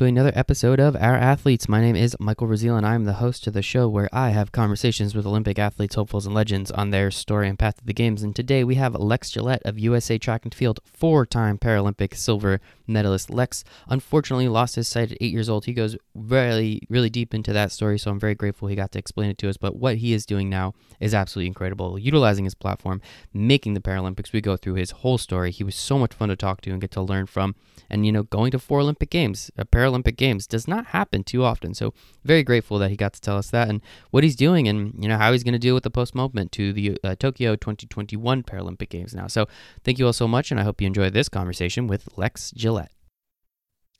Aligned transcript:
to 0.00 0.06
another 0.06 0.32
episode 0.34 0.80
of 0.80 0.96
Our 0.96 1.14
Athletes. 1.14 1.68
My 1.68 1.82
name 1.82 1.94
is 1.94 2.16
Michael 2.18 2.46
Raziel, 2.46 2.78
and 2.78 2.86
I'm 2.86 3.04
the 3.04 3.12
host 3.12 3.46
of 3.46 3.52
the 3.52 3.60
show 3.60 3.86
where 3.86 4.08
I 4.14 4.30
have 4.30 4.50
conversations 4.50 5.14
with 5.14 5.26
Olympic 5.26 5.58
athletes, 5.58 5.94
hopefuls, 5.94 6.24
and 6.24 6.34
legends 6.34 6.70
on 6.70 6.88
their 6.88 7.10
story 7.10 7.50
and 7.50 7.58
path 7.58 7.76
to 7.76 7.84
the 7.84 7.92
games. 7.92 8.22
And 8.22 8.34
today 8.34 8.64
we 8.64 8.76
have 8.76 8.94
Lex 8.94 9.30
Gillette 9.30 9.60
of 9.66 9.78
USA 9.78 10.16
Track 10.16 10.46
and 10.46 10.54
Field, 10.54 10.80
four 10.86 11.26
time 11.26 11.58
Paralympic 11.58 12.16
silver 12.16 12.62
medalist. 12.90 13.30
Lex 13.30 13.64
unfortunately 13.88 14.48
lost 14.48 14.74
his 14.74 14.88
sight 14.88 15.12
at 15.12 15.18
eight 15.20 15.32
years 15.32 15.48
old. 15.48 15.64
He 15.64 15.72
goes 15.72 15.96
really, 16.14 16.82
really 16.88 17.10
deep 17.10 17.34
into 17.34 17.52
that 17.52 17.72
story, 17.72 17.98
so 17.98 18.10
I'm 18.10 18.20
very 18.20 18.34
grateful 18.34 18.68
he 18.68 18.76
got 18.76 18.92
to 18.92 18.98
explain 18.98 19.30
it 19.30 19.38
to 19.38 19.48
us. 19.48 19.56
But 19.56 19.76
what 19.76 19.96
he 19.96 20.12
is 20.12 20.26
doing 20.26 20.50
now 20.50 20.74
is 20.98 21.14
absolutely 21.14 21.46
incredible. 21.46 21.98
Utilizing 21.98 22.44
his 22.44 22.54
platform, 22.54 23.00
making 23.32 23.74
the 23.74 23.80
Paralympics, 23.80 24.32
we 24.32 24.40
go 24.40 24.56
through 24.56 24.74
his 24.74 24.90
whole 24.90 25.18
story. 25.18 25.50
He 25.50 25.64
was 25.64 25.74
so 25.74 25.98
much 25.98 26.12
fun 26.12 26.28
to 26.28 26.36
talk 26.36 26.60
to 26.62 26.70
and 26.70 26.80
get 26.80 26.90
to 26.92 27.02
learn 27.02 27.26
from. 27.26 27.54
And, 27.88 28.06
you 28.06 28.12
know, 28.12 28.22
going 28.22 28.52
to 28.52 28.58
four 28.58 28.80
Olympic 28.80 29.10
Games, 29.10 29.50
uh, 29.58 29.64
Paralympic 29.64 30.16
Games, 30.16 30.46
does 30.46 30.68
not 30.68 30.86
happen 30.86 31.24
too 31.24 31.42
often. 31.42 31.74
So, 31.74 31.92
very 32.24 32.42
grateful 32.42 32.78
that 32.78 32.90
he 32.90 32.96
got 32.96 33.12
to 33.14 33.20
tell 33.20 33.36
us 33.36 33.50
that 33.50 33.68
and 33.68 33.80
what 34.10 34.22
he's 34.22 34.36
doing 34.36 34.68
and, 34.68 34.94
you 35.02 35.08
know, 35.08 35.18
how 35.18 35.32
he's 35.32 35.42
going 35.42 35.52
to 35.52 35.58
deal 35.58 35.74
with 35.74 35.82
the 35.82 35.90
post 35.90 36.14
movement 36.14 36.52
to 36.52 36.72
the 36.72 36.98
uh, 37.02 37.16
Tokyo 37.16 37.56
2021 37.56 38.42
Paralympic 38.44 38.90
Games 38.90 39.14
now. 39.14 39.26
So, 39.26 39.46
thank 39.82 39.98
you 39.98 40.06
all 40.06 40.12
so 40.12 40.28
much. 40.28 40.50
And 40.50 40.60
I 40.60 40.62
hope 40.62 40.80
you 40.80 40.86
enjoyed 40.86 41.12
this 41.12 41.28
conversation 41.28 41.86
with 41.86 42.08
Lex 42.16 42.52
Gillette. 42.52 42.79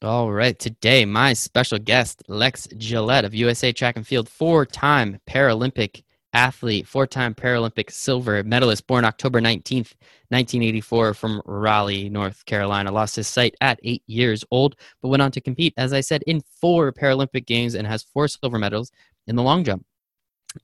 All 0.02 0.32
right, 0.32 0.58
today 0.58 1.04
my 1.04 1.34
special 1.34 1.78
guest, 1.78 2.22
Lex 2.26 2.66
Gillette 2.78 3.26
of 3.26 3.34
USA 3.34 3.70
Track 3.70 3.96
and 3.96 4.06
Field, 4.06 4.30
four 4.30 4.64
time 4.64 5.20
Paralympic 5.28 6.04
athlete, 6.32 6.88
four 6.88 7.06
time 7.06 7.34
Paralympic 7.34 7.90
silver 7.90 8.42
medalist, 8.42 8.86
born 8.86 9.04
October 9.04 9.42
19th, 9.42 9.92
1984, 10.30 11.12
from 11.12 11.42
Raleigh, 11.44 12.08
North 12.08 12.46
Carolina. 12.46 12.90
Lost 12.90 13.14
his 13.14 13.28
sight 13.28 13.54
at 13.60 13.78
eight 13.82 14.02
years 14.06 14.42
old, 14.50 14.74
but 15.02 15.08
went 15.08 15.20
on 15.20 15.32
to 15.32 15.40
compete, 15.42 15.74
as 15.76 15.92
I 15.92 16.00
said, 16.00 16.22
in 16.26 16.40
four 16.62 16.94
Paralympic 16.94 17.44
Games 17.44 17.74
and 17.74 17.86
has 17.86 18.02
four 18.02 18.26
silver 18.26 18.58
medals 18.58 18.90
in 19.26 19.36
the 19.36 19.42
long 19.42 19.64
jump. 19.64 19.84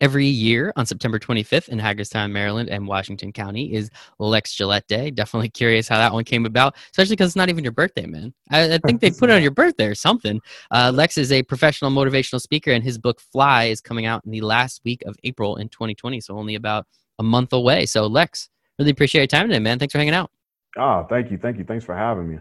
Every 0.01 0.27
year 0.27 0.73
on 0.75 0.85
September 0.85 1.19
25th 1.19 1.69
in 1.69 1.79
Hagerstown, 1.79 2.33
Maryland, 2.33 2.69
and 2.69 2.89
Washington 2.89 3.33
County 3.33 3.73
is 3.73 3.89
Lex 4.19 4.53
Gillette 4.53 4.87
Day. 4.89 5.13
Definitely 5.13 5.49
curious 5.49 5.87
how 5.87 5.97
that 5.99 6.13
one 6.13 6.25
came 6.25 6.45
about, 6.45 6.75
especially 6.91 7.15
because 7.15 7.29
it's 7.29 7.37
not 7.37 7.49
even 7.49 7.63
your 7.63 7.73
birthday, 7.73 8.05
man. 8.05 8.35
I, 8.51 8.75
I 8.75 8.79
think 8.79 9.01
they 9.01 9.11
put 9.11 9.31
it 9.31 9.35
on 9.35 9.43
your 9.43 9.53
birthday 9.53 9.87
or 9.87 9.95
something. 9.95 10.41
Uh, 10.73 10.91
Lex 10.93 11.19
is 11.19 11.31
a 11.31 11.43
professional 11.45 11.93
motivational 11.93 12.41
speaker, 12.41 12.73
and 12.73 12.83
his 12.83 12.99
book 12.99 13.21
Fly 13.21 13.67
is 13.67 13.81
coming 13.81 14.07
out 14.07 14.25
in 14.25 14.33
the 14.33 14.41
last 14.41 14.81
week 14.85 15.03
of 15.07 15.17
April 15.23 15.57
in 15.57 15.69
2020, 15.69 16.21
so 16.21 16.37
only 16.37 16.57
about 16.57 16.87
a 17.21 17.23
month 17.23 17.53
away. 17.53 17.87
So, 17.87 18.07
Lex, 18.07 18.49
really 18.81 18.91
appreciate 18.91 19.21
your 19.21 19.41
time 19.41 19.49
today, 19.49 19.61
man. 19.61 19.79
Thanks 19.79 19.93
for 19.93 19.99
hanging 19.99 20.15
out. 20.15 20.31
Oh, 20.77 21.07
thank 21.09 21.31
you. 21.31 21.39
Thank 21.39 21.59
you. 21.59 21.65
Thanks 21.65 21.85
for 21.85 21.97
having 21.97 22.29
me 22.29 22.39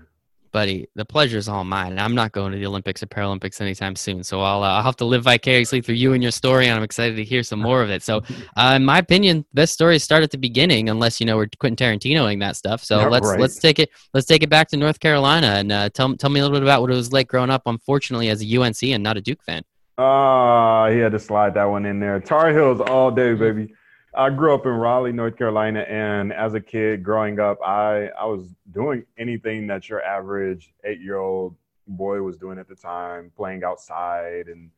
buddy, 0.55 0.87
the 0.95 1.03
pleasure 1.03 1.37
is 1.37 1.49
all 1.49 1.65
mine. 1.65 1.99
I'm 1.99 2.15
not 2.15 2.31
going 2.31 2.53
to 2.53 2.57
the 2.57 2.65
Olympics 2.65 3.03
or 3.03 3.07
Paralympics 3.07 3.59
anytime 3.59 3.93
soon, 3.93 4.23
so 4.23 4.39
I'll 4.39 4.63
uh, 4.63 4.69
I'll 4.69 4.83
have 4.83 4.95
to 4.97 5.05
live 5.05 5.23
vicariously 5.23 5.81
through 5.81 5.95
you 5.95 6.13
and 6.13 6.23
your 6.23 6.31
story, 6.31 6.67
and 6.67 6.77
I'm 6.77 6.81
excited 6.81 7.17
to 7.17 7.25
hear 7.25 7.43
some 7.43 7.59
more 7.59 7.81
of 7.81 7.89
it. 7.89 8.01
So, 8.01 8.21
uh, 8.55 8.73
in 8.77 8.85
my 8.85 8.99
opinion, 8.99 9.43
best 9.53 9.73
stories 9.73 10.01
start 10.01 10.23
at 10.23 10.31
the 10.31 10.37
beginning, 10.37 10.87
unless 10.87 11.19
you 11.19 11.25
know 11.25 11.35
we're 11.35 11.49
Quentin 11.59 11.75
Tarantinoing 11.75 12.39
that 12.39 12.55
stuff. 12.55 12.81
So 12.85 12.99
yeah, 12.99 13.07
let's 13.07 13.27
right. 13.27 13.37
let's 13.37 13.59
take 13.59 13.79
it 13.79 13.89
let's 14.13 14.25
take 14.25 14.43
it 14.43 14.49
back 14.49 14.69
to 14.69 14.77
North 14.77 15.01
Carolina 15.01 15.47
and 15.47 15.73
uh, 15.73 15.89
tell 15.89 16.15
tell 16.15 16.29
me 16.29 16.39
a 16.39 16.43
little 16.43 16.55
bit 16.55 16.63
about 16.63 16.79
what 16.79 16.89
it 16.89 16.95
was 16.95 17.11
like 17.11 17.27
growing 17.27 17.49
up. 17.49 17.63
Unfortunately, 17.65 18.29
as 18.29 18.41
a 18.41 18.57
UNC 18.57 18.81
and 18.81 19.03
not 19.03 19.17
a 19.17 19.21
Duke 19.21 19.43
fan. 19.43 19.61
Ah, 19.97 20.89
he 20.89 20.99
had 20.99 21.11
to 21.11 21.19
slide 21.19 21.53
that 21.55 21.65
one 21.65 21.85
in 21.85 21.99
there. 21.99 22.21
Tar 22.21 22.53
Heels 22.53 22.79
all 22.79 23.11
day, 23.11 23.33
baby. 23.33 23.73
I 24.17 24.29
grew 24.29 24.53
up 24.55 24.65
in 24.65 24.71
Raleigh, 24.71 25.11
North 25.11 25.37
Carolina, 25.37 25.81
and 25.81 26.31
as 26.31 26.53
a 26.53 26.61
kid 26.61 27.03
growing 27.03 27.39
up, 27.39 27.59
I 27.61 28.07
I 28.17 28.25
was 28.25 28.55
doing 28.71 29.05
anything 29.17 29.67
that 29.67 29.89
your 29.89 30.01
average 30.01 30.73
eight 30.85 31.01
year 31.01 31.17
old 31.17 31.55
boy 31.87 32.21
was 32.21 32.37
doing 32.37 32.57
at 32.57 32.69
the 32.69 32.75
time, 32.75 33.31
playing 33.35 33.63
outside 33.65 34.47
and 34.47 34.71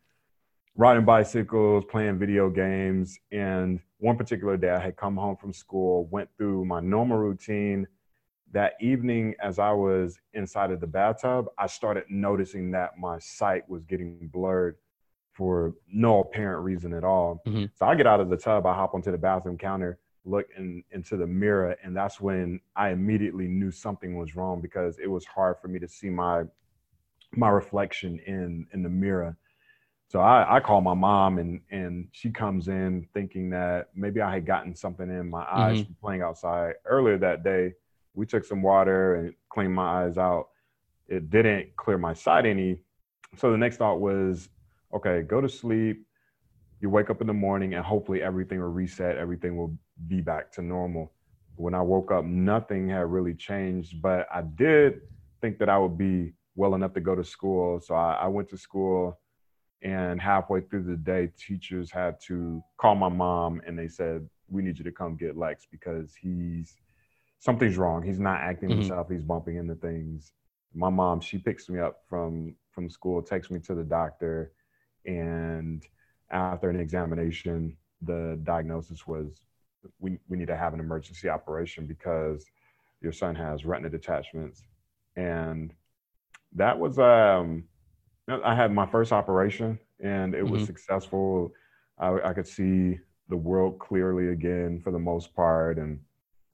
riding 0.75 1.05
bicycles, 1.05 1.85
playing 1.85 2.17
video 2.17 2.49
games. 2.49 3.19
And 3.31 3.79
one 3.99 4.17
particular 4.17 4.57
day, 4.57 4.71
I 4.71 4.79
had 4.79 4.95
come 4.95 5.15
home 5.15 5.35
from 5.35 5.53
school, 5.53 6.05
went 6.05 6.29
through 6.37 6.65
my 6.65 6.79
normal 6.79 7.17
routine. 7.17 7.87
That 8.53 8.73
evening, 8.79 9.35
as 9.39 9.59
I 9.59 9.71
was 9.71 10.19
inside 10.33 10.71
of 10.71 10.79
the 10.79 10.87
bathtub, 10.87 11.47
I 11.59 11.67
started 11.67 12.05
noticing 12.09 12.71
that 12.71 12.97
my 12.97 13.19
sight 13.19 13.69
was 13.69 13.83
getting 13.85 14.29
blurred 14.33 14.77
for 15.37 15.75
no 15.87 16.21
apparent 16.21 16.63
reason 16.63 16.93
at 16.93 17.03
all. 17.03 17.43
Mm-hmm. 17.45 17.65
So 17.75 17.85
I 17.85 17.93
get 17.93 18.07
out 18.07 18.19
of 18.19 18.29
the 18.29 18.37
tub, 18.37 18.65
I 18.65 18.73
hop 18.73 18.95
onto 18.95 19.11
the 19.11 19.19
bathroom 19.19 19.57
counter, 19.57 19.99
look 20.25 20.47
in, 20.57 20.83
into 20.91 21.15
the 21.15 21.27
mirror, 21.27 21.77
and 21.83 21.95
that's 21.95 22.19
when 22.19 22.59
I 22.75 22.89
immediately 22.89 23.47
knew 23.47 23.69
something 23.69 24.17
was 24.17 24.35
wrong 24.35 24.61
because 24.61 24.97
it 24.97 25.07
was 25.07 25.25
hard 25.25 25.57
for 25.61 25.67
me 25.67 25.79
to 25.79 25.87
see 25.87 26.09
my 26.09 26.43
my 27.33 27.49
reflection 27.49 28.19
in 28.25 28.65
in 28.73 28.81
the 28.81 28.89
mirror. 28.89 29.37
So 30.09 30.21
I, 30.21 30.55
I 30.55 30.59
call 30.59 30.81
my 30.81 30.95
mom 30.95 31.37
and 31.37 31.61
and 31.69 32.07
she 32.11 32.31
comes 32.31 32.67
in 32.67 33.07
thinking 33.13 33.51
that 33.51 33.89
maybe 33.93 34.21
I 34.21 34.33
had 34.33 34.45
gotten 34.45 34.73
something 34.73 35.07
in 35.07 35.29
my 35.29 35.45
eyes 35.51 35.77
mm-hmm. 35.77 35.85
from 35.85 35.95
playing 36.01 36.21
outside 36.23 36.73
earlier 36.85 37.19
that 37.19 37.43
day. 37.43 37.73
We 38.15 38.25
took 38.25 38.43
some 38.43 38.63
water 38.63 39.15
and 39.15 39.35
cleaned 39.49 39.75
my 39.75 40.05
eyes 40.05 40.17
out. 40.17 40.49
It 41.07 41.29
didn't 41.29 41.75
clear 41.75 41.99
my 41.99 42.13
sight 42.13 42.47
any. 42.47 42.79
So 43.35 43.51
the 43.51 43.57
next 43.57 43.77
thought 43.77 43.99
was 43.99 44.49
okay, 44.93 45.21
go 45.21 45.41
to 45.41 45.49
sleep. 45.49 46.05
You 46.79 46.89
wake 46.89 47.09
up 47.09 47.21
in 47.21 47.27
the 47.27 47.33
morning 47.33 47.73
and 47.73 47.83
hopefully 47.83 48.21
everything 48.21 48.59
will 48.59 48.67
reset, 48.67 49.17
everything 49.17 49.57
will 49.57 49.77
be 50.07 50.21
back 50.21 50.51
to 50.53 50.61
normal. 50.61 51.11
When 51.55 51.73
I 51.73 51.81
woke 51.81 52.11
up, 52.11 52.23
nothing 52.23 52.87
had 52.87 53.11
really 53.11 53.33
changed, 53.33 54.01
but 54.01 54.27
I 54.31 54.43
did 54.43 55.01
think 55.41 55.57
that 55.57 55.69
I 55.69 55.77
would 55.77 55.97
be 55.97 56.33
well 56.55 56.75
enough 56.75 56.93
to 56.93 56.99
go 56.99 57.15
to 57.15 57.23
school. 57.23 57.79
So 57.79 57.95
I, 57.95 58.13
I 58.13 58.27
went 58.27 58.49
to 58.49 58.57
school, 58.57 59.19
and 59.81 60.19
halfway 60.21 60.61
through 60.61 60.83
the 60.83 60.97
day, 60.97 61.31
teachers 61.37 61.91
had 61.91 62.19
to 62.27 62.63
call 62.77 62.95
my 62.95 63.09
mom 63.09 63.61
and 63.65 63.77
they 63.77 63.87
said, 63.87 64.27
We 64.49 64.61
need 64.61 64.77
you 64.77 64.83
to 64.83 64.91
come 64.91 65.15
get 65.15 65.37
Lex 65.37 65.67
because 65.71 66.15
he's 66.15 66.75
something's 67.39 67.77
wrong. 67.77 68.01
He's 68.03 68.19
not 68.19 68.41
acting 68.41 68.69
mm-hmm. 68.69 68.79
himself, 68.79 69.07
he's 69.09 69.23
bumping 69.23 69.57
into 69.57 69.75
things. 69.75 70.33
My 70.73 70.89
mom, 70.89 71.21
she 71.21 71.37
picks 71.37 71.69
me 71.69 71.79
up 71.79 72.01
from 72.09 72.55
from 72.71 72.89
school, 72.89 73.21
takes 73.21 73.49
me 73.49 73.59
to 73.61 73.75
the 73.75 73.83
doctor 73.83 74.51
and 75.07 75.83
after 76.29 76.69
an 76.69 76.79
examination, 76.79 77.75
the 78.01 78.39
diagnosis 78.43 79.07
was 79.07 79.41
we, 79.99 80.19
we 80.27 80.37
need 80.37 80.47
to 80.47 80.57
have 80.57 80.73
an 80.73 80.79
emergency 80.79 81.29
operation 81.29 81.85
because 81.85 82.45
your 83.01 83.11
son 83.11 83.35
has 83.35 83.65
retina 83.65 83.89
detachments. 83.89 84.63
And 85.15 85.73
that 86.53 86.77
was, 86.77 86.99
um, 86.99 87.63
I 88.27 88.53
had 88.55 88.71
my 88.71 88.85
first 88.85 89.11
operation 89.11 89.79
and 90.03 90.35
it 90.35 90.43
was 90.43 90.61
mm-hmm. 90.61 90.65
successful. 90.65 91.53
I, 91.97 92.19
I 92.25 92.33
could 92.33 92.47
see 92.47 92.99
the 93.29 93.37
world 93.37 93.79
clearly 93.79 94.29
again 94.29 94.79
for 94.83 94.91
the 94.91 94.99
most 94.99 95.33
part. 95.35 95.77
And 95.77 95.99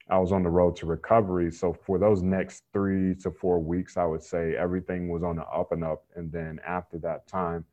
I 0.08 0.18
was 0.18 0.32
on 0.32 0.42
the 0.42 0.50
road 0.50 0.76
to 0.76 0.86
recovery. 0.86 1.50
So 1.50 1.72
for 1.72 1.98
those 1.98 2.22
next 2.22 2.64
three 2.72 3.14
to 3.16 3.30
four 3.30 3.58
weeks, 3.58 3.96
I 3.96 4.04
would 4.04 4.22
say 4.22 4.54
everything 4.56 5.08
was 5.08 5.22
on 5.22 5.36
the 5.36 5.44
up 5.44 5.72
and 5.72 5.82
up. 5.82 6.04
And 6.14 6.30
then 6.30 6.60
after 6.66 6.98
that 6.98 7.26
time, 7.26 7.64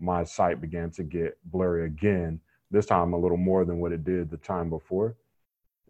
my 0.00 0.24
sight 0.24 0.60
began 0.60 0.90
to 0.92 1.02
get 1.02 1.38
blurry 1.44 1.86
again, 1.86 2.40
this 2.70 2.86
time 2.86 3.12
a 3.12 3.18
little 3.18 3.36
more 3.36 3.64
than 3.64 3.78
what 3.80 3.92
it 3.92 4.04
did 4.04 4.30
the 4.30 4.36
time 4.36 4.70
before. 4.70 5.16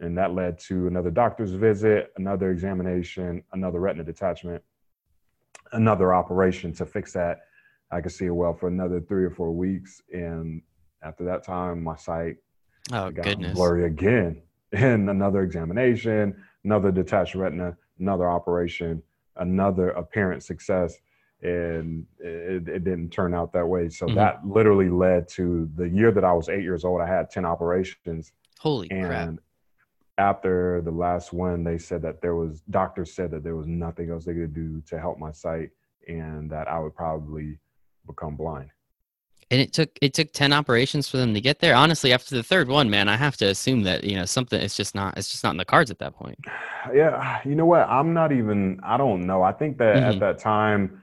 And 0.00 0.16
that 0.16 0.34
led 0.34 0.58
to 0.60 0.87
another 0.87 1.10
doctor's 1.10 1.52
visit, 1.52 2.12
another 2.16 2.50
examination, 2.50 3.43
another 3.52 3.81
retina 3.81 4.05
detachment, 4.05 4.62
another 5.72 6.14
operation 6.14 6.72
to 6.75 6.87
fix 6.87 7.12
that. 7.14 7.40
I 7.90 8.00
could 8.00 8.12
see 8.12 8.26
it 8.26 8.31
well 8.31 8.55
for 8.55 8.69
another 8.69 9.00
three 9.00 9.25
or 9.25 9.31
four 9.31 9.50
weeks. 9.50 10.02
And 10.12 10.62
after 11.02 11.25
that 11.25 11.43
time, 11.43 11.82
my 11.82 11.96
sight 11.96 12.37
oh, 12.93 13.11
got 13.11 13.25
goodness. 13.25 13.54
blurry 13.54 13.87
again. 13.87 14.43
And 14.70 15.08
another 15.08 15.44
examination, 15.44 16.37
another 16.62 16.93
detached 16.93 17.34
retina, 17.34 17.75
another 17.99 18.28
operation, 18.28 19.02
another 19.37 19.88
apparent 19.93 20.43
success 20.43 20.94
and 21.43 22.05
it, 22.19 22.69
it, 22.69 22.85
didn't 22.85 23.11
turn 23.11 23.32
out 23.32 23.52
that 23.52 23.67
way. 23.67 23.88
So 23.88 24.06
mm-hmm. 24.06 24.17
that 24.17 24.46
literally 24.46 24.88
led 24.88 25.29
to 25.31 25.70
the 25.76 25.88
year 25.88 26.11
that 26.11 26.25
I 26.25 26.32
was 26.32 26.49
eight 26.49 26.62
years 26.62 26.85
old. 26.85 27.00
I 27.00 27.06
had 27.06 27.31
ten 27.31 27.44
operations. 27.44 28.32
Holy 28.58 28.90
and 28.90 29.06
crap! 29.06 29.35
After 30.19 30.82
the 30.85 30.90
last 30.90 31.32
one, 31.32 31.62
they 31.62 31.79
said 31.79 32.02
that 32.02 32.20
there 32.20 32.35
was 32.35 32.62
doctors 32.70 33.14
said 33.14 33.31
that 33.31 33.44
there 33.44 33.55
was 33.55 33.69
nothing 33.69 34.11
else 34.11 34.25
they 34.25 34.35
could 34.35 34.52
do 34.55 34.82
to 34.87 34.99
help 34.99 35.19
my 35.19 35.31
sight, 35.31 35.70
and 36.08 36.50
that 36.50 36.67
I 36.67 36.81
would 36.81 36.94
probably 36.94 37.58
become 38.06 38.35
blind. 38.35 38.70
And 39.50 39.61
it 39.61 39.73
took 39.73 39.96
it 40.02 40.14
took 40.14 40.32
ten 40.32 40.52
operations 40.52 41.08
for 41.08 41.19
them 41.19 41.35
to 41.35 41.40
get 41.40 41.61
there. 41.61 41.76
Honestly, 41.76 42.12
after 42.12 42.35
the 42.35 42.43
third 42.43 42.69
one, 42.69 42.90
man, 42.90 43.08
I 43.08 43.17
have 43.17 43.37
to 43.37 43.46
assume 43.46 43.85
that 43.85 44.02
you 44.02 44.17
know 44.17 44.25
something. 44.25 44.61
It's 44.61 44.76
just 44.76 44.96
not. 44.96 45.17
It's 45.17 45.29
just 45.29 45.44
not 45.44 45.52
in 45.52 45.56
the 45.56 45.64
cards 45.64 45.93
at 45.93 46.00
that 46.00 46.17
point. 46.17 46.38
Yeah, 46.94 47.40
you 47.44 47.55
know 47.55 47.67
what? 47.67 47.87
I'm 47.87 48.14
not 48.14 48.32
even. 48.32 48.81
I 48.82 48.96
don't 48.96 49.26
know. 49.26 49.43
I 49.43 49.52
think 49.52 49.76
that 49.76 49.96
mm-hmm. 49.96 50.11
at 50.12 50.20
that 50.20 50.38
time 50.38 51.02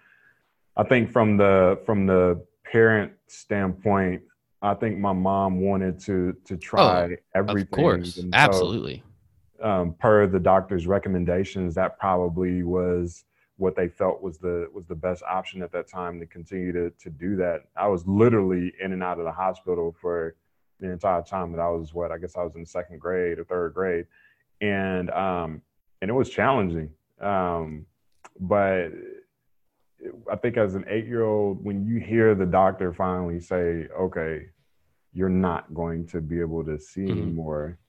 I 0.77 0.83
think 0.83 1.11
from 1.11 1.37
the 1.37 1.79
from 1.85 2.05
the 2.05 2.45
parent 2.63 3.13
standpoint, 3.27 4.21
I 4.61 4.73
think 4.73 4.97
my 4.97 5.13
mom 5.13 5.59
wanted 5.59 5.99
to 6.01 6.35
to 6.45 6.57
try 6.57 7.13
oh, 7.13 7.15
everything. 7.33 7.61
Of 7.61 7.71
course, 7.71 8.19
absolutely. 8.33 9.03
um, 9.61 9.95
per 9.99 10.27
the 10.27 10.39
doctor's 10.39 10.87
recommendations, 10.87 11.75
that 11.75 11.99
probably 11.99 12.63
was 12.63 13.23
what 13.57 13.75
they 13.75 13.87
felt 13.87 14.21
was 14.21 14.37
the 14.37 14.67
was 14.73 14.85
the 14.85 14.95
best 14.95 15.23
option 15.23 15.61
at 15.61 15.71
that 15.71 15.87
time 15.87 16.19
to 16.19 16.25
continue 16.25 16.73
to 16.73 16.89
to 16.99 17.09
do 17.09 17.35
that. 17.37 17.61
I 17.77 17.87
was 17.87 18.05
literally 18.05 18.73
in 18.81 18.91
and 18.91 19.03
out 19.03 19.19
of 19.19 19.25
the 19.25 19.31
hospital 19.31 19.95
for 20.01 20.35
the 20.79 20.91
entire 20.91 21.21
time 21.21 21.51
that 21.53 21.61
I 21.61 21.69
was 21.69 21.93
what 21.93 22.11
I 22.11 22.17
guess 22.17 22.35
I 22.35 22.43
was 22.43 22.55
in 22.55 22.65
second 22.65 22.99
grade 22.99 23.39
or 23.39 23.45
third 23.45 23.73
grade, 23.73 24.07
and 24.59 25.09
um, 25.11 25.61
and 26.01 26.09
it 26.09 26.13
was 26.13 26.29
challenging. 26.29 26.89
Um, 27.21 27.85
but 28.41 28.89
I 30.31 30.35
think 30.35 30.57
as 30.57 30.75
an 30.75 30.85
eight 30.87 31.05
year 31.05 31.23
old, 31.23 31.63
when 31.63 31.85
you 31.85 31.99
hear 31.99 32.35
the 32.35 32.45
doctor 32.45 32.93
finally 32.93 33.39
say, 33.39 33.87
"Okay, 33.97 34.47
you're 35.13 35.29
not 35.29 35.73
going 35.73 36.07
to 36.07 36.21
be 36.21 36.39
able 36.39 36.63
to 36.65 36.79
see 36.79 37.01
mm-hmm. 37.01 37.21
anymore," 37.21 37.79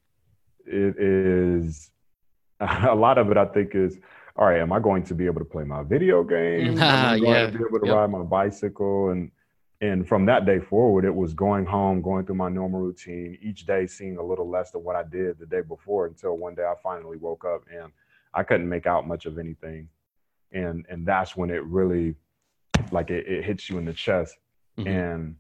it 0.65 0.97
is 0.99 1.91
a 2.61 2.95
lot 2.95 3.19
of 3.19 3.31
it. 3.31 3.37
I 3.37 3.47
think 3.47 3.75
is 3.75 3.99
all 4.37 4.47
right. 4.47 4.61
Am 4.61 4.73
I 4.73 4.81
going 4.81 5.03
to 5.05 5.15
be 5.15 5.27
able 5.27 5.41
to 5.41 5.45
play 5.47 5.65
my 5.65 5.83
video 5.83 6.23
games? 6.23 6.81
Am 6.81 7.15
I 7.15 7.19
going 7.19 7.31
yeah. 7.31 7.47
to 7.47 7.59
be 7.59 7.65
able 7.65 7.81
to 7.81 7.87
yep. 7.87 7.97
ride 7.97 8.11
my 8.11 8.23
bicycle 8.23 9.11
and 9.11 9.31
and 9.81 10.09
from 10.09 10.25
that 10.27 10.47
day 10.47 10.59
forward, 10.59 11.05
it 11.05 11.15
was 11.15 11.35
going 11.35 11.67
home, 11.67 12.01
going 12.01 12.25
through 12.25 12.37
my 12.37 12.49
normal 12.49 12.81
routine, 12.81 13.37
each 13.43 13.67
day 13.67 13.87
seeing 13.87 14.17
a 14.17 14.23
little 14.23 14.49
less 14.49 14.71
than 14.71 14.83
what 14.83 14.97
I 14.97 15.03
did 15.03 15.39
the 15.39 15.45
day 15.45 15.61
before 15.61 16.07
until 16.07 16.37
one 16.39 16.55
day 16.55 16.65
I 16.65 16.75
finally 16.83 17.19
woke 17.19 17.45
up 17.45 17.65
and 17.71 17.93
I 18.33 18.43
couldn't 18.43 18.69
make 18.69 18.87
out 18.87 19.07
much 19.07 19.27
of 19.27 19.39
anything. 19.39 19.89
And 20.57 20.87
and 20.89 21.07
that's 21.07 21.37
when 21.37 21.51
it 21.51 21.63
really 21.65 22.15
like 22.91 23.11
it, 23.11 23.27
it 23.27 23.45
hits 23.45 23.69
you 23.69 23.79
in 23.79 23.85
the 23.85 23.93
chest. 23.93 24.37
Mm-hmm. 24.79 24.89
And 24.89 25.37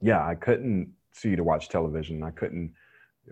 yeah, 0.00 0.26
I 0.26 0.34
couldn't 0.34 0.92
see 1.12 1.36
to 1.36 1.44
watch 1.44 1.68
television. 1.68 2.22
I 2.22 2.30
couldn't 2.30 2.72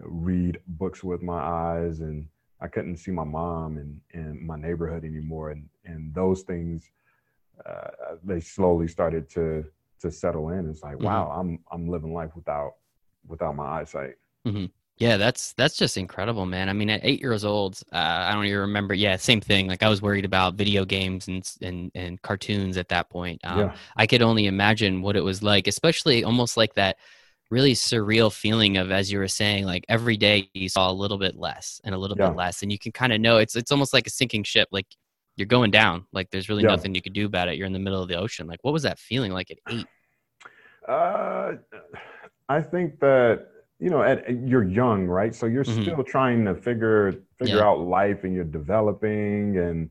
read 0.01 0.61
books 0.67 1.03
with 1.03 1.23
my 1.23 1.39
eyes 1.39 2.01
and 2.01 2.27
I 2.61 2.69
couldn't 2.69 2.97
see 2.97 3.11
my 3.13 3.25
mom 3.25 3.79
and, 3.79 4.01
and 4.13 4.41
my 4.45 4.57
neighborhood 4.57 5.05
anymore. 5.05 5.51
And, 5.51 5.69
and 5.85 6.13
those 6.13 6.43
things, 6.43 6.91
uh, 7.65 8.17
they 8.25 8.41
slowly 8.41 8.89
started 8.89 9.29
to 9.31 9.65
to 10.01 10.11
settle 10.13 10.51
in. 10.51 10.69
It's 10.69 10.83
like, 10.83 10.97
mm-hmm. 10.97 11.07
wow, 11.07 11.31
I'm 11.31 11.59
I'm 11.73 11.89
living 11.89 12.13
life 12.13 12.31
without 12.37 12.75
without 13.27 13.57
my 13.57 13.81
eyesight. 13.81 14.15
Mm-hmm. 14.47 14.67
Yeah, 14.99 15.17
that's 15.17 15.53
that's 15.53 15.77
just 15.77 15.97
incredible, 15.97 16.45
man. 16.45 16.69
I 16.69 16.73
mean, 16.73 16.91
at 16.91 17.01
eight 17.05 17.21
years 17.21 17.45
old, 17.45 17.81
uh, 17.93 17.97
I 17.97 18.33
don't 18.33 18.45
even 18.47 18.59
remember. 18.59 18.95
Yeah, 18.95 19.17
same 19.17 19.41
thing. 19.41 19.69
Like 19.69 19.85
I 19.85 19.89
was 19.89 20.03
worried 20.03 20.25
about 20.25 20.55
video 20.55 20.85
games 20.85 21.29
and 21.29 21.49
and 21.63 21.93
and 21.95 22.21
cartoons 22.21 22.77
at 22.77 22.89
that 22.89 23.09
point. 23.09 23.41
Um, 23.45 23.59
yeah. 23.59 23.77
I 23.97 24.09
could 24.09 24.23
only 24.23 24.47
imagine 24.47 25.01
what 25.01 25.15
it 25.15 25.21
was 25.23 25.41
like, 25.41 25.69
especially 25.69 26.25
almost 26.25 26.57
like 26.57 26.75
that 26.75 26.97
really 27.49 27.75
surreal 27.75 28.33
feeling 28.33 28.77
of, 28.77 28.91
as 28.91 29.11
you 29.11 29.19
were 29.19 29.29
saying, 29.29 29.65
like 29.65 29.85
every 29.89 30.17
day 30.17 30.51
you 30.53 30.69
saw 30.69 30.91
a 30.91 30.93
little 30.93 31.17
bit 31.19 31.37
less 31.37 31.81
and 31.85 31.95
a 31.95 31.99
little 31.99 32.17
yeah. 32.19 32.29
bit 32.29 32.37
less, 32.37 32.63
and 32.63 32.73
you 32.73 32.79
can 32.79 32.91
kind 32.91 33.13
of 33.13 33.21
know 33.21 33.37
it's 33.37 33.55
it's 33.55 33.71
almost 33.71 33.93
like 33.95 34.09
a 34.09 34.11
sinking 34.11 34.43
ship. 34.43 34.69
Like 34.73 34.87
you're 35.37 35.47
going 35.47 35.71
down. 35.71 36.07
Like 36.13 36.31
there's 36.31 36.49
really 36.49 36.65
yeah. 36.65 36.71
nothing 36.71 36.97
you 36.97 37.03
could 37.03 37.13
do 37.13 37.27
about 37.27 37.49
it. 37.49 37.57
You're 37.57 37.69
in 37.69 37.73
the 37.73 37.79
middle 37.79 38.03
of 38.03 38.09
the 38.09 38.19
ocean. 38.19 38.49
Like 38.49 38.61
what 38.63 38.73
was 38.73 38.83
that 38.83 38.99
feeling 38.99 39.31
like 39.31 39.53
at 39.53 39.59
eight? 39.71 39.87
Uh, 40.89 41.53
I 42.49 42.63
think 42.63 42.99
that 42.99 43.47
you 43.79 43.91
know, 43.91 44.03
at, 44.03 44.29
you're 44.47 44.65
young, 44.65 45.07
right? 45.07 45.35
So 45.35 45.47
you're 45.47 45.65
mm-hmm. 45.65 45.83
still 45.83 46.03
trying 46.03 46.45
to 46.47 46.55
figure 46.55 47.13
figure 47.39 47.59
yeah. 47.59 47.65
out 47.65 47.81
life, 47.81 48.25
and 48.25 48.35
you're 48.35 48.45
developing, 48.45 49.59
and 49.59 49.91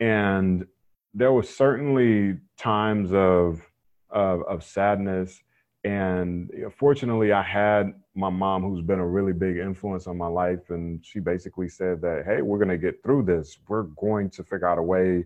and 0.00 0.66
there 1.12 1.32
was 1.32 1.48
certainly 1.48 2.38
times 2.58 3.12
of 3.12 3.62
of, 4.10 4.42
of 4.42 4.64
sadness, 4.64 5.40
and 5.84 6.50
fortunately, 6.76 7.32
I 7.32 7.42
had 7.42 7.94
my 8.16 8.30
mom, 8.30 8.62
who's 8.62 8.82
been 8.82 9.00
a 9.00 9.06
really 9.06 9.32
big 9.32 9.58
influence 9.58 10.06
on 10.06 10.16
my 10.16 10.28
life, 10.28 10.70
and 10.70 11.04
she 11.04 11.20
basically 11.20 11.68
said 11.68 12.00
that, 12.00 12.24
"Hey, 12.26 12.42
we're 12.42 12.58
gonna 12.58 12.78
get 12.78 13.02
through 13.02 13.24
this. 13.24 13.58
We're 13.68 13.82
going 13.82 14.30
to 14.30 14.42
figure 14.42 14.66
out 14.66 14.78
a 14.78 14.82
way." 14.82 15.24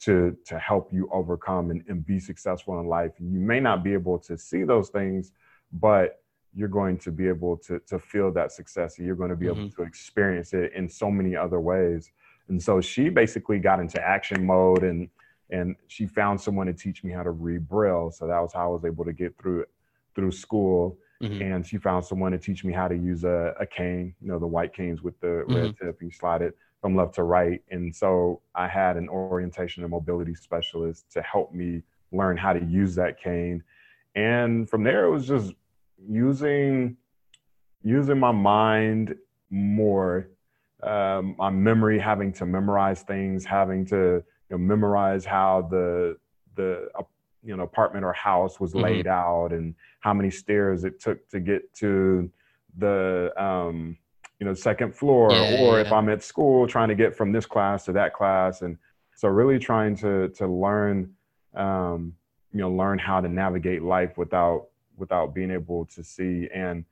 to 0.00 0.34
to 0.46 0.58
help 0.58 0.90
you 0.94 1.08
overcome 1.12 1.70
and, 1.70 1.84
and 1.86 2.06
be 2.06 2.18
successful 2.18 2.80
in 2.80 2.86
life. 2.86 3.12
and 3.18 3.32
You 3.34 3.38
may 3.38 3.60
not 3.60 3.84
be 3.84 3.92
able 3.92 4.18
to 4.20 4.38
see 4.38 4.64
those 4.64 4.88
things, 4.88 5.32
but 5.72 6.19
you're 6.54 6.68
going 6.68 6.98
to 6.98 7.12
be 7.12 7.28
able 7.28 7.56
to 7.56 7.78
to 7.80 7.98
feel 7.98 8.32
that 8.32 8.52
success 8.52 8.98
and 8.98 9.06
you're 9.06 9.16
going 9.16 9.30
to 9.30 9.36
be 9.36 9.46
mm-hmm. 9.46 9.60
able 9.60 9.70
to 9.70 9.82
experience 9.82 10.52
it 10.52 10.72
in 10.74 10.88
so 10.88 11.10
many 11.10 11.36
other 11.36 11.60
ways. 11.60 12.10
And 12.48 12.60
so 12.60 12.80
she 12.80 13.08
basically 13.08 13.58
got 13.58 13.80
into 13.80 14.00
action 14.02 14.44
mode 14.44 14.82
and 14.82 15.08
and 15.50 15.76
she 15.88 16.06
found 16.06 16.40
someone 16.40 16.66
to 16.66 16.72
teach 16.72 17.02
me 17.02 17.12
how 17.12 17.22
to 17.22 17.30
read 17.30 17.68
braille. 17.68 18.10
So 18.10 18.26
that 18.26 18.38
was 18.40 18.52
how 18.52 18.66
I 18.66 18.72
was 18.72 18.84
able 18.84 19.04
to 19.04 19.12
get 19.12 19.36
through 19.38 19.64
through 20.14 20.32
school. 20.32 20.98
Mm-hmm. 21.22 21.42
And 21.42 21.66
she 21.66 21.76
found 21.76 22.04
someone 22.04 22.32
to 22.32 22.38
teach 22.38 22.64
me 22.64 22.72
how 22.72 22.88
to 22.88 22.96
use 22.96 23.24
a, 23.24 23.54
a 23.60 23.66
cane, 23.66 24.14
you 24.22 24.28
know, 24.28 24.38
the 24.38 24.46
white 24.46 24.74
canes 24.74 25.02
with 25.02 25.20
the 25.20 25.26
mm-hmm. 25.26 25.54
red 25.54 25.76
tip. 25.76 26.00
You 26.00 26.10
slide 26.10 26.40
it 26.40 26.56
from 26.80 26.96
left 26.96 27.14
to 27.16 27.24
right. 27.24 27.62
And 27.70 27.94
so 27.94 28.40
I 28.54 28.66
had 28.68 28.96
an 28.96 29.08
orientation 29.08 29.82
and 29.82 29.90
mobility 29.90 30.34
specialist 30.34 31.10
to 31.12 31.20
help 31.20 31.52
me 31.52 31.82
learn 32.10 32.36
how 32.36 32.52
to 32.52 32.64
use 32.64 32.94
that 32.94 33.20
cane. 33.22 33.62
And 34.14 34.68
from 34.68 34.82
there, 34.82 35.04
it 35.04 35.10
was 35.10 35.28
just 35.28 35.52
using 36.08 36.96
using 37.82 38.18
my 38.18 38.32
mind 38.32 39.14
more, 39.50 40.28
um, 40.82 41.34
my 41.38 41.50
memory, 41.50 41.98
having 41.98 42.32
to 42.34 42.46
memorize 42.46 43.02
things, 43.02 43.44
having 43.44 43.86
to 43.86 43.96
you 43.96 44.22
know, 44.50 44.58
memorize 44.58 45.24
how 45.24 45.66
the 45.70 46.16
the 46.56 46.88
uh, 46.98 47.02
you 47.42 47.56
know 47.56 47.62
apartment 47.62 48.04
or 48.04 48.12
house 48.12 48.60
was 48.60 48.72
mm-hmm. 48.72 48.84
laid 48.84 49.06
out 49.06 49.52
and 49.52 49.74
how 50.00 50.12
many 50.12 50.30
stairs 50.30 50.84
it 50.84 51.00
took 51.00 51.28
to 51.28 51.40
get 51.40 51.72
to 51.74 52.30
the 52.78 53.32
um, 53.36 53.96
you 54.38 54.46
know 54.46 54.54
second 54.54 54.94
floor, 54.94 55.32
yeah, 55.32 55.60
or 55.60 55.78
yeah, 55.78 55.86
if 55.86 55.92
I'm 55.92 56.08
at 56.08 56.22
school 56.22 56.66
trying 56.66 56.88
to 56.88 56.94
get 56.94 57.16
from 57.16 57.32
this 57.32 57.46
class 57.46 57.84
to 57.86 57.92
that 57.92 58.14
class, 58.14 58.62
and 58.62 58.76
so 59.14 59.28
really 59.28 59.58
trying 59.58 59.96
to 59.96 60.28
to 60.30 60.46
learn 60.46 61.14
um, 61.54 62.14
you 62.52 62.60
know 62.60 62.70
learn 62.70 62.98
how 62.98 63.20
to 63.20 63.28
navigate 63.28 63.82
life 63.82 64.16
without 64.16 64.69
without 65.00 65.34
being 65.34 65.50
able 65.50 65.86
to 65.86 66.04
see. 66.04 66.48
And 66.54 66.84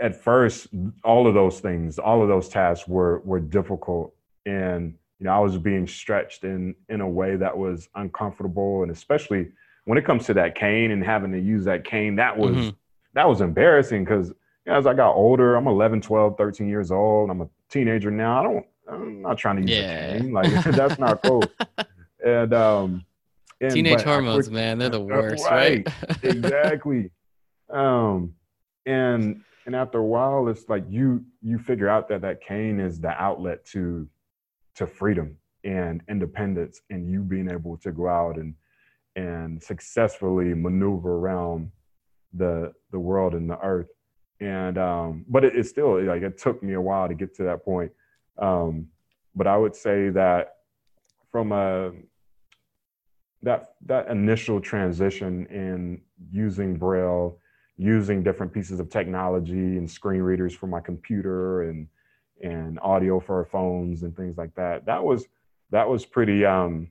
at 0.00 0.22
first 0.22 0.68
all 1.02 1.26
of 1.26 1.34
those 1.34 1.58
things 1.58 1.98
all 1.98 2.22
of 2.22 2.28
those 2.28 2.48
tasks 2.48 2.86
were 2.86 3.20
were 3.20 3.40
difficult. 3.40 4.14
And 4.46 4.94
you 5.18 5.24
know 5.24 5.32
i 5.32 5.38
was 5.38 5.58
being 5.58 5.86
stretched 5.86 6.44
in 6.44 6.74
in 6.88 7.00
a 7.00 7.08
way 7.08 7.36
that 7.36 7.56
was 7.56 7.88
uncomfortable. 7.94 8.82
And 8.82 8.92
especially 8.92 9.48
when 9.84 9.98
it 9.98 10.04
comes 10.04 10.26
to 10.26 10.34
that 10.34 10.54
cane 10.54 10.92
and 10.92 11.04
having 11.04 11.32
to 11.32 11.40
use 11.40 11.64
that 11.64 11.84
cane 11.84 12.16
that 12.16 12.36
was 12.36 12.54
mm-hmm. 12.54 12.76
that 13.14 13.28
was 13.28 13.40
embarrassing 13.40 14.04
because 14.04 14.28
you 14.28 14.72
know, 14.72 14.74
as 14.74 14.86
i 14.86 14.94
got 14.94 15.14
older 15.14 15.56
i'm 15.56 15.66
11 15.66 16.00
12 16.02 16.36
13 16.36 16.68
years 16.68 16.90
old. 16.90 17.30
I'm 17.30 17.40
a 17.40 17.48
teenager 17.68 18.10
now. 18.10 18.40
I 18.40 18.42
don't 18.44 18.66
i'm 18.88 19.22
not 19.22 19.38
trying 19.38 19.56
to 19.56 19.62
use 19.62 19.70
yeah. 19.70 20.14
a 20.14 20.20
cane. 20.20 20.32
Like 20.32 20.52
that's 20.64 20.98
not 20.98 21.22
cool. 21.22 21.42
And 22.22 22.52
um 22.52 23.06
and, 23.60 23.72
Teenage 23.72 24.02
hormones, 24.02 24.50
man, 24.50 24.78
they're 24.78 24.88
the 24.88 25.00
worst, 25.00 25.44
right? 25.44 25.86
right? 25.86 26.18
exactly. 26.22 27.10
Um, 27.68 28.34
and 28.86 29.42
and 29.66 29.76
after 29.76 29.98
a 29.98 30.04
while, 30.04 30.48
it's 30.48 30.68
like 30.68 30.84
you 30.88 31.24
you 31.42 31.58
figure 31.58 31.88
out 31.88 32.08
that 32.08 32.22
that 32.22 32.40
cane 32.42 32.80
is 32.80 33.00
the 33.00 33.10
outlet 33.10 33.64
to 33.66 34.08
to 34.76 34.86
freedom 34.86 35.36
and 35.62 36.02
independence, 36.08 36.80
and 36.88 37.10
you 37.10 37.20
being 37.20 37.50
able 37.50 37.76
to 37.78 37.92
go 37.92 38.08
out 38.08 38.36
and 38.36 38.54
and 39.16 39.62
successfully 39.62 40.54
maneuver 40.54 41.16
around 41.16 41.70
the 42.32 42.72
the 42.92 42.98
world 42.98 43.34
and 43.34 43.50
the 43.50 43.58
earth. 43.60 43.90
And 44.40 44.78
um, 44.78 45.26
but 45.28 45.44
it, 45.44 45.54
it's 45.54 45.68
still 45.68 46.02
like 46.02 46.22
it 46.22 46.38
took 46.38 46.62
me 46.62 46.72
a 46.72 46.80
while 46.80 47.08
to 47.08 47.14
get 47.14 47.34
to 47.36 47.42
that 47.44 47.62
point. 47.62 47.92
Um, 48.38 48.86
but 49.34 49.46
I 49.46 49.56
would 49.56 49.76
say 49.76 50.08
that 50.10 50.54
from 51.30 51.52
a 51.52 51.92
that 53.42 53.74
that 53.86 54.08
initial 54.08 54.60
transition 54.60 55.46
in 55.46 56.00
using 56.30 56.76
braille 56.76 57.38
using 57.76 58.22
different 58.22 58.52
pieces 58.52 58.78
of 58.78 58.90
technology 58.90 59.78
and 59.78 59.90
screen 59.90 60.20
readers 60.20 60.54
for 60.54 60.66
my 60.66 60.80
computer 60.80 61.62
and 61.62 61.88
and 62.42 62.78
audio 62.80 63.18
for 63.20 63.36
our 63.36 63.44
phones 63.44 64.02
and 64.02 64.14
things 64.16 64.36
like 64.36 64.54
that 64.54 64.84
that 64.84 65.02
was 65.02 65.26
that 65.70 65.88
was 65.88 66.04
pretty 66.04 66.44
um 66.44 66.88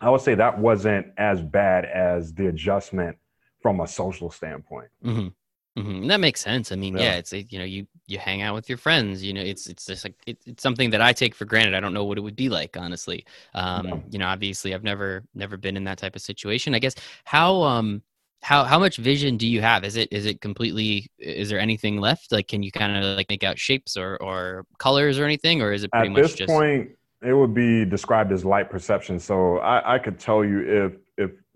i 0.00 0.08
would 0.08 0.20
say 0.20 0.34
that 0.34 0.58
wasn't 0.58 1.06
as 1.18 1.40
bad 1.40 1.84
as 1.84 2.32
the 2.34 2.46
adjustment 2.46 3.16
from 3.60 3.80
a 3.80 3.86
social 3.86 4.30
standpoint 4.30 4.88
mm-hmm. 5.04 5.28
Mm-hmm. 5.76 6.06
That 6.06 6.20
makes 6.20 6.40
sense. 6.40 6.72
I 6.72 6.76
mean, 6.76 6.96
yeah. 6.96 7.02
yeah, 7.02 7.14
it's 7.16 7.32
you 7.32 7.58
know 7.58 7.64
you 7.64 7.86
you 8.06 8.18
hang 8.18 8.40
out 8.40 8.54
with 8.54 8.68
your 8.68 8.78
friends. 8.78 9.22
You 9.22 9.34
know, 9.34 9.42
it's 9.42 9.66
it's 9.66 9.84
just 9.84 10.04
like 10.04 10.14
it, 10.26 10.38
it's 10.46 10.62
something 10.62 10.90
that 10.90 11.02
I 11.02 11.12
take 11.12 11.34
for 11.34 11.44
granted. 11.44 11.74
I 11.74 11.80
don't 11.80 11.92
know 11.92 12.04
what 12.04 12.16
it 12.16 12.22
would 12.22 12.36
be 12.36 12.48
like, 12.48 12.76
honestly. 12.78 13.26
Um, 13.54 13.86
yeah. 13.86 13.96
You 14.10 14.18
know, 14.20 14.26
obviously, 14.26 14.74
I've 14.74 14.84
never 14.84 15.24
never 15.34 15.56
been 15.58 15.76
in 15.76 15.84
that 15.84 15.98
type 15.98 16.16
of 16.16 16.22
situation. 16.22 16.74
I 16.74 16.78
guess 16.78 16.94
how 17.24 17.62
um 17.62 18.02
how 18.42 18.64
how 18.64 18.78
much 18.78 18.96
vision 18.96 19.36
do 19.36 19.46
you 19.46 19.60
have? 19.60 19.84
Is 19.84 19.96
it 19.96 20.08
is 20.12 20.24
it 20.24 20.40
completely? 20.40 21.10
Is 21.18 21.50
there 21.50 21.58
anything 21.58 22.00
left? 22.00 22.32
Like, 22.32 22.48
can 22.48 22.62
you 22.62 22.72
kind 22.72 22.96
of 22.96 23.16
like 23.16 23.28
make 23.28 23.44
out 23.44 23.58
shapes 23.58 23.96
or 23.96 24.16
or 24.22 24.64
colors 24.78 25.18
or 25.18 25.24
anything, 25.24 25.60
or 25.60 25.72
is 25.72 25.84
it 25.84 25.92
pretty 25.92 26.08
At 26.08 26.12
much 26.12 26.22
this 26.22 26.34
just... 26.34 26.48
point? 26.48 26.90
It 27.22 27.32
would 27.34 27.54
be 27.54 27.84
described 27.84 28.32
as 28.32 28.44
light 28.44 28.70
perception. 28.70 29.18
So 29.18 29.58
I, 29.58 29.96
I 29.96 29.98
could 29.98 30.18
tell 30.18 30.44
you 30.44 30.60
if 30.60 30.92
if 30.92 31.00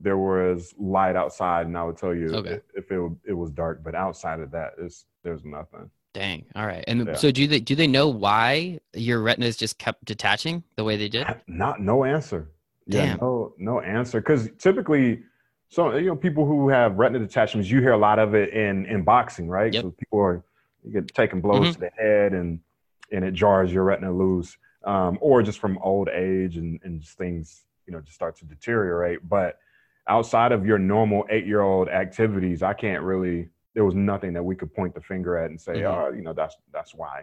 there 0.00 0.16
was 0.18 0.74
light 0.78 1.14
outside, 1.16 1.66
and 1.66 1.76
I 1.76 1.84
would 1.84 1.96
tell 1.96 2.14
you 2.14 2.34
okay. 2.36 2.60
if, 2.74 2.84
if 2.84 2.90
it 2.92 3.12
it 3.26 3.32
was 3.34 3.50
dark. 3.50 3.82
But 3.84 3.94
outside 3.94 4.40
of 4.40 4.50
that, 4.52 4.72
it's 4.78 5.04
there's 5.22 5.44
nothing. 5.44 5.90
Dang. 6.12 6.44
All 6.56 6.66
right. 6.66 6.82
And 6.88 7.06
Yeah. 7.06 7.14
so 7.14 7.30
do 7.30 7.46
they 7.46 7.60
do 7.60 7.74
they 7.74 7.86
know 7.86 8.08
why 8.08 8.80
your 8.94 9.20
retinas 9.20 9.56
just 9.56 9.78
kept 9.78 10.04
detaching 10.04 10.64
the 10.76 10.82
way 10.84 10.96
they 10.96 11.08
did? 11.08 11.26
Not 11.46 11.80
no 11.80 12.04
answer. 12.04 12.48
Yeah, 12.86 13.06
Damn. 13.06 13.18
no 13.18 13.54
no 13.58 13.80
answer. 13.80 14.20
Because 14.20 14.48
typically, 14.58 15.22
so 15.68 15.94
you 15.96 16.06
know, 16.06 16.16
people 16.16 16.46
who 16.46 16.68
have 16.68 16.98
retina 16.98 17.20
detachments, 17.20 17.70
you 17.70 17.80
hear 17.80 17.92
a 17.92 17.98
lot 17.98 18.18
of 18.18 18.34
it 18.34 18.48
in 18.52 18.86
in 18.86 19.02
boxing, 19.02 19.48
right? 19.48 19.72
Yep. 19.72 19.82
So 19.84 19.90
people 19.92 20.18
are 20.18 20.42
you 20.82 20.92
get 20.92 21.14
taking 21.14 21.40
blows 21.40 21.68
Mhm. 21.68 21.74
to 21.74 21.80
the 21.80 21.90
head 21.96 22.32
and 22.32 22.58
and 23.12 23.24
it 23.24 23.34
jars 23.34 23.72
your 23.72 23.84
retina 23.84 24.10
loose, 24.12 24.56
um, 24.84 25.18
or 25.20 25.42
just 25.42 25.58
from 25.58 25.78
old 25.78 26.08
age 26.08 26.56
and 26.56 26.80
and 26.82 27.00
just 27.02 27.18
things 27.18 27.66
you 27.86 27.92
know 27.92 28.00
just 28.00 28.14
start 28.14 28.36
to 28.38 28.44
deteriorate. 28.46 29.28
But 29.28 29.58
outside 30.10 30.50
of 30.52 30.66
your 30.66 30.78
normal 30.78 31.24
eight 31.30 31.46
year 31.46 31.62
old 31.62 31.88
activities, 31.88 32.62
I 32.62 32.74
can't 32.74 33.02
really. 33.02 33.48
There 33.74 33.84
was 33.84 33.94
nothing 33.94 34.32
that 34.34 34.42
we 34.42 34.56
could 34.56 34.74
point 34.74 34.94
the 34.94 35.00
finger 35.00 35.38
at 35.38 35.48
and 35.50 35.58
say, 35.60 35.74
Mhm. 35.76 35.86
oh, 35.86 36.12
you 36.12 36.22
know, 36.22 36.32
that's 36.34 36.56
that's 36.72 36.92
why. 36.94 37.22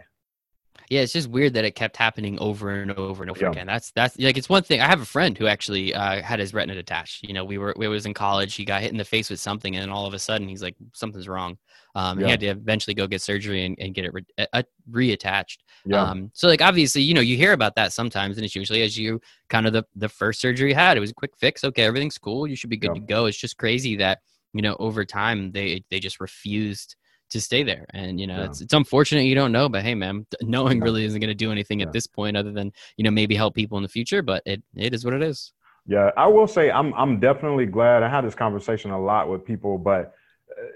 Yeah, 0.89 1.01
it's 1.01 1.11
just 1.11 1.29
weird 1.29 1.53
that 1.55 1.65
it 1.65 1.75
kept 1.75 1.97
happening 1.97 2.39
over 2.39 2.71
and 2.71 2.91
over 2.91 3.21
and 3.21 3.29
over 3.29 3.41
Yeah. 3.41 3.49
again. 3.51 3.67
That's 3.67 3.91
that's 3.91 4.17
like 4.17 4.37
it's 4.37 4.47
one 4.47 4.63
thing. 4.63 4.79
I 4.79 4.87
have 4.87 5.01
a 5.01 5.05
friend 5.05 5.37
who 5.37 5.45
actually 5.47 5.93
uh, 5.93 6.21
had 6.21 6.39
his 6.39 6.53
retina 6.53 6.75
detached. 6.75 7.23
You 7.27 7.33
know, 7.33 7.43
we 7.43 7.57
were 7.57 7.73
we 7.77 7.89
was 7.89 8.05
in 8.05 8.13
college. 8.13 8.55
He 8.55 8.63
got 8.63 8.81
hit 8.81 8.91
in 8.91 8.97
the 8.97 9.03
face 9.03 9.29
with 9.29 9.39
something, 9.41 9.75
and 9.75 9.81
then 9.83 9.89
all 9.89 10.05
of 10.05 10.13
a 10.13 10.19
sudden 10.19 10.47
he's 10.47 10.61
like, 10.63 10.75
something's 10.93 11.27
wrong. 11.27 11.57
Um, 11.95 12.19
Yeah. 12.19 12.25
He 12.27 12.31
had 12.31 12.39
to 12.41 12.47
eventually 12.47 12.93
go 12.93 13.05
get 13.05 13.21
surgery 13.21 13.65
and, 13.65 13.75
and 13.79 13.93
get 13.93 14.05
it 14.05 14.13
re- 14.13 14.47
uh, 14.53 14.63
reattached. 14.89 15.57
Yeah, 15.85 16.03
Um, 16.03 16.31
so 16.33 16.47
like 16.47 16.61
obviously, 16.61 17.01
you 17.01 17.13
know, 17.13 17.21
you 17.21 17.35
hear 17.35 17.51
about 17.53 17.75
that 17.75 17.91
sometimes, 17.91 18.37
and 18.37 18.45
it's 18.45 18.55
usually 18.55 18.81
as 18.83 18.97
you 18.97 19.19
kind 19.49 19.67
of 19.67 19.73
the 19.73 19.83
the 19.95 20.09
first 20.09 20.39
surgery 20.39 20.69
you 20.69 20.75
had. 20.75 20.95
It 20.95 21.01
was 21.01 21.11
a 21.11 21.15
quick 21.15 21.35
fix. 21.37 21.65
Okay, 21.65 21.83
everything's 21.83 22.17
cool. 22.17 22.47
You 22.47 22.55
should 22.55 22.69
be 22.69 22.77
good 22.77 22.91
Yeah. 22.95 23.01
to 23.01 23.05
go. 23.05 23.25
It's 23.25 23.37
just 23.37 23.57
crazy 23.57 23.97
that 23.97 24.19
you 24.53 24.61
know 24.61 24.77
over 24.79 25.03
time 25.03 25.51
they 25.51 25.83
they 25.89 25.99
just 25.99 26.21
refused 26.21 26.95
to 27.29 27.41
stay 27.41 27.63
there, 27.63 27.85
and 27.93 28.19
you 28.19 28.27
know 28.27 28.37
Yeah. 28.39 28.45
it's 28.45 28.61
it's 28.61 28.73
unfortunate 28.73 29.23
you 29.23 29.35
don't 29.35 29.51
know, 29.51 29.67
but 29.69 29.83
hey, 29.83 29.95
man, 29.95 30.25
knowing 30.41 30.77
Yeah. 30.77 30.83
really 30.85 31.05
isn't 31.05 31.19
going 31.19 31.29
to 31.29 31.35
do 31.35 31.51
anything 31.51 31.79
Yeah. 31.79 31.87
at 31.87 31.93
this 31.93 32.07
point 32.07 32.37
other 32.37 32.51
than 32.51 32.71
you 32.97 33.03
know 33.03 33.11
maybe 33.11 33.35
help 33.35 33.55
people 33.55 33.77
in 33.77 33.83
the 33.83 33.89
future. 33.89 34.21
But 34.21 34.43
it 34.45 34.61
it 34.75 34.93
is 34.93 35.03
what 35.05 35.13
it 35.13 35.21
is. 35.23 35.53
Yeah, 35.85 36.11
I 36.17 36.27
will 36.27 36.47
say 36.47 36.69
I'm 36.71 36.93
I'm 36.93 37.19
definitely 37.19 37.65
glad. 37.65 38.03
I 38.03 38.09
had 38.09 38.25
this 38.25 38.35
conversation 38.35 38.91
a 38.91 38.99
lot 39.01 39.29
with 39.29 39.45
people, 39.45 39.77
but 39.77 40.13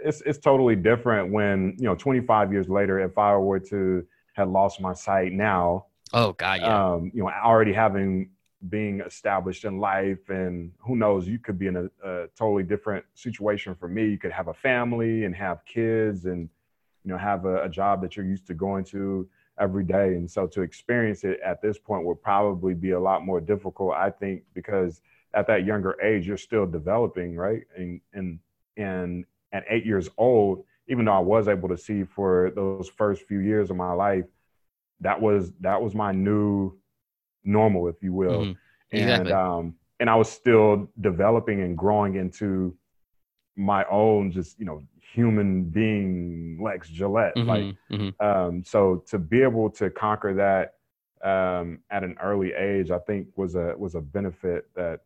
it's 0.03 0.22
it's 0.22 0.38
totally 0.39 0.75
different 0.75 1.31
when 1.31 1.75
you 1.77 1.86
know 1.86 1.96
25 1.96 2.51
years 2.53 2.70
later, 2.70 3.00
if 3.00 3.17
I 3.17 3.36
were 3.36 3.60
to 3.60 4.05
have 4.34 4.50
lost 4.50 4.79
my 4.79 4.93
sight 4.93 5.34
now, 5.34 5.88
Oh 6.13 6.34
God, 6.34 6.60
yeah. 6.62 6.93
um, 6.93 7.12
you 7.13 7.24
know, 7.24 7.29
already 7.29 7.74
having 7.74 8.29
being 8.70 9.01
established 9.01 9.65
in 9.65 9.80
life, 9.80 10.30
and 10.30 10.72
who 10.80 10.96
knows, 10.96 11.27
you 11.27 11.39
could 11.39 11.58
be 11.58 11.68
in 11.68 11.75
a, 11.75 11.86
a 12.03 12.27
totally 12.36 12.63
different 12.63 13.03
situation 13.13 13.75
for 13.75 13.88
me. 13.88 14.08
You 14.08 14.18
could 14.18 14.32
have 14.32 14.48
a 14.48 14.53
family 14.53 15.25
and 15.25 15.36
have 15.36 15.65
kids, 15.65 16.25
and 16.25 16.50
you 17.03 17.12
know, 17.12 17.18
have 17.18 17.46
a, 17.46 17.63
a 17.63 17.70
job 17.70 18.01
that 18.01 18.15
you're 18.15 18.25
used 18.25 18.48
to 18.48 18.53
going 18.53 18.84
to 18.86 19.27
every 19.60 19.84
day. 19.84 20.15
And 20.15 20.30
so 20.30 20.48
to 20.48 20.62
experience 20.62 21.24
it 21.24 21.39
at 21.46 21.62
this 21.62 21.77
point 21.77 22.06
would 22.06 22.22
probably 22.22 22.74
be 22.74 22.91
a 22.91 23.00
lot 23.00 23.25
more 23.25 23.41
difficult, 23.41 23.94
I 23.94 24.10
think, 24.10 24.44
because 24.53 25.01
at 25.34 25.48
that 25.48 25.65
younger 25.65 26.00
age, 26.01 26.27
you're 26.27 26.38
still 26.38 26.65
developing, 26.65 27.36
right? 27.36 27.63
And 27.75 28.01
and 28.13 28.39
and 28.77 29.25
at 29.51 29.63
eight 29.70 29.86
years 29.86 30.10
old, 30.18 30.63
even 30.88 31.06
though 31.06 31.13
I 31.13 31.20
was 31.20 31.48
able 31.48 31.70
to 31.70 31.77
see 31.77 32.03
for 32.03 32.51
those 32.56 32.89
first 32.89 33.24
few 33.24 33.39
years 33.39 33.70
of 33.70 33.77
my 33.77 33.94
life, 33.94 34.25
that 35.00 35.20
was 35.20 35.51
that 35.62 35.82
was 35.82 35.96
my 35.96 36.12
new 36.12 36.77
normal, 37.43 37.88
if 37.88 38.01
you 38.01 38.13
will. 38.13 38.45
Mhm. 38.45 38.57
And 38.93 39.01
Exactly. 39.27 39.31
um 39.33 39.75
and 40.00 40.10
I 40.10 40.15
was 40.15 40.29
still 40.31 40.89
developing 41.00 41.62
and 41.62 41.77
growing 41.77 42.15
into 42.15 42.75
my 43.55 43.86
own 43.86 44.31
just, 44.31 44.57
you 44.60 44.65
know, 44.65 44.81
human 45.13 45.65
being 45.65 46.57
Lex 46.62 46.89
Gillette. 46.89 47.38
Like 47.38 47.63
Mhm, 47.65 47.77
mhm. 47.91 48.25
um, 48.25 48.63
so 48.63 49.03
to 49.07 49.19
be 49.19 49.41
able 49.43 49.69
to 49.71 49.89
conquer 49.89 50.33
that 50.36 50.75
um, 51.24 51.79
at 51.91 52.03
an 52.03 52.17
early 52.19 52.51
age, 52.53 52.89
I 52.89 52.98
think 52.98 53.27
was 53.36 53.53
a 53.55 53.75
was 53.77 53.93
a 53.95 54.01
benefit 54.01 54.74
that 54.74 55.01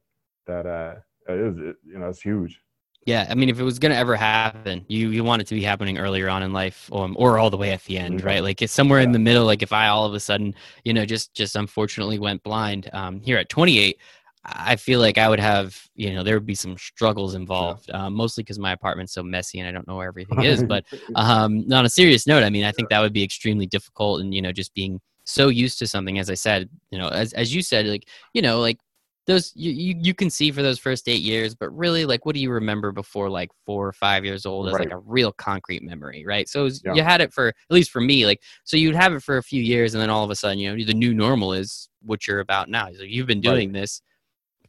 that 0.45 0.65
uh, 0.65 0.95
is 1.27 1.57
you 1.57 1.99
know 1.99 2.07
it's 2.09 2.21
huge. 2.21 2.61
Yeah, 3.05 3.27
I 3.29 3.35
mean, 3.35 3.49
if 3.49 3.59
it 3.59 3.63
was 3.63 3.77
gonna 3.77 3.95
ever 3.95 4.15
happen, 4.15 4.83
you 4.87 5.09
you 5.09 5.23
want 5.23 5.39
it 5.41 5.47
to 5.49 5.55
be 5.55 5.61
happening 5.61 5.99
earlier 5.99 6.27
on 6.27 6.41
in 6.41 6.53
life, 6.53 6.89
um, 6.91 7.15
or 7.19 7.37
all 7.37 7.51
the 7.51 7.57
way 7.57 7.71
at 7.71 7.83
the 7.83 7.99
end, 7.99 8.23
right? 8.23 8.41
Like 8.41 8.63
it's 8.63 8.73
somewhere 8.73 8.99
in 8.99 9.11
the 9.11 9.19
middle. 9.19 9.45
Like 9.45 9.61
if 9.61 9.71
I 9.71 9.87
all 9.87 10.05
of 10.05 10.15
a 10.15 10.19
sudden, 10.19 10.55
you 10.83 10.93
know, 10.93 11.05
just 11.05 11.33
just 11.35 11.55
unfortunately 11.55 12.17
went 12.17 12.41
blind 12.41 12.89
um, 12.93 13.19
here 13.19 13.37
at 13.37 13.47
28, 13.49 13.97
I 14.43 14.75
feel 14.75 14.99
like 14.99 15.19
I 15.19 15.29
would 15.29 15.39
have, 15.39 15.79
you 15.95 16.13
know, 16.13 16.23
there 16.23 16.35
would 16.35 16.47
be 16.47 16.55
some 16.55 16.77
struggles 16.77 17.35
involved, 17.35 17.91
um, 17.91 18.13
mostly 18.13 18.43
because 18.43 18.57
my 18.57 18.71
apartment's 18.71 19.13
so 19.13 19.21
messy 19.21 19.59
and 19.59 19.67
I 19.67 19.71
don't 19.71 19.87
know 19.87 19.97
where 19.97 20.07
everything 20.07 20.43
is. 20.43 20.63
But 20.67 20.85
um, 21.15 21.65
on 21.71 21.85
a 21.85 21.89
serious 21.89 22.25
note, 22.25 22.43
I 22.43 22.49
mean, 22.49 22.63
I 22.63 22.71
think 22.71 22.89
that 22.89 23.01
would 23.01 23.13
be 23.13 23.23
extremely 23.23 23.67
difficult, 23.67 24.21
and 24.21 24.33
you 24.33 24.41
know, 24.41 24.51
just 24.51 24.73
being 24.73 24.99
so 25.25 25.49
used 25.49 25.79
to 25.79 25.87
something, 25.87 26.17
as 26.19 26.29
I 26.29 26.35
said, 26.35 26.69
you 26.91 26.97
know, 26.97 27.09
as 27.09 27.33
as 27.33 27.53
you 27.53 27.61
said, 27.61 27.85
like 27.85 28.07
you 28.33 28.41
know, 28.41 28.59
like 28.59 28.79
those 29.27 29.51
you, 29.55 29.71
you 29.71 29.95
you 29.99 30.13
can 30.13 30.29
see 30.29 30.51
for 30.51 30.61
those 30.61 30.77
first 30.77 31.07
eight 31.09 31.21
years, 31.21 31.55
but 31.55 31.69
really, 31.75 32.05
like, 32.05 32.25
what 32.25 32.35
do 32.35 32.41
you 32.41 32.51
remember 32.51 32.91
before 32.91 33.29
like 33.29 33.49
four 33.65 33.87
or 33.87 33.93
five 33.93 34.23
years 34.23 34.45
old 34.45 34.67
as 34.67 34.73
like 34.73 34.91
a 34.91 34.97
real 34.99 35.31
concrete 35.31 35.81
memory, 35.83 36.23
right? 36.25 36.47
So 36.47 36.63
was, 36.63 36.81
Yeah. 36.85 36.93
you 36.93 37.01
had 37.03 37.21
it 37.21 37.33
for 37.33 37.47
at 37.47 37.55
least 37.69 37.89
for 37.91 38.01
me, 38.01 38.25
like, 38.25 38.41
so 38.63 38.77
you'd 38.77 38.95
have 38.95 39.13
it 39.13 39.23
for 39.23 39.37
a 39.37 39.43
few 39.43 39.61
years, 39.63 39.93
and 39.95 40.01
then 40.01 40.09
all 40.09 40.23
of 40.23 40.29
a 40.29 40.35
sudden, 40.35 40.59
you 40.59 40.75
know, 40.75 40.83
the 40.85 40.93
new 40.93 41.13
normal 41.13 41.53
is 41.53 41.89
what 42.03 42.27
you're 42.27 42.39
about 42.39 42.69
now. 42.69 42.87
So 42.95 43.03
you've 43.03 43.27
been 43.27 43.39
Right. 43.39 43.55
doing 43.55 43.71
this 43.71 44.01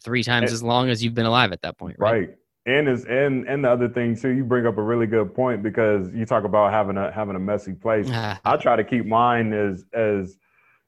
three 0.02 0.22
times 0.22 0.50
And- 0.50 0.54
as 0.54 0.62
long 0.62 0.88
as 0.88 1.04
you've 1.04 1.14
been 1.14 1.26
alive 1.26 1.52
at 1.52 1.60
that 1.62 1.76
point, 1.76 1.96
right? 1.98 2.12
right. 2.12 2.30
And 2.64 2.88
is 2.88 3.04
and 3.04 3.46
and 3.46 3.62
the 3.64 3.70
other 3.70 3.88
thing 3.88 4.16
too, 4.16 4.30
you 4.30 4.42
bring 4.42 4.66
up 4.66 4.76
a 4.76 4.82
really 4.82 5.06
good 5.06 5.32
point 5.34 5.62
because 5.62 6.12
you 6.12 6.26
talk 6.26 6.42
about 6.44 6.72
having 6.72 6.96
a 6.96 7.12
having 7.12 7.36
a 7.36 7.38
messy 7.38 7.74
place. 7.74 8.08
I 8.44 8.56
try 8.56 8.74
to 8.74 8.82
keep 8.82 9.06
mine 9.06 9.52
as 9.52 9.84
as 9.92 10.36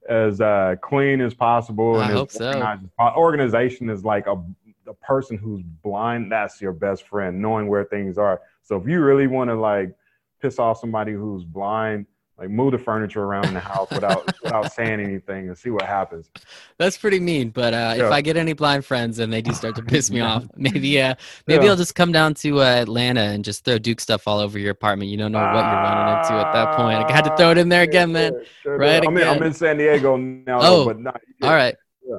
as 0.09 0.41
uh, 0.41 0.77
clean 0.83 1.21
as 1.21 1.35
possible 1.35 2.01
I 2.01 2.07
and 2.07 2.13
hope 2.13 2.31
so. 2.31 2.51
as 2.51 2.81
Organization 2.99 3.91
is 3.91 4.05
like 4.05 4.27
a 4.27 4.43
the 4.89 4.95
person 4.95 5.37
who's 5.37 5.63
blind. 5.63 6.33
That's 6.33 6.61
your 6.61 6.73
best 6.73 7.07
friend, 7.07 7.41
knowing 7.41 7.69
where 7.69 7.85
things 7.85 8.17
are. 8.17 8.41
So 8.63 8.77
if 8.77 8.89
you 8.89 9.03
really 9.03 9.27
want 9.27 9.51
to 9.51 9.55
like 9.55 9.95
piss 10.41 10.59
off 10.59 10.81
somebody 10.81 11.13
who's 11.13 11.45
blind, 11.45 12.07
like 12.39 12.51
move 12.51 12.73
the 12.73 12.79
furniture 12.79 13.23
around 13.25 13.47
in 13.47 13.55
the 13.55 13.61
house 13.61 13.91
without 13.91 14.25
without 14.43 14.73
saying 14.73 15.01
anything 15.01 15.49
and 15.49 15.59
see 15.59 15.71
what 15.71 15.83
happens. 15.85 16.31
That's 16.79 16.97
pretty 16.97 17.19
mean, 17.19 17.51
but 17.51 17.75
uh, 17.75 17.95
if 17.97 18.05
I 18.13 18.21
get 18.21 18.37
any 18.37 18.53
blind 18.53 18.85
friends 18.85 19.19
and 19.19 19.33
they 19.33 19.43
do 19.43 19.53
start 19.53 19.75
to 19.77 19.83
piss 19.83 20.11
me 20.11 20.21
off, 20.31 20.45
maybe 20.57 21.01
uh, 21.01 21.15
maybe 21.47 21.65
Yeah. 21.65 21.71
I'll 21.73 21.77
just 21.77 21.95
come 21.97 22.13
down 22.13 22.35
to 22.35 22.61
uh, 22.61 22.65
Atlanta 22.65 23.23
and 23.23 23.45
just 23.45 23.65
throw 23.65 23.79
Duke 23.79 24.01
stuff 24.01 24.29
all 24.29 24.39
over 24.39 24.59
your 24.59 24.71
apartment. 24.71 25.11
You 25.11 25.17
don't 25.17 25.33
know 25.33 25.41
what 25.41 25.55
you're 25.55 25.83
running 25.83 26.15
into 26.19 26.33
at 26.47 26.53
that 26.53 26.77
point. 26.77 27.05
I 27.11 27.13
had 27.13 27.25
to 27.25 27.37
throw 27.37 27.51
it 27.51 27.59
in 27.59 27.69
there 27.69 27.83
again, 27.83 28.13
man. 28.13 28.33
Sure, 28.63 28.79
Right. 28.79 29.05
I'm 29.05 29.17
in, 29.17 29.27
I'm 29.29 29.43
in 29.43 29.53
San 29.53 29.77
Diego 29.77 30.17
now, 30.17 30.61
Oh, 30.63 30.85
but 30.85 31.01
not. 31.01 31.21
All 31.43 31.51
right. 31.51 31.75
Yeah. 32.07 32.19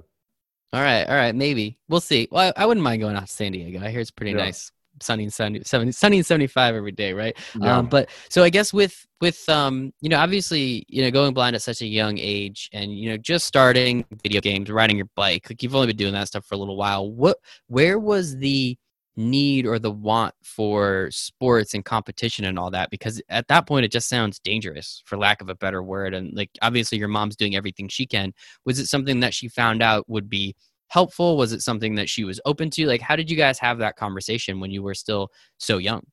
All 0.71 0.81
right, 0.81 1.03
all 1.05 1.15
right, 1.15 1.33
maybe 1.33 1.79
we'll 1.87 1.99
see. 2.01 2.27
Well, 2.31 2.53
I, 2.55 2.63
I 2.63 2.65
wouldn't 2.67 2.83
mind 2.83 3.01
going 3.01 3.15
out 3.15 3.25
to 3.25 3.33
San 3.33 3.53
Diego. 3.53 3.83
I 3.83 3.89
hear 3.89 4.01
it's 4.01 4.11
pretty 4.11 4.33
Yeah. 4.33 4.43
nice, 4.45 4.71
sunny 5.01 5.23
and 5.23 5.33
70, 5.33 5.63
70, 5.63 5.91
sunny 5.91 6.17
and 6.17 6.25
seventy 6.25 6.47
five 6.47 6.75
every 6.75 6.91
day, 6.91 7.13
right? 7.13 7.37
Yeah. 7.59 7.77
Um, 7.77 7.87
but 7.87 8.09
so 8.29 8.43
I 8.43 8.49
guess 8.49 8.73
with 8.73 9.05
with 9.21 9.47
um, 9.49 9.93
you 10.01 10.09
know, 10.09 10.17
obviously, 10.17 10.85
you 10.87 11.01
know, 11.01 11.11
going 11.11 11.33
blind 11.33 11.55
at 11.55 11.61
such 11.61 11.81
a 11.81 11.87
young 11.87 12.17
age, 12.17 12.69
and 12.73 12.97
you 12.97 13.09
know, 13.09 13.17
just 13.17 13.45
starting 13.45 14.05
video 14.23 14.41
games, 14.41 14.69
riding 14.69 14.97
your 14.97 15.09
bike, 15.15 15.47
like 15.49 15.61
you've 15.61 15.75
only 15.75 15.87
been 15.87 15.97
doing 15.97 16.13
that 16.13 16.27
stuff 16.27 16.45
for 16.45 16.55
a 16.55 16.57
little 16.57 16.77
while. 16.77 17.11
What, 17.11 17.37
where 17.67 17.99
was 17.99 18.37
the 18.37 18.77
need 19.17 19.65
or 19.65 19.77
the 19.79 19.91
want 19.91 20.33
for 20.41 21.09
sports 21.11 21.73
and 21.73 21.83
competition 21.83 22.45
and 22.45 22.57
all 22.57 22.71
that? 22.71 22.89
Because 22.89 23.21
at 23.29 23.47
that 23.49 23.67
point, 23.67 23.85
it 23.85 23.91
just 23.91 24.07
sounds 24.07 24.39
dangerous, 24.39 25.03
for 25.05 25.17
lack 25.17 25.41
of 25.41 25.49
a 25.49 25.55
better 25.55 25.83
word. 25.83 26.13
And 26.13 26.35
like, 26.35 26.49
obviously, 26.61 26.97
your 26.97 27.09
mom's 27.09 27.35
doing 27.35 27.55
everything 27.55 27.89
she 27.89 28.07
can. 28.07 28.33
Was 28.65 28.79
it 28.79 28.87
something 28.87 29.19
that 29.19 29.33
she 29.33 29.49
found 29.49 29.83
out 29.83 30.07
would 30.07 30.29
be 30.29 30.55
helpful? 30.89 31.37
Was 31.37 31.53
it 31.53 31.61
something 31.61 31.95
that 31.95 32.09
she 32.09 32.23
was 32.23 32.39
open 32.45 32.69
to? 32.71 32.85
Like, 32.85 33.01
how 33.01 33.15
did 33.15 33.29
you 33.31 33.37
guys 33.37 33.57
have 33.59 33.77
that 33.79 33.95
conversation 33.95 34.59
when 34.59 34.71
you 34.71 34.83
were 34.83 34.93
still 34.95 35.31
so 35.57 35.77
young? 35.77 36.03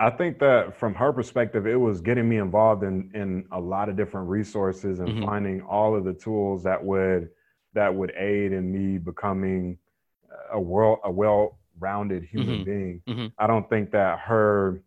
I 0.00 0.10
think 0.10 0.38
that 0.38 0.76
from 0.78 0.94
her 0.94 1.12
perspective, 1.12 1.66
it 1.66 1.74
was 1.74 2.00
getting 2.00 2.28
me 2.28 2.36
involved 2.38 2.84
in 2.84 3.10
in 3.14 3.46
a 3.50 3.58
lot 3.60 3.88
of 3.88 3.96
different 3.96 4.28
resources 4.28 5.00
and 5.00 5.08
Mhm. 5.16 5.24
finding 5.26 5.62
all 5.62 5.96
of 5.96 6.04
the 6.04 6.14
tools 6.14 6.62
that 6.64 6.82
would 6.84 7.30
that 7.74 7.92
would 7.94 8.12
aid 8.16 8.52
in 8.52 8.70
me 8.70 8.98
becoming 8.98 9.76
a 10.52 10.60
world 10.60 10.98
a 11.04 11.10
well-rounded 11.10 12.22
human 12.24 12.60
Mhm. 12.60 12.64
being. 12.64 13.02
Mhm. 13.08 13.32
I 13.38 13.46
don't 13.46 13.68
think 13.68 13.90
that 13.90 14.20
her 14.20 14.82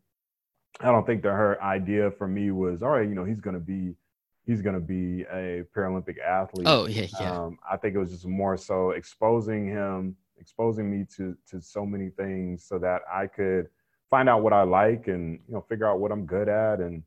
I 0.80 0.86
don't 0.92 1.06
think 1.06 1.22
that 1.24 1.34
her 1.34 1.62
idea 1.62 2.12
for 2.12 2.28
me 2.28 2.52
was 2.52 2.82
all 2.82 2.90
right. 2.90 3.08
You 3.08 3.14
know, 3.16 3.26
he's 3.26 3.42
gonna 3.42 3.60
be 3.60 3.96
he's 4.46 4.62
gonna 4.62 4.80
be 4.80 5.24
a 5.32 5.64
Paralympic 5.76 6.20
athlete. 6.20 6.68
Oh 6.68 6.88
yeah, 6.88 7.08
yeah. 7.20 7.46
Um, 7.46 7.58
I 7.70 7.78
think 7.78 7.96
it 7.96 8.00
was 8.00 8.12
just 8.12 8.26
more 8.26 8.58
so 8.58 8.92
exposing 8.92 9.68
him, 9.68 10.16
exposing 10.40 10.90
me 10.90 11.06
to 11.18 11.36
to 11.50 11.62
so 11.62 11.86
many 11.86 12.10
things, 12.10 12.64
so 12.64 12.80
that 12.80 13.02
I 13.12 13.28
could 13.28 13.70
find 14.10 14.28
out 14.28 14.44
what 14.44 14.54
I 14.54 14.64
like 14.64 15.08
and 15.08 15.40
you 15.48 15.54
know 15.54 15.62
figure 15.62 15.88
out 15.88 16.00
what 16.00 16.12
I'm 16.12 16.26
good 16.26 16.50
at 16.50 16.80
and 16.80 17.04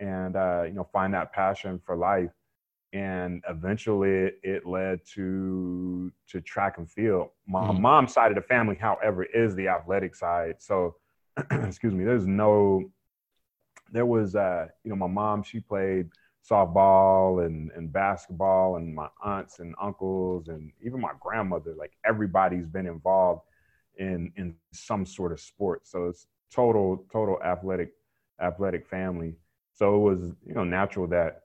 and 0.00 0.36
uh, 0.36 0.62
you 0.66 0.72
know 0.72 0.84
find 0.92 1.12
that 1.14 1.32
passion 1.32 1.78
for 1.84 1.96
life. 1.96 2.30
And 2.94 3.44
eventually, 3.50 4.10
it, 4.10 4.40
it 4.42 4.66
led 4.66 5.04
to 5.14 6.10
to 6.28 6.40
track 6.40 6.78
and 6.78 6.90
field. 6.90 7.28
My 7.46 7.60
Mhm. 7.60 7.80
mom's 7.80 8.12
side 8.14 8.30
of 8.30 8.36
the 8.36 8.42
family, 8.42 8.76
however, 8.76 9.24
is 9.24 9.54
the 9.54 9.68
athletic 9.68 10.14
side. 10.14 10.56
So, 10.62 10.96
excuse 11.50 11.92
me, 11.94 12.04
there's 12.04 12.26
no 12.26 12.90
there 13.90 14.06
was, 14.06 14.34
uh, 14.36 14.68
you 14.84 14.90
know, 14.90 14.96
my 14.96 15.06
mom, 15.06 15.42
she 15.42 15.60
played 15.60 16.08
softball 16.48 17.44
and, 17.44 17.70
and 17.72 17.92
basketball, 17.92 18.76
and 18.76 18.94
my 18.94 19.08
aunts 19.22 19.58
and 19.58 19.74
uncles, 19.80 20.48
and 20.48 20.72
even 20.84 21.00
my 21.00 21.12
grandmother, 21.20 21.74
like 21.76 21.92
everybody's 22.04 22.66
been 22.66 22.86
involved 22.86 23.42
in 23.96 24.32
in 24.36 24.54
some 24.72 25.04
sort 25.04 25.32
of 25.32 25.40
sport. 25.40 25.86
So 25.86 26.06
it's 26.06 26.26
total 26.52 27.04
total 27.12 27.40
athletic 27.42 27.92
athletic 28.40 28.86
family. 28.86 29.34
So 29.74 29.94
it 29.96 29.98
was 29.98 30.32
you 30.46 30.54
know 30.54 30.64
natural 30.64 31.06
that 31.08 31.42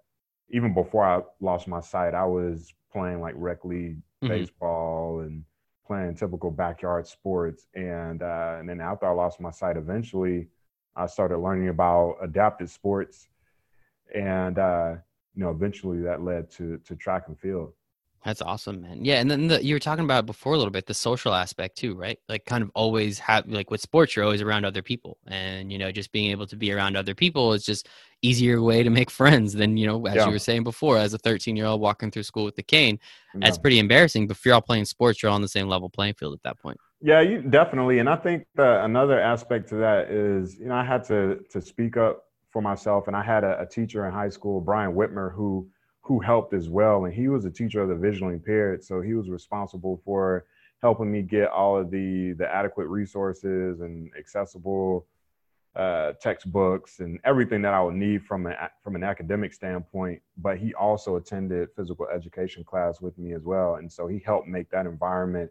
even 0.49 0.73
before 0.73 1.03
I 1.05 1.21
lost 1.41 1.67
my 1.67 1.81
sight, 1.81 2.13
I 2.13 2.25
was 2.25 2.73
playing 2.91 3.21
like 3.21 3.33
rec 3.37 3.65
league 3.65 3.97
mm-hmm. 3.97 4.27
baseball 4.27 5.21
and 5.21 5.43
playing 5.85 6.15
typical 6.15 6.51
backyard 6.51 7.07
sports. 7.07 7.67
And 7.73 8.21
uh, 8.21 8.57
and 8.59 8.69
then 8.69 8.79
after 8.79 9.07
I 9.07 9.11
lost 9.11 9.39
my 9.39 9.51
sight, 9.51 9.77
eventually 9.77 10.47
I 10.95 11.07
started 11.07 11.37
learning 11.39 11.69
about 11.69 12.17
adapted 12.21 12.69
sports, 12.69 13.27
and 14.13 14.57
uh, 14.57 14.95
you 15.35 15.43
know 15.43 15.49
eventually 15.49 16.01
that 16.01 16.23
led 16.23 16.49
to 16.51 16.77
to 16.79 16.95
track 16.95 17.23
and 17.27 17.39
field. 17.39 17.73
That's 18.23 18.41
awesome, 18.41 18.81
man. 18.81 19.03
Yeah, 19.03 19.19
and 19.19 19.29
then 19.29 19.47
the, 19.47 19.63
you 19.63 19.75
were 19.75 19.79
talking 19.79 20.05
about 20.05 20.25
before 20.25 20.53
a 20.53 20.57
little 20.57 20.71
bit 20.71 20.85
the 20.85 20.93
social 20.93 21.33
aspect 21.33 21.77
too, 21.77 21.93
right? 21.93 22.17
Like 22.29 22.45
kind 22.45 22.63
of 22.63 22.71
always 22.73 23.19
have 23.19 23.47
like 23.47 23.69
with 23.69 23.81
sports, 23.81 24.15
you're 24.15 24.23
always 24.23 24.41
around 24.41 24.63
other 24.63 24.81
people, 24.81 25.17
and 25.27 25.71
you 25.71 25.77
know 25.77 25.91
just 25.91 26.11
being 26.13 26.31
able 26.31 26.47
to 26.47 26.55
be 26.55 26.71
around 26.71 26.95
other 26.95 27.13
people 27.13 27.51
is 27.51 27.65
just 27.65 27.89
easier 28.21 28.61
way 28.61 28.81
to 28.81 28.89
make 28.89 29.09
friends 29.21 29.51
than 29.51 29.75
you 29.75 29.85
know 29.85 30.05
as 30.05 30.15
yeah. 30.15 30.25
you 30.25 30.31
were 30.31 30.39
saying 30.39 30.63
before, 30.63 30.97
as 30.97 31.13
a 31.13 31.17
13 31.17 31.57
year 31.57 31.65
old 31.65 31.81
walking 31.81 32.11
through 32.11 32.23
school 32.23 32.45
with 32.45 32.55
the 32.55 32.63
cane. 32.63 32.97
Yeah. 33.33 33.41
That's 33.43 33.57
pretty 33.57 33.79
embarrassing. 33.79 34.27
But 34.27 34.37
if 34.37 34.45
you're 34.45 34.55
all 34.55 34.61
playing 34.61 34.85
sports, 34.85 35.21
you're 35.21 35.29
all 35.29 35.35
on 35.35 35.41
the 35.41 35.49
same 35.49 35.67
level 35.67 35.89
playing 35.89 36.13
field 36.13 36.33
at 36.33 36.43
that 36.43 36.59
point. 36.59 36.77
Yeah, 37.01 37.19
you 37.19 37.41
definitely. 37.41 37.99
And 37.99 38.07
I 38.07 38.15
think 38.15 38.45
that 38.55 38.85
another 38.85 39.19
aspect 39.19 39.67
to 39.69 39.75
that 39.75 40.09
is 40.09 40.57
you 40.57 40.67
know 40.67 40.75
I 40.75 40.85
had 40.85 41.03
to 41.05 41.39
to 41.49 41.61
speak 41.61 41.97
up 41.97 42.23
for 42.53 42.61
myself, 42.61 43.07
and 43.07 43.17
I 43.17 43.23
had 43.23 43.43
a, 43.43 43.59
a 43.59 43.65
teacher 43.65 44.05
in 44.05 44.13
high 44.13 44.29
school, 44.29 44.61
Brian 44.61 44.93
Whitmer, 44.93 45.33
who 45.33 45.67
who 46.01 46.19
helped 46.19 46.53
as 46.53 46.69
well. 46.69 47.05
And 47.05 47.13
he 47.13 47.27
was 47.27 47.45
a 47.45 47.49
teacher 47.49 47.81
of 47.81 47.89
the 47.89 47.95
visually 47.95 48.35
impaired, 48.35 48.83
so 48.83 49.01
he 49.01 49.15
was 49.15 49.29
responsible 49.29 50.01
for 50.05 50.45
helping 50.81 51.11
me 51.11 51.23
get 51.23 51.49
all 51.49 51.77
of 51.77 51.89
the 51.89 52.33
the 52.33 52.47
adequate 52.47 52.87
resources 52.87 53.81
and 53.81 54.11
accessible 54.17 55.07
uh, 55.75 56.13
textbooks 56.21 56.99
and 56.99 57.19
everything 57.23 57.63
that 57.63 57.73
I 57.73 57.81
would 57.81 57.95
need 57.95 58.23
from 58.23 58.45
an 58.45 58.55
from 58.83 58.95
an 58.95 59.03
academic 59.03 59.51
standpoint. 59.53 60.21
But 60.37 60.59
he 60.59 60.75
also 60.75 61.15
attended 61.15 61.69
physical 61.75 62.07
education 62.07 62.63
class 62.63 63.01
with 63.01 63.17
me 63.17 63.33
as 63.33 63.43
well, 63.43 63.75
and 63.75 63.91
so 63.91 64.07
he 64.07 64.19
helped 64.19 64.47
make 64.47 64.69
that 64.69 64.85
environment 64.85 65.49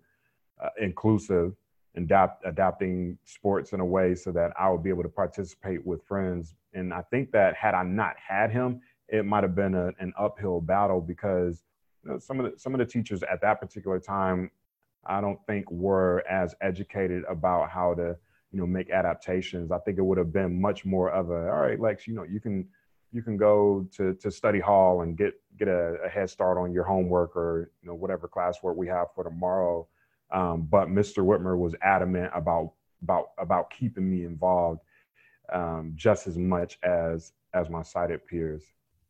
uh, 0.63 0.69
inclusive 0.81 1.55
adapt, 1.97 2.45
adapting 2.47 3.19
sports 3.25 3.73
in 3.73 3.81
a 3.81 3.85
way 3.85 4.15
so 4.15 4.33
that 4.33 4.53
I 4.59 4.69
would 4.71 4.83
be 4.83 4.91
able 4.91 5.03
to 5.03 5.09
participate 5.09 5.85
with 5.87 6.03
friends. 6.05 6.55
And 6.75 6.93
I 6.93 7.03
think 7.03 7.33
that 7.33 7.55
had 7.55 7.75
I 7.75 7.83
not 7.83 8.15
had 8.17 8.51
him, 8.51 8.81
it 9.09 9.25
might 9.25 9.43
have 9.43 9.55
been 9.55 9.75
a, 9.75 9.91
an 9.99 10.13
uphill 10.19 10.61
battle 10.61 11.01
because 11.01 11.63
you 12.05 12.11
know, 12.11 12.19
some 12.19 12.41
of 12.41 12.51
the 12.51 12.59
some 12.59 12.75
of 12.75 12.79
the 12.79 12.87
teachers 12.87 13.23
at 13.23 13.41
that 13.43 13.61
particular 13.61 13.99
time, 13.99 14.51
I 15.05 15.21
don't 15.21 15.39
think 15.47 15.71
were 15.71 16.25
as 16.29 16.55
educated 16.61 17.25
about 17.29 17.71
how 17.71 17.95
to 17.95 18.17
you 18.53 18.59
know 18.59 18.67
make 18.67 18.91
adaptations. 18.91 19.71
I 19.71 19.79
think 19.79 19.99
it 19.99 20.03
would 20.03 20.19
have 20.19 20.33
been 20.33 20.61
much 20.61 20.85
more 20.85 21.11
of 21.11 21.31
a 21.31 21.51
all 21.51 21.61
right, 21.61 21.79
Lex, 21.79 22.07
you 22.07 22.15
know, 22.15 22.25
you 22.25 22.41
can 22.41 22.67
you 23.13 23.23
can 23.23 23.37
go 23.37 23.87
to 23.93 24.15
to 24.15 24.31
study 24.31 24.61
hall 24.61 25.03
and 25.03 25.17
get 25.17 25.35
get 25.59 25.69
a, 25.69 25.97
a 26.05 26.09
head 26.09 26.31
start 26.31 26.57
on 26.59 26.73
your 26.73 26.85
homework 26.85 27.37
or 27.37 27.71
you 27.83 27.89
know 27.89 27.95
whatever 27.95 28.29
classwork 28.29 28.77
we 28.77 28.89
have 28.89 29.09
for 29.15 29.25
tomorrow. 29.25 29.87
Um, 30.33 30.67
but 30.71 30.89
Mr. 30.89 31.25
Whitmer 31.25 31.57
was 31.57 31.75
adamant 31.83 32.31
about 32.35 32.73
about 33.03 33.31
about 33.39 33.71
keeping 33.71 34.11
me 34.11 34.25
involved 34.25 34.81
um, 35.53 35.93
just 35.95 36.27
as 36.27 36.39
much 36.39 36.79
as 36.83 37.33
as 37.55 37.69
my 37.69 37.83
sighted 37.83 38.27
peers. 38.27 38.65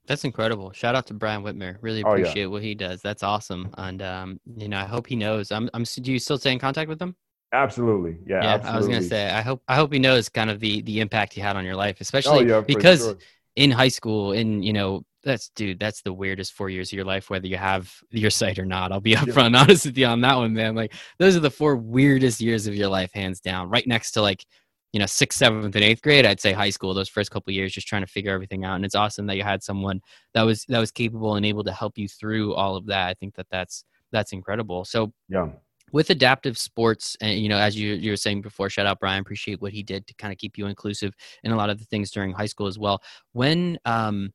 That's 0.06 0.24
incredible. 0.24 0.72
Shout 0.72 0.96
out 0.96 1.06
to 1.06 1.14
Brian 1.14 1.42
Whitmer. 1.42 1.76
Really 1.80 2.00
appreciate 2.00 2.44
oh, 2.44 2.46
yeah. 2.46 2.46
what 2.46 2.62
he 2.62 2.74
does. 2.74 3.02
That's 3.02 3.22
awesome. 3.22 3.72
And 3.78 4.02
um, 4.02 4.40
you 4.56 4.68
know, 4.68 4.78
I 4.78 4.84
hope 4.84 5.06
he 5.06 5.16
knows. 5.16 5.52
I'm 5.52 5.70
I'm 5.74 5.84
do 5.84 6.12
you 6.12 6.18
still 6.18 6.38
stay 6.38 6.52
in 6.52 6.58
contact 6.58 6.88
with 6.88 7.00
him? 7.00 7.14
Absolutely. 7.52 8.18
Yeah. 8.26 8.42
Yeah. 8.42 8.54
Absolutely. 8.54 8.74
I 8.74 8.76
was 8.78 8.88
gonna 8.88 9.02
say 9.02 9.30
I 9.30 9.42
hope 9.42 9.62
I 9.68 9.76
hope 9.76 9.92
he 9.92 9.98
knows 9.98 10.28
kind 10.28 10.50
of 10.50 10.58
the 10.58 10.82
the 10.82 11.00
impact 11.00 11.34
he 11.34 11.40
had 11.40 11.56
on 11.56 11.64
your 11.64 11.76
life, 11.76 12.00
especially 12.00 12.50
oh, 12.50 12.56
yeah, 12.56 12.60
because 12.62 13.02
sure. 13.02 13.16
in 13.54 13.70
high 13.70 13.88
school, 13.88 14.32
in 14.32 14.62
you 14.62 14.72
know, 14.72 15.04
that's 15.24 15.50
dude, 15.50 15.78
that's 15.78 16.02
the 16.02 16.12
weirdest 16.12 16.52
four 16.52 16.68
years 16.70 16.90
of 16.90 16.96
your 16.96 17.04
life, 17.04 17.30
whether 17.30 17.46
you 17.46 17.56
have 17.56 17.92
your 18.10 18.30
sight 18.30 18.58
or 18.58 18.64
not. 18.64 18.92
I'll 18.92 19.00
be 19.00 19.14
upfront 19.16 19.52
yeah. 19.52 19.60
honest 19.60 19.86
with 19.86 19.98
you 19.98 20.06
on 20.06 20.20
that 20.22 20.36
one, 20.36 20.52
man. 20.52 20.74
Like 20.74 20.94
those 21.18 21.36
are 21.36 21.40
the 21.40 21.50
four 21.50 21.76
weirdest 21.76 22.40
years 22.40 22.66
of 22.66 22.74
your 22.74 22.88
life, 22.88 23.12
hands 23.12 23.40
down. 23.40 23.70
Right 23.70 23.86
next 23.86 24.12
to 24.12 24.22
like 24.22 24.44
you 24.92 25.00
know 25.00 25.06
sixth 25.06 25.38
seventh 25.38 25.74
and 25.74 25.84
eighth 25.84 26.02
grade 26.02 26.26
i'd 26.26 26.40
say 26.40 26.52
high 26.52 26.70
school 26.70 26.92
those 26.92 27.08
first 27.08 27.30
couple 27.30 27.52
years 27.52 27.72
just 27.72 27.88
trying 27.88 28.02
to 28.02 28.06
figure 28.06 28.30
everything 28.30 28.64
out 28.64 28.76
and 28.76 28.84
it's 28.84 28.94
awesome 28.94 29.26
that 29.26 29.36
you 29.36 29.42
had 29.42 29.62
someone 29.62 30.00
that 30.34 30.42
was 30.42 30.64
that 30.68 30.78
was 30.78 30.90
capable 30.90 31.36
and 31.36 31.46
able 31.46 31.64
to 31.64 31.72
help 31.72 31.96
you 31.96 32.06
through 32.06 32.54
all 32.54 32.76
of 32.76 32.86
that 32.86 33.08
i 33.08 33.14
think 33.14 33.34
that 33.34 33.46
that's 33.50 33.84
that's 34.12 34.32
incredible 34.32 34.84
so 34.84 35.12
yeah 35.28 35.48
with 35.92 36.08
adaptive 36.10 36.56
sports 36.56 37.16
and 37.20 37.38
you 37.38 37.48
know 37.48 37.58
as 37.58 37.78
you, 37.78 37.94
you 37.94 38.10
were 38.10 38.16
saying 38.16 38.40
before 38.40 38.68
shout 38.68 38.86
out 38.86 38.98
brian 38.98 39.20
appreciate 39.20 39.60
what 39.60 39.72
he 39.72 39.82
did 39.82 40.06
to 40.06 40.14
kind 40.14 40.32
of 40.32 40.38
keep 40.38 40.56
you 40.58 40.66
inclusive 40.66 41.14
in 41.44 41.52
a 41.52 41.56
lot 41.56 41.70
of 41.70 41.78
the 41.78 41.84
things 41.86 42.10
during 42.10 42.32
high 42.32 42.46
school 42.46 42.66
as 42.66 42.78
well 42.78 43.00
when 43.32 43.78
um 43.84 44.32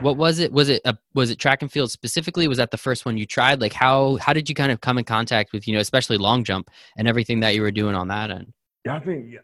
what 0.00 0.16
was 0.16 0.38
it 0.38 0.52
was 0.52 0.68
it 0.68 0.82
a, 0.84 0.96
was 1.14 1.30
it 1.30 1.38
track 1.38 1.62
and 1.62 1.70
field 1.70 1.90
specifically 1.90 2.48
was 2.48 2.58
that 2.58 2.70
the 2.70 2.76
first 2.76 3.06
one 3.06 3.16
you 3.16 3.24
tried 3.24 3.60
like 3.60 3.72
how 3.72 4.16
how 4.16 4.32
did 4.32 4.48
you 4.48 4.54
kind 4.54 4.72
of 4.72 4.80
come 4.80 4.98
in 4.98 5.04
contact 5.04 5.52
with 5.52 5.68
you 5.68 5.74
know 5.74 5.80
especially 5.80 6.18
long 6.18 6.42
jump 6.42 6.70
and 6.96 7.06
everything 7.06 7.40
that 7.40 7.54
you 7.54 7.62
were 7.62 7.70
doing 7.70 7.94
on 7.94 8.08
that 8.08 8.30
end 8.30 8.52
yeah 8.84 8.96
i 8.96 9.00
think 9.00 9.36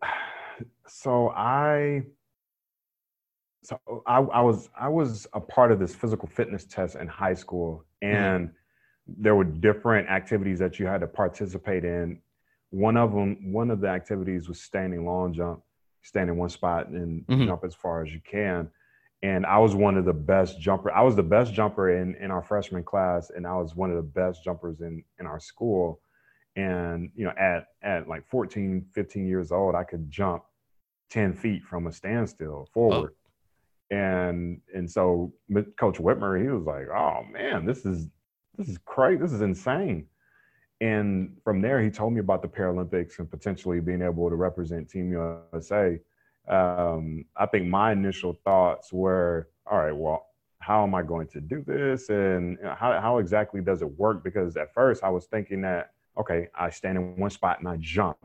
so 0.93 1.31
I 1.31 2.03
so 3.63 3.81
I, 4.07 4.19
I, 4.19 4.41
was 4.41 4.69
I 4.79 4.89
was 4.89 5.27
a 5.33 5.41
part 5.41 5.73
of 5.73 5.79
this 5.79 5.95
physical 5.95 6.29
fitness 6.29 6.65
test 6.65 6.97
in 6.97 7.07
high 7.07 7.35
school, 7.35 7.85
mm-hmm. 8.03 8.15
and 8.15 8.49
mm-hmm. 8.49 9.23
there 9.23 9.35
were 9.35 9.45
different 9.45 10.09
activities 10.09 10.59
that 10.59 10.79
you 10.79 10.87
had 10.87 11.01
to 11.01 11.07
participate 11.07 11.85
in. 11.85 12.21
One 12.71 12.97
of 12.97 13.13
them, 13.13 13.53
one 13.53 13.71
of 13.71 13.81
the 13.81 13.89
activities 13.89 14.49
was 14.49 14.61
standing 14.61 15.07
long 15.07 15.33
jump, 15.33 15.63
stand 16.03 16.29
in 16.29 16.37
one 16.37 16.49
spot 16.49 16.89
and 16.89 17.27
mm-hmm. 17.27 17.47
jump 17.47 17.65
as 17.65 17.75
far 17.75 18.05
as 18.05 18.13
you 18.13 18.21
can. 18.29 18.69
And 19.23 19.47
I 19.47 19.59
was 19.59 19.75
one 19.75 19.97
of 19.97 20.05
the 20.05 20.13
best 20.13 20.61
jumper. 20.61 20.91
I 20.93 21.03
was 21.03 21.15
the 21.15 21.23
best 21.23 21.53
jumper 21.53 21.91
in 21.91 22.17
in 22.17 22.31
our 22.31 22.43
freshman 22.43 22.83
class, 22.83 23.31
and 23.31 23.47
I 23.47 23.55
was 23.55 23.77
one 23.77 23.91
of 23.91 23.97
the 23.97 24.03
best 24.03 24.43
jumpers 24.43 24.81
in 24.81 25.05
in 25.21 25.27
our 25.27 25.39
school. 25.39 26.01
And 26.57 27.11
you 27.15 27.25
know, 27.25 27.33
at 27.39 27.67
at 27.83 28.09
like 28.09 28.27
14, 28.29 28.87
15 28.93 29.27
years 29.27 29.53
old, 29.53 29.75
I 29.75 29.85
could 29.85 30.11
jump 30.11 30.43
10 31.11 31.35
feet 31.35 31.63
from 31.65 31.87
a 31.87 31.93
standstill 31.93 32.69
forward. 32.73 33.13
Oh. 33.13 33.97
And 33.97 34.61
and 34.75 34.91
so 34.91 35.33
Coach 35.79 35.99
Whitmer, 35.99 36.43
he 36.43 36.49
was 36.49 36.65
like, 36.65 36.89
oh 36.89 37.23
man, 37.31 37.65
this 37.65 37.87
is 37.87 38.09
this 38.57 38.69
is 38.69 38.79
crazy. 38.85 39.21
This 39.21 39.33
is 39.33 39.41
insane. 39.41 40.07
And 40.81 41.37
from 41.45 41.61
there, 41.61 41.81
he 41.81 41.91
told 41.91 42.13
me 42.13 42.19
about 42.19 42.43
the 42.43 42.49
Paralympics 42.49 43.21
and 43.21 43.31
potentially 43.31 43.81
being 43.81 44.03
able 44.03 44.29
to 44.29 44.35
represent 44.35 44.91
Team 44.91 45.13
USA. 45.13 46.01
Um, 46.49 47.25
I 47.37 47.47
think 47.47 47.67
my 47.67 47.93
initial 47.93 48.39
thoughts 48.45 48.93
were, 48.93 49.49
all 49.71 49.79
right, 49.79 49.95
well, 49.95 50.27
how 50.59 50.83
am 50.83 50.95
I 50.95 51.03
going 51.03 51.27
to 51.29 51.41
do 51.41 51.63
this? 51.67 52.09
And 52.09 52.59
how, 52.63 53.01
how 53.01 53.19
exactly 53.19 53.61
does 53.61 53.83
it 53.83 53.99
work? 53.99 54.23
Because 54.23 54.57
at 54.57 54.73
first 54.73 55.03
I 55.03 55.09
was 55.09 55.27
thinking 55.27 55.61
that, 55.63 55.91
okay, 56.19 56.49
I 56.55 56.71
stand 56.71 56.99
in 56.99 57.17
one 57.17 57.31
spot 57.31 57.59
and 57.59 57.69
I 57.69 57.77
jump. 57.81 58.19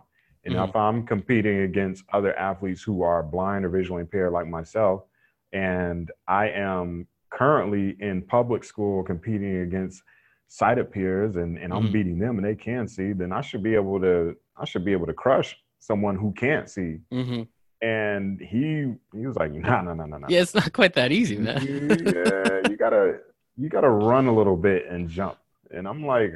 And 0.45 0.55
mm-hmm. 0.55 0.69
if 0.69 0.75
I'm 0.75 1.05
competing 1.05 1.61
against 1.61 2.03
other 2.13 2.37
athletes 2.37 2.81
who 2.81 3.01
are 3.01 3.23
blind 3.23 3.65
or 3.65 3.69
visually 3.69 4.01
impaired 4.01 4.33
like 4.33 4.47
myself, 4.47 5.03
and 5.51 6.11
I 6.27 6.49
am 6.49 7.07
currently 7.29 7.95
in 7.99 8.21
public 8.21 8.63
school 8.63 9.03
competing 9.03 9.61
against 9.61 10.03
sighted 10.47 10.91
peers 10.91 11.35
and, 11.35 11.57
and 11.57 11.73
I'm 11.73 11.83
mm-hmm. 11.83 11.91
beating 11.91 12.19
them 12.19 12.37
and 12.37 12.45
they 12.45 12.55
can 12.55 12.87
see, 12.87 13.13
then 13.13 13.31
I 13.31 13.41
should 13.41 13.63
be 13.63 13.75
able 13.75 13.99
to 14.01 14.35
I 14.55 14.65
should 14.65 14.85
be 14.85 14.91
able 14.91 15.05
to 15.07 15.13
crush 15.13 15.55
someone 15.79 16.15
who 16.15 16.33
can't 16.33 16.69
see. 16.69 16.99
Mm-hmm. 17.13 17.43
And 17.81 18.39
he 18.39 18.93
he 19.13 19.27
was 19.27 19.35
like, 19.35 19.51
no, 19.51 19.81
no, 19.81 19.93
no, 19.93 20.05
no, 20.05 20.17
no. 20.17 20.27
Yeah, 20.29 20.41
it's 20.41 20.55
not 20.55 20.73
quite 20.73 20.93
that 20.95 21.11
easy, 21.11 21.37
man. 21.37 21.61
yeah, 21.61 22.69
you 22.69 22.75
gotta 22.75 23.19
you 23.55 23.69
gotta 23.69 23.89
run 23.89 24.27
a 24.27 24.35
little 24.35 24.57
bit 24.57 24.87
and 24.89 25.07
jump. 25.07 25.37
And 25.69 25.87
I'm 25.87 26.05
like, 26.05 26.33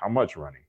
how 0.00 0.08
much 0.08 0.36
running? 0.36 0.62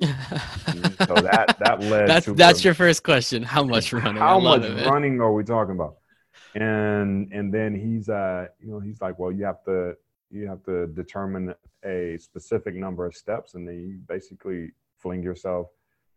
so 0.00 0.06
that 0.06 1.56
that 1.64 1.80
led 1.80 2.08
that's 2.08 2.26
that's 2.26 2.64
your 2.64 2.74
first 2.74 3.02
question 3.04 3.42
how 3.42 3.62
much 3.62 3.92
running 3.92 4.16
how 4.16 4.40
much 4.40 4.62
it, 4.62 4.86
running 4.86 5.20
are 5.20 5.32
we 5.32 5.44
talking 5.44 5.74
about 5.74 5.96
and 6.54 7.32
and 7.32 7.54
then 7.54 7.74
he's 7.74 8.08
uh 8.08 8.46
you 8.60 8.70
know 8.70 8.80
he's 8.80 9.00
like 9.00 9.18
well 9.18 9.30
you 9.30 9.44
have 9.44 9.62
to 9.64 9.94
you 10.30 10.48
have 10.48 10.62
to 10.64 10.88
determine 10.88 11.54
a 11.84 12.18
specific 12.18 12.74
number 12.74 13.06
of 13.06 13.14
steps 13.14 13.54
and 13.54 13.66
then 13.66 13.78
you 13.78 13.98
basically 14.08 14.72
fling 14.98 15.22
yourself 15.22 15.68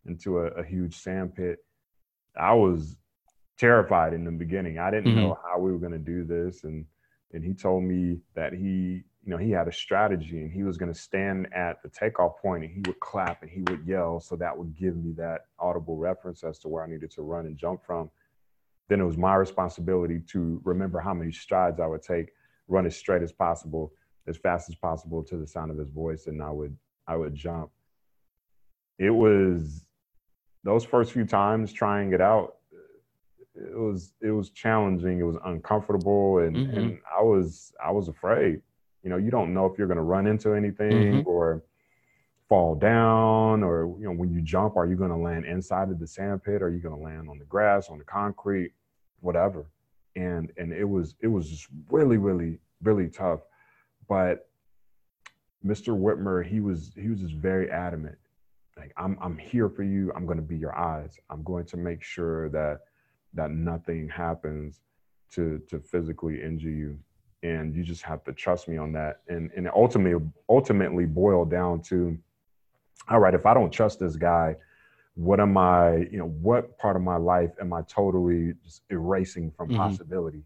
into 0.05 0.39
a, 0.39 0.45
a 0.51 0.63
huge 0.63 0.95
sand 0.97 1.35
pit 1.35 1.59
i 2.35 2.53
was 2.53 2.97
terrified 3.57 4.13
in 4.13 4.23
the 4.23 4.31
beginning 4.31 4.79
i 4.79 4.91
didn't 4.91 5.11
mm-hmm. 5.11 5.21
know 5.21 5.39
how 5.43 5.59
we 5.59 5.71
were 5.71 5.79
going 5.79 5.91
to 5.91 5.97
do 5.97 6.23
this 6.23 6.63
and 6.63 6.85
and 7.33 7.43
he 7.43 7.53
told 7.53 7.83
me 7.83 8.17
that 8.35 8.53
he 8.53 9.03
you 9.27 9.31
know, 9.31 9.37
he 9.37 9.51
had 9.51 9.67
a 9.67 9.73
strategy 9.73 10.39
and 10.39 10.49
he 10.49 10.63
was 10.63 10.77
going 10.77 10.91
to 10.91 10.97
stand 10.97 11.53
at 11.53 11.83
the 11.83 11.89
takeoff 11.89 12.41
point 12.41 12.63
and 12.63 12.73
he 12.73 12.81
would 12.85 12.97
clap 13.01 13.41
and 13.41 13.51
he 13.51 13.59
would 13.69 13.85
yell. 13.85 14.21
So 14.21 14.37
that 14.37 14.57
would 14.57 14.73
give 14.73 14.95
me 14.95 15.11
that 15.17 15.47
audible 15.59 15.97
reference 15.97 16.45
as 16.45 16.59
to 16.59 16.69
where 16.69 16.81
I 16.81 16.87
needed 16.87 17.11
to 17.11 17.23
run 17.23 17.45
and 17.45 17.57
jump 17.57 17.85
from. 17.85 18.09
then 18.87 19.01
it 19.01 19.03
was 19.03 19.17
my 19.17 19.35
responsibility 19.35 20.21
to 20.27 20.61
remember 20.63 21.01
how 21.01 21.13
many 21.13 21.33
strides 21.33 21.81
I 21.81 21.87
would 21.87 22.03
take, 22.03 22.29
run 22.69 22.85
as 22.85 22.95
straight 22.95 23.21
as 23.21 23.33
possible, 23.33 23.91
as 24.27 24.37
fast 24.37 24.69
as 24.69 24.75
possible 24.75 25.21
to 25.23 25.35
the 25.35 25.45
sound 25.45 25.71
of 25.71 25.77
his 25.77 25.89
voice, 25.89 26.27
and 26.27 26.41
I 26.41 26.49
would 26.49 26.77
I 27.05 27.17
would 27.17 27.35
jump. 27.35 27.69
It 28.97 29.09
was 29.09 29.83
those 30.63 30.85
first 30.85 31.11
few 31.11 31.25
times 31.25 31.73
trying 31.73 32.13
it 32.13 32.21
out. 32.21 32.56
It 33.57 33.77
was 33.77 34.13
it 34.21 34.31
was 34.31 34.49
challenging. 34.51 35.19
It 35.19 35.23
was 35.23 35.37
uncomfortable, 35.45 36.39
and 36.39 36.55
mm-hmm. 36.55 36.77
and 36.77 36.99
I 37.17 37.21
was 37.21 37.73
I 37.83 37.91
was 37.91 38.07
afraid. 38.07 38.61
You 39.03 39.09
know, 39.09 39.17
you 39.17 39.31
don't 39.31 39.53
know 39.53 39.65
if 39.65 39.77
you're 39.77 39.87
going 39.87 39.97
to 39.97 40.03
run 40.03 40.27
into 40.27 40.53
anything 40.53 40.91
mm-hmm. 40.91 41.29
or 41.29 41.63
fall 42.47 42.75
down 42.75 43.61
or 43.61 43.93
you 43.99 44.05
know 44.05 44.13
when 44.13 44.31
you 44.31 44.41
jump 44.41 44.77
are 44.77 44.85
you 44.85 44.95
going 44.95 45.09
to 45.09 45.17
land 45.17 45.45
inside 45.45 45.89
of 45.89 45.99
the 45.99 46.07
sand 46.07 46.41
pit 46.43 46.61
or 46.61 46.67
are 46.67 46.69
you 46.69 46.79
going 46.79 46.95
to 46.95 47.01
land 47.01 47.27
on 47.29 47.37
the 47.37 47.45
grass 47.45 47.89
on 47.89 47.97
the 47.97 48.03
concrete 48.05 48.71
whatever 49.19 49.65
and 50.15 50.51
and 50.57 50.71
it 50.71 50.85
was 50.85 51.15
it 51.21 51.27
was 51.27 51.49
just 51.49 51.67
really 51.89 52.17
really 52.17 52.59
really 52.81 53.09
tough 53.09 53.41
but 54.07 54.49
mr 55.65 55.97
whitmer 55.97 56.45
he 56.45 56.61
was 56.61 56.91
he 56.95 57.09
was 57.09 57.19
just 57.19 57.33
very 57.33 57.69
adamant 57.69 58.17
like 58.77 58.93
i'm 58.95 59.17
i'm 59.21 59.37
here 59.37 59.67
for 59.67 59.83
you 59.83 60.11
i'm 60.15 60.25
going 60.25 60.37
to 60.37 60.43
be 60.43 60.57
your 60.57 60.77
eyes 60.77 61.17
i'm 61.29 61.43
going 61.43 61.65
to 61.65 61.75
make 61.75 62.01
sure 62.01 62.47
that 62.49 62.79
that 63.33 63.51
nothing 63.51 64.09
happens 64.09 64.81
to 65.31 65.61
to 65.69 65.79
physically 65.79 66.41
injure 66.41 66.69
you 66.69 66.97
and 67.43 67.75
you 67.75 67.83
just 67.83 68.01
have 68.01 68.23
to 68.23 68.33
trust 68.33 68.67
me 68.67 68.77
on 68.77 68.91
that 68.93 69.21
and 69.27 69.51
and 69.55 69.69
ultimately 69.75 70.25
ultimately 70.49 71.05
boil 71.05 71.45
down 71.45 71.81
to 71.81 72.17
all 73.09 73.19
right, 73.19 73.33
if 73.33 73.45
I 73.45 73.53
don't 73.53 73.71
trust 73.71 73.99
this 73.99 74.15
guy, 74.15 74.55
what 75.15 75.39
am 75.39 75.57
I, 75.57 76.07
you 76.11 76.17
know, 76.17 76.27
what 76.27 76.77
part 76.77 76.95
of 76.95 77.01
my 77.01 77.17
life 77.17 77.51
am 77.59 77.73
I 77.73 77.81
totally 77.83 78.53
just 78.63 78.83
erasing 78.89 79.51
from 79.51 79.69
mm-hmm. 79.69 79.77
possibility? 79.77 80.43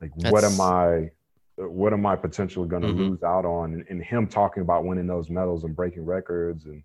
Like, 0.00 0.12
That's... 0.16 0.32
what 0.32 0.44
am 0.44 0.60
I, 0.60 1.10
what 1.56 1.92
am 1.92 2.06
I 2.06 2.16
potentially 2.16 2.68
going 2.68 2.82
to 2.82 2.88
mm-hmm. 2.88 3.10
lose 3.10 3.22
out 3.22 3.44
on? 3.44 3.74
And, 3.74 3.84
and, 3.90 4.02
him 4.02 4.26
talking 4.26 4.62
about 4.62 4.84
winning 4.84 5.06
those 5.06 5.28
medals 5.28 5.64
and 5.64 5.76
breaking 5.76 6.04
records 6.04 6.64
and, 6.64 6.82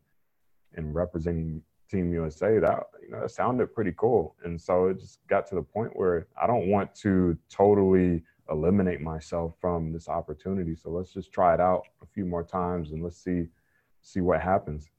and 0.75 0.93
representing 0.93 1.61
Team 1.89 2.11
USA, 2.13 2.59
that, 2.59 2.83
you 3.01 3.11
know, 3.11 3.21
that 3.21 3.31
sounded 3.31 3.73
pretty 3.73 3.93
cool. 3.97 4.35
And 4.43 4.59
so 4.59 4.87
it 4.87 4.99
just 4.99 5.19
got 5.27 5.47
to 5.47 5.55
the 5.55 5.61
point 5.61 5.95
where 5.95 6.27
I 6.41 6.47
don't 6.47 6.67
want 6.67 6.93
to 6.95 7.37
totally 7.49 8.23
eliminate 8.49 9.01
myself 9.01 9.53
from 9.59 9.91
this 9.91 10.07
opportunity. 10.07 10.75
So 10.75 10.89
let's 10.89 11.13
just 11.13 11.31
try 11.31 11.53
it 11.53 11.59
out 11.59 11.83
a 12.01 12.05
few 12.05 12.25
more 12.25 12.43
times 12.43 12.91
and 12.91 13.03
let's 13.03 13.17
see 13.17 13.47
see 14.01 14.21
what 14.21 14.41
happens. 14.41 14.89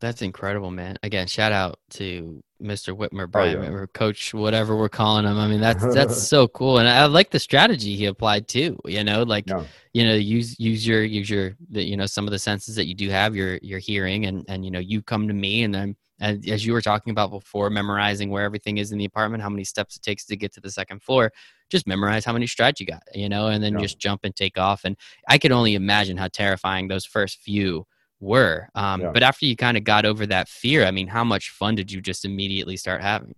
That's 0.00 0.22
incredible, 0.22 0.70
man. 0.70 0.96
Again, 1.02 1.26
shout 1.26 1.50
out 1.50 1.80
to 1.90 2.42
Mr. 2.62 2.96
Whitmer, 2.96 3.24
oh, 3.24 3.26
Brian, 3.26 3.58
oh, 3.58 3.62
yeah. 3.62 3.70
or 3.70 3.86
Coach, 3.88 4.32
whatever 4.32 4.76
we're 4.76 4.88
calling 4.88 5.24
him. 5.24 5.38
I 5.38 5.48
mean, 5.48 5.60
that's 5.60 5.84
that's 5.94 6.22
so 6.22 6.46
cool, 6.48 6.78
and 6.78 6.88
I 6.88 7.06
like 7.06 7.30
the 7.30 7.40
strategy 7.40 7.96
he 7.96 8.04
applied 8.04 8.46
too. 8.46 8.78
You 8.84 9.02
know, 9.02 9.24
like 9.24 9.48
yeah. 9.48 9.64
you 9.92 10.04
know, 10.04 10.14
use 10.14 10.58
use 10.60 10.86
your 10.86 11.02
use 11.02 11.28
your 11.28 11.56
the, 11.70 11.82
you 11.82 11.96
know 11.96 12.06
some 12.06 12.26
of 12.26 12.30
the 12.30 12.38
senses 12.38 12.76
that 12.76 12.86
you 12.86 12.94
do 12.94 13.08
have, 13.10 13.34
your 13.34 13.58
your 13.62 13.80
hearing, 13.80 14.26
and 14.26 14.44
and 14.48 14.64
you 14.64 14.70
know, 14.70 14.78
you 14.78 15.02
come 15.02 15.26
to 15.26 15.34
me, 15.34 15.64
and 15.64 15.74
then 15.74 15.96
as, 16.20 16.38
as 16.48 16.66
you 16.66 16.72
were 16.72 16.80
talking 16.80 17.10
about 17.10 17.30
before, 17.30 17.70
memorizing 17.70 18.30
where 18.30 18.44
everything 18.44 18.78
is 18.78 18.92
in 18.92 18.98
the 18.98 19.04
apartment, 19.04 19.42
how 19.42 19.48
many 19.48 19.64
steps 19.64 19.96
it 19.96 20.02
takes 20.02 20.24
to 20.26 20.36
get 20.36 20.52
to 20.54 20.60
the 20.60 20.70
second 20.70 21.02
floor. 21.02 21.32
Just 21.70 21.86
memorize 21.86 22.24
how 22.24 22.32
many 22.32 22.46
strides 22.46 22.80
you 22.80 22.86
got, 22.86 23.02
you 23.14 23.28
know, 23.28 23.48
and 23.48 23.62
then 23.62 23.74
yeah. 23.74 23.80
just 23.80 23.98
jump 23.98 24.20
and 24.24 24.34
take 24.34 24.58
off. 24.58 24.84
And 24.84 24.96
I 25.28 25.38
could 25.38 25.52
only 25.52 25.74
imagine 25.74 26.16
how 26.16 26.28
terrifying 26.28 26.88
those 26.88 27.04
first 27.04 27.40
few 27.40 27.86
were. 28.20 28.68
Um, 28.74 29.02
yeah. 29.02 29.10
But 29.12 29.22
after 29.22 29.46
you 29.46 29.56
kind 29.56 29.76
of 29.76 29.84
got 29.84 30.04
over 30.04 30.26
that 30.26 30.48
fear, 30.48 30.84
I 30.84 30.90
mean, 30.90 31.06
how 31.08 31.24
much 31.24 31.50
fun 31.50 31.74
did 31.74 31.92
you 31.92 32.00
just 32.00 32.24
immediately 32.24 32.76
start 32.76 33.02
having? 33.02 33.34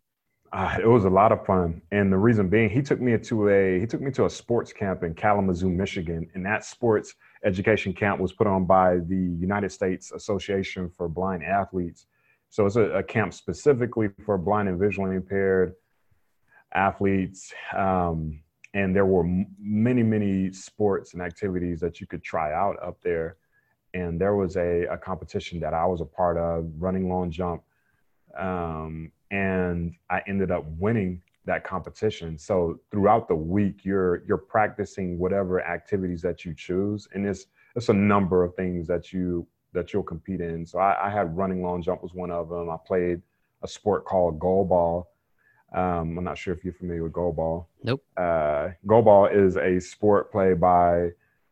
Uh, 0.52 0.78
it 0.80 0.86
was 0.86 1.04
a 1.04 1.10
lot 1.10 1.30
of 1.30 1.46
fun, 1.46 1.80
and 1.92 2.12
the 2.12 2.16
reason 2.16 2.48
being, 2.48 2.68
he 2.68 2.82
took 2.82 3.00
me 3.00 3.16
to 3.16 3.48
a 3.50 3.78
he 3.78 3.86
took 3.86 4.00
me 4.00 4.10
to 4.10 4.24
a 4.24 4.30
sports 4.30 4.72
camp 4.72 5.04
in 5.04 5.14
Kalamazoo, 5.14 5.70
Michigan, 5.70 6.28
and 6.34 6.44
that 6.44 6.64
sports 6.64 7.14
education 7.44 7.92
camp 7.92 8.20
was 8.20 8.32
put 8.32 8.48
on 8.48 8.64
by 8.64 8.98
the 8.98 9.36
United 9.38 9.70
States 9.70 10.10
Association 10.10 10.90
for 10.90 11.08
Blind 11.08 11.44
Athletes. 11.44 12.06
So 12.50 12.66
it's 12.66 12.76
a, 12.76 12.82
a 12.90 13.02
camp 13.02 13.32
specifically 13.32 14.10
for 14.24 14.36
blind 14.36 14.68
and 14.68 14.78
visually 14.78 15.16
impaired 15.16 15.74
athletes. 16.74 17.52
Um, 17.76 18.40
and 18.74 18.94
there 18.94 19.06
were 19.06 19.24
many, 19.58 20.02
many 20.02 20.52
sports 20.52 21.14
and 21.14 21.22
activities 21.22 21.80
that 21.80 22.00
you 22.00 22.06
could 22.06 22.22
try 22.22 22.52
out 22.52 22.76
up 22.82 23.00
there 23.02 23.36
and 23.94 24.20
there 24.20 24.34
was 24.34 24.56
a, 24.56 24.84
a 24.84 24.96
competition 24.96 25.60
that 25.60 25.74
I 25.74 25.84
was 25.86 26.00
a 26.00 26.04
part 26.04 26.36
of, 26.36 26.70
running 26.78 27.08
long 27.08 27.30
jump, 27.30 27.62
um, 28.38 29.10
and 29.30 29.94
I 30.08 30.22
ended 30.26 30.50
up 30.50 30.64
winning 30.78 31.22
that 31.46 31.64
competition. 31.64 32.38
So 32.38 32.80
throughout 32.90 33.28
the 33.28 33.34
week, 33.34 33.84
you're 33.84 34.22
you're 34.26 34.38
practicing 34.38 35.18
whatever 35.18 35.60
activities 35.62 36.22
that 36.22 36.44
you 36.44 36.54
choose, 36.54 37.08
and 37.14 37.26
it's 37.26 37.46
it's 37.74 37.88
a 37.88 37.94
number 37.94 38.44
of 38.44 38.54
things 38.54 38.86
that 38.88 39.12
you 39.12 39.46
that 39.72 39.92
you'll 39.92 40.02
compete 40.02 40.40
in. 40.40 40.66
So 40.66 40.78
I, 40.78 41.06
I 41.06 41.10
had 41.10 41.36
running 41.36 41.62
long 41.62 41.82
jump 41.82 42.02
was 42.02 42.14
one 42.14 42.30
of 42.30 42.48
them. 42.48 42.70
I 42.70 42.76
played 42.84 43.22
a 43.62 43.68
sport 43.68 44.04
called 44.04 44.38
goal 44.38 44.64
ball. 44.64 45.10
Um, 45.72 46.18
I'm 46.18 46.24
not 46.24 46.38
sure 46.38 46.52
if 46.52 46.64
you're 46.64 46.72
familiar 46.74 47.04
with 47.04 47.12
goal 47.12 47.32
ball. 47.32 47.68
Nope. 47.82 48.02
Uh, 48.16 48.70
goal 48.86 49.02
ball 49.02 49.26
is 49.26 49.56
a 49.56 49.80
sport 49.80 50.32
played 50.32 50.60
by 50.60 51.10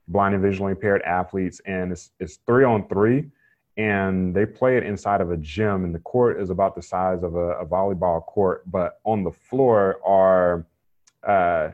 blind 0.08 0.34
and 0.34 0.42
visually 0.42 0.72
impaired 0.72 1.02
athletes, 1.02 1.60
and 1.66 1.92
it's, 1.92 2.10
it's 2.18 2.38
three 2.46 2.64
on 2.64 2.88
three, 2.88 3.30
and 3.76 4.34
they 4.34 4.44
play 4.46 4.76
it 4.76 4.82
inside 4.82 5.20
of 5.20 5.30
a 5.30 5.36
gym, 5.36 5.84
and 5.84 5.94
the 5.94 6.00
court 6.00 6.40
is 6.40 6.50
about 6.50 6.74
the 6.74 6.82
size 6.82 7.22
of 7.22 7.36
a, 7.36 7.60
a 7.60 7.66
volleyball 7.66 8.24
court, 8.24 8.68
but 8.70 8.98
on 9.04 9.22
the 9.22 9.30
floor 9.30 10.00
are 10.04 10.66
uh, 11.22 11.70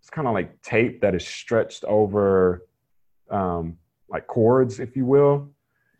it's 0.00 0.10
kind 0.10 0.26
of 0.26 0.34
like 0.34 0.60
tape 0.62 1.00
that 1.00 1.14
is 1.14 1.26
stretched 1.26 1.84
over 1.84 2.66
um, 3.30 3.78
like 4.08 4.26
cords, 4.26 4.80
if 4.80 4.96
you 4.96 5.06
will. 5.06 5.48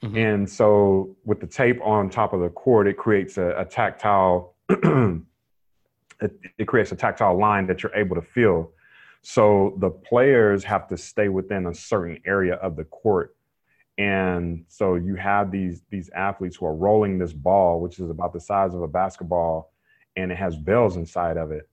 Mm-hmm. 0.02 0.16
And 0.16 0.50
so 0.50 1.16
with 1.24 1.40
the 1.40 1.46
tape 1.46 1.80
on 1.82 2.10
top 2.10 2.32
of 2.32 2.40
the 2.40 2.48
cord, 2.48 2.88
it 2.88 2.96
creates 2.96 3.38
a, 3.38 3.54
a 3.58 3.64
tactile. 3.64 4.54
it, 4.68 5.22
it 6.58 6.66
creates 6.66 6.92
a 6.92 6.96
tactile 6.96 7.38
line 7.38 7.66
that 7.68 7.82
you're 7.82 7.94
able 7.94 8.16
to 8.16 8.22
feel. 8.22 8.72
So 9.22 9.76
the 9.78 9.90
players 9.90 10.64
have 10.64 10.88
to 10.88 10.96
stay 10.96 11.28
within 11.28 11.66
a 11.66 11.74
certain 11.74 12.18
area 12.26 12.54
of 12.54 12.74
the 12.74 12.84
court. 12.84 13.36
And 13.98 14.64
so 14.68 14.96
you 14.96 15.14
have 15.16 15.52
these 15.52 15.82
these 15.90 16.10
athletes 16.10 16.56
who 16.56 16.66
are 16.66 16.74
rolling 16.74 17.18
this 17.18 17.32
ball, 17.32 17.80
which 17.80 18.00
is 18.00 18.10
about 18.10 18.32
the 18.32 18.40
size 18.40 18.74
of 18.74 18.82
a 18.82 18.88
basketball, 18.88 19.72
and 20.16 20.32
it 20.32 20.38
has 20.38 20.56
bells 20.56 20.96
inside 20.96 21.36
of 21.36 21.52
it. 21.52 21.68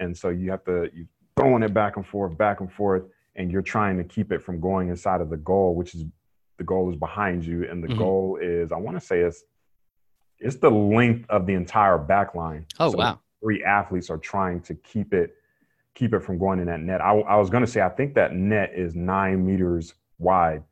And 0.00 0.16
so 0.16 0.28
you 0.28 0.50
have 0.50 0.64
to 0.64 0.90
you 0.92 1.06
throwing 1.36 1.62
it 1.62 1.72
back 1.72 1.96
and 1.96 2.06
forth, 2.06 2.36
back 2.36 2.60
and 2.60 2.70
forth, 2.70 3.04
and 3.36 3.50
you're 3.50 3.62
trying 3.62 3.96
to 3.96 4.04
keep 4.04 4.32
it 4.32 4.42
from 4.42 4.60
going 4.60 4.88
inside 4.88 5.20
of 5.20 5.30
the 5.30 5.36
goal, 5.38 5.74
which 5.74 5.94
is 5.94 6.04
the 6.58 6.64
goal 6.64 6.90
is 6.90 6.96
behind 6.96 7.44
you, 7.44 7.68
and 7.68 7.82
the 7.82 7.88
mm-hmm. 7.88 7.98
goal 7.98 8.38
is 8.40 8.72
I 8.72 8.76
want 8.76 8.98
to 8.98 9.04
say 9.04 9.20
it's 9.20 9.44
it's 10.38 10.56
the 10.56 10.70
length 10.70 11.28
of 11.30 11.46
the 11.46 11.54
entire 11.54 11.98
back 11.98 12.34
line. 12.34 12.66
Oh 12.80 12.90
so 12.90 12.98
wow! 12.98 13.20
Three 13.40 13.64
athletes 13.64 14.10
are 14.10 14.18
trying 14.18 14.60
to 14.62 14.74
keep 14.74 15.12
it 15.14 15.36
keep 15.94 16.14
it 16.14 16.20
from 16.20 16.38
going 16.38 16.58
in 16.58 16.66
that 16.66 16.80
net. 16.80 17.00
I, 17.00 17.12
I 17.12 17.36
was 17.36 17.50
going 17.50 17.64
to 17.64 17.70
say, 17.70 17.80
I 17.80 17.88
think 17.88 18.14
that 18.14 18.34
net 18.34 18.72
is 18.74 18.94
nine 18.94 19.44
meters 19.44 19.94
wide. 20.18 20.62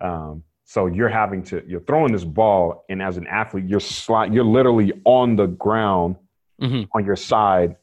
Um, 0.00 0.44
so 0.64 0.86
you're 0.86 1.08
having 1.08 1.42
to, 1.44 1.62
you're 1.66 1.80
throwing 1.80 2.12
this 2.12 2.24
ball, 2.24 2.84
and 2.88 3.02
as 3.02 3.16
an 3.16 3.26
athlete, 3.26 3.64
you're 3.66 3.80
slide, 3.80 4.32
you're 4.32 4.44
literally 4.44 4.92
on 5.04 5.34
the 5.34 5.46
ground 5.46 6.16
mm-hmm. 6.60 6.84
on 6.96 7.04
your 7.04 7.16
side, 7.16 7.76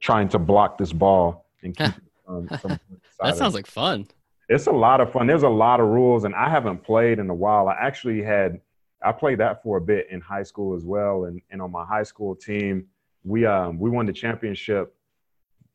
trying 0.00 0.28
to 0.30 0.38
block 0.38 0.78
this 0.78 0.92
ball 0.92 1.46
and 1.62 1.76
keep. 1.76 1.92
um, 2.28 2.48
that 2.48 3.36
sounds 3.36 3.54
like 3.54 3.66
fun. 3.66 4.08
It's 4.52 4.66
a 4.66 4.72
lot 4.72 5.00
of 5.00 5.10
fun. 5.12 5.26
There's 5.26 5.42
a 5.42 5.48
lot 5.48 5.80
of 5.80 5.86
rules, 5.88 6.24
and 6.24 6.34
I 6.34 6.50
haven't 6.50 6.84
played 6.84 7.18
in 7.18 7.30
a 7.30 7.34
while. 7.34 7.68
I 7.68 7.76
actually 7.80 8.22
had, 8.22 8.60
I 9.02 9.12
played 9.12 9.38
that 9.38 9.62
for 9.62 9.78
a 9.78 9.80
bit 9.80 10.08
in 10.10 10.20
high 10.20 10.42
school 10.42 10.76
as 10.76 10.84
well, 10.84 11.24
and 11.24 11.40
and 11.50 11.62
on 11.62 11.70
my 11.70 11.84
high 11.84 12.02
school 12.02 12.34
team, 12.34 12.86
we 13.24 13.46
um 13.46 13.78
we 13.78 13.88
won 13.88 14.06
the 14.06 14.12
championship 14.12 14.94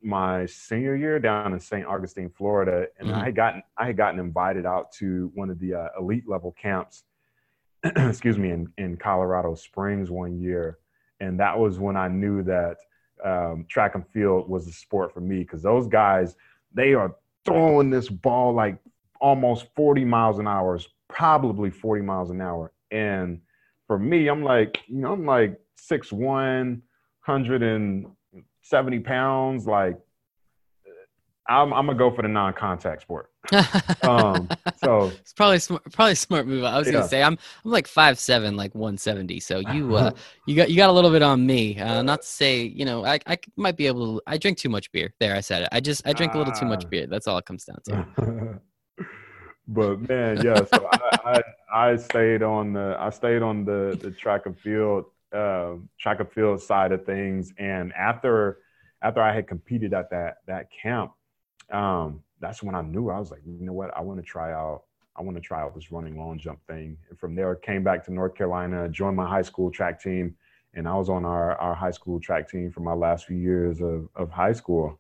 my 0.02 0.46
senior 0.46 0.96
year 0.96 1.20
down 1.20 1.54
in 1.54 1.60
St. 1.60 1.86
Augustine, 1.86 2.30
Florida, 2.30 2.88
and 3.00 3.10
mm-hmm. 3.10 3.20
I 3.20 3.26
had 3.26 3.36
gotten 3.36 3.64
I 3.78 3.88
had 3.88 3.98
gotten 3.98 4.20
invited 4.20 4.66
out 4.66 4.92
to 4.94 5.32
one 5.34 5.50
of 5.50 5.60
the 5.60 5.74
uh, 5.74 5.88
elite 6.00 6.28
level 6.28 6.52
camps, 6.52 7.04
excuse 7.84 8.38
me, 8.38 8.52
in, 8.52 8.72
in 8.78 8.98
Colorado 8.98 9.56
Springs 9.56 10.12
one 10.12 10.40
year, 10.40 10.78
and 11.20 11.40
that 11.40 11.58
was 11.58 11.80
when 11.80 11.98
I 11.98 12.08
knew 12.08 12.44
that 12.44 12.78
um, 13.26 13.66
track 13.68 13.96
and 13.96 14.08
field 14.08 14.48
was 14.48 14.66
the 14.66 14.72
sport 14.72 15.14
for 15.14 15.22
me 15.22 15.40
because 15.40 15.64
those 15.64 15.88
guys 15.88 16.36
they 16.74 16.94
are 16.94 17.16
throwing 17.48 17.90
this 17.90 18.10
ball 18.10 18.54
like 18.54 18.78
almost 19.20 19.68
40 19.76 20.06
miles 20.06 20.38
an 20.38 20.48
hour, 20.48 20.80
probably 21.08 21.72
40 21.72 22.04
miles 22.04 22.30
an 22.30 22.42
hour, 22.42 22.72
and 22.92 23.40
for 23.88 23.98
me, 23.98 24.28
I'm 24.28 24.44
like 24.44 24.80
you 24.88 24.98
know 24.98 25.14
I'm 25.14 25.26
like 25.26 25.60
six 25.78 26.12
one, 26.12 26.82
hundred 27.22 27.64
and 27.64 28.08
70 28.62 29.00
pounds, 29.00 29.66
like 29.66 29.98
I'm, 31.48 31.74
I'm 31.74 31.86
gonna 31.86 31.98
go 31.98 32.12
for 32.12 32.22
the 32.22 32.28
non-contact 32.28 33.02
sport. 33.02 33.30
Um, 34.04 34.50
so 34.76 35.12
it's 35.22 35.34
probably 35.34 35.60
smart, 35.60 35.84
probably 35.92 36.16
smart 36.16 36.48
move. 36.48 36.64
I 36.64 36.78
was 36.78 36.88
Yeah. 36.88 36.94
gonna 36.94 37.08
say 37.08 37.24
I'm 37.24 37.38
I'm 37.66 37.72
like 37.72 37.88
five 37.88 38.20
seven, 38.20 38.56
like 38.56 38.74
one 38.76 38.98
seventy. 38.98 39.40
So 39.40 39.60
you 39.60 39.96
uh 39.96 40.12
you 40.46 40.56
got 40.56 40.70
you 40.70 40.78
got 40.78 40.90
a 40.90 40.94
little 40.94 41.12
bit 41.12 41.22
on 41.22 41.46
me. 41.46 41.80
Uh, 41.80 42.02
not 42.02 42.22
to 42.22 42.28
say 42.28 42.62
you 42.64 42.86
know 42.86 43.06
I 43.06 43.20
I 43.26 43.38
might 43.56 43.78
be 43.78 43.88
able 43.88 44.18
to. 44.18 44.24
I 44.28 44.38
drink 44.38 44.58
too 44.58 44.70
much 44.70 44.92
beer. 44.92 45.14
There, 45.20 45.36
I 45.36 45.42
said 45.42 45.64
it. 45.64 45.70
I 45.72 45.80
just 45.80 46.06
I 46.08 46.14
drink 46.14 46.36
a 46.36 46.38
little 46.38 46.54
too 46.54 46.66
much 46.66 46.86
Ah. 46.86 46.90
beer. 46.90 47.08
That's 47.08 47.28
all 47.28 47.38
it 47.38 47.46
comes 47.46 47.66
down 47.66 47.78
to. 47.86 47.98
but 49.68 50.08
man, 50.10 50.42
yeah. 50.42 50.64
So 50.64 50.86
I, 50.88 51.42
I 51.72 51.92
I 51.92 51.96
stayed 51.98 52.44
on 52.44 52.74
the 52.74 52.96
I 53.00 53.10
stayed 53.10 53.42
on 53.42 53.66
the 53.66 53.98
the 54.02 54.12
track 54.12 54.46
and 54.46 54.58
field 54.60 55.06
uh, 55.36 55.74
track 56.00 56.20
and 56.20 56.32
field 56.32 56.62
side 56.62 56.92
of 56.92 57.06
things, 57.06 57.54
and 57.58 57.94
after 57.94 58.60
after 59.02 59.22
I 59.22 59.34
had 59.34 59.48
competed 59.48 59.94
at 59.94 60.10
that 60.12 60.38
that 60.48 60.68
camp, 60.82 61.12
um, 61.72 62.22
that's 62.40 62.62
when 62.64 62.76
I 62.76 62.82
knew 62.82 63.10
I 63.10 63.20
was 63.20 63.32
like, 63.32 63.42
you 63.46 63.66
know 63.66 63.74
what, 63.74 63.96
I 63.96 64.02
want 64.02 64.20
to 64.20 64.26
try 64.26 64.52
out. 64.54 64.84
I 65.16 65.24
want 65.24 65.36
to 65.36 65.42
try 65.42 65.62
out 65.62 65.74
this 65.74 65.92
running 65.92 66.18
long 66.18 66.38
jump 66.38 66.60
thing. 66.68 66.96
And 67.10 67.18
from 67.20 67.36
there, 67.36 67.56
came 67.56 67.84
back 67.84 68.06
to 68.06 68.14
North 68.14 68.36
Carolina, 68.36 68.88
joined 68.88 69.16
my 69.16 69.28
high 69.28 69.42
school 69.42 69.72
track 69.72 70.00
team, 70.02 70.36
and 70.76 70.88
I 70.88 70.94
was 70.94 71.10
on 71.10 71.26
our, 71.26 71.56
our 71.60 71.74
high 71.74 71.90
school 71.92 72.20
track 72.20 72.48
team 72.50 72.72
for 72.72 72.82
my 72.82 72.94
last 72.94 73.26
few 73.26 73.38
years 73.38 73.82
of, 73.82 74.10
of 74.16 74.30
high 74.30 74.54
school. 74.54 75.00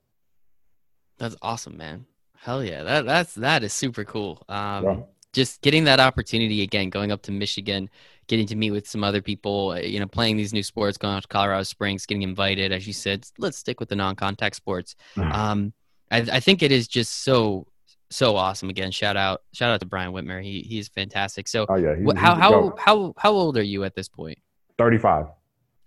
That's 1.19 1.35
awesome, 1.41 1.77
man. 1.77 2.05
Hell 2.35 2.63
yeah, 2.63 2.83
that 2.83 3.05
that's 3.05 3.33
that 3.35 3.63
is 3.63 3.73
super 3.73 4.05
cool. 4.05 4.43
Um, 4.47 4.83
Yeah. 4.83 4.99
just 5.33 5.61
getting 5.61 5.83
that 5.85 5.99
opportunity 5.99 6.61
again, 6.63 6.89
going 6.89 7.11
up 7.11 7.21
to 7.23 7.31
Michigan, 7.31 7.89
getting 8.27 8.47
to 8.47 8.55
meet 8.55 8.71
with 8.71 8.87
some 8.87 9.03
other 9.03 9.21
people, 9.21 9.71
uh, 9.71 9.79
you 9.79 9.99
know, 9.99 10.07
playing 10.07 10.37
these 10.37 10.53
new 10.53 10.63
sports, 10.63 10.97
going 10.97 11.15
out 11.15 11.23
to 11.23 11.27
Colorado 11.27 11.63
Springs, 11.63 12.05
getting 12.05 12.21
invited, 12.23 12.71
as 12.71 12.87
you 12.87 12.93
said, 12.93 13.27
let's 13.37 13.57
stick 13.57 13.79
with 13.79 13.89
the 13.89 13.95
non-contact 13.95 14.55
sports. 14.55 14.95
Um, 15.17 15.73
I, 16.11 16.17
I 16.17 16.39
think 16.39 16.63
it 16.63 16.71
is 16.71 16.87
just 16.87 17.23
so 17.23 17.67
so 18.09 18.35
awesome. 18.35 18.69
Again, 18.69 18.91
shout 18.91 19.17
out 19.17 19.41
shout 19.53 19.71
out 19.71 19.79
to 19.81 19.85
Brian 19.85 20.11
Whitmer. 20.11 20.41
He 20.43 20.61
he's 20.61 20.87
fantastic. 20.87 21.47
So, 21.47 21.65
Oh 21.67 21.75
yeah, 21.75 21.95
he's 21.95 22.07
how 22.17 22.35
the 22.35 22.41
how 22.41 22.75
how 22.77 23.13
how 23.17 23.31
old 23.31 23.57
are 23.57 23.63
you 23.63 23.83
at 23.83 23.95
this 23.95 24.07
point? 24.07 24.37
35. 24.77 25.25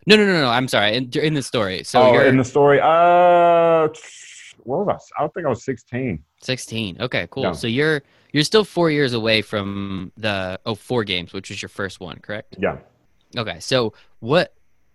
No, 0.07 0.17
no, 0.17 0.27
no, 0.27 0.41
no. 0.41 0.49
I'm 0.49 0.67
sorry. 0.67 0.97
In, 0.97 1.11
in 1.11 1.35
the 1.35 1.43
story, 1.43 1.85
so 1.85 2.03
oh, 2.03 2.13
you're 2.13 2.25
in 2.25 2.37
the 2.37 2.45
story, 2.45 2.81
uh, 2.81 3.89
what 4.65 4.87
was 4.87 4.89
I? 4.89 5.19
I 5.19 5.23
don't 5.23 5.33
think 5.35 5.47
I 5.47 5.51
was 5.51 5.63
16. 5.63 6.23
16. 6.41 6.97
Okay, 7.01 7.29
cool. 7.31 7.45
Yeah. 7.45 7.53
So 7.53 7.67
you're 7.67 8.03
you're 8.33 8.45
still 8.45 8.65
four 8.65 8.91
years 8.91 9.13
away 9.13 9.43
from 9.43 10.13
the 10.17 10.59
oh 10.67 10.75
four 10.75 11.05
games, 11.05 11.33
which 11.33 11.51
was 11.51 11.61
your 11.61 11.69
first 11.69 12.01
one, 12.01 12.19
correct? 12.19 12.57
Yeah. 12.59 12.79
Okay, 13.37 13.61
so 13.61 13.93
what 14.21 14.55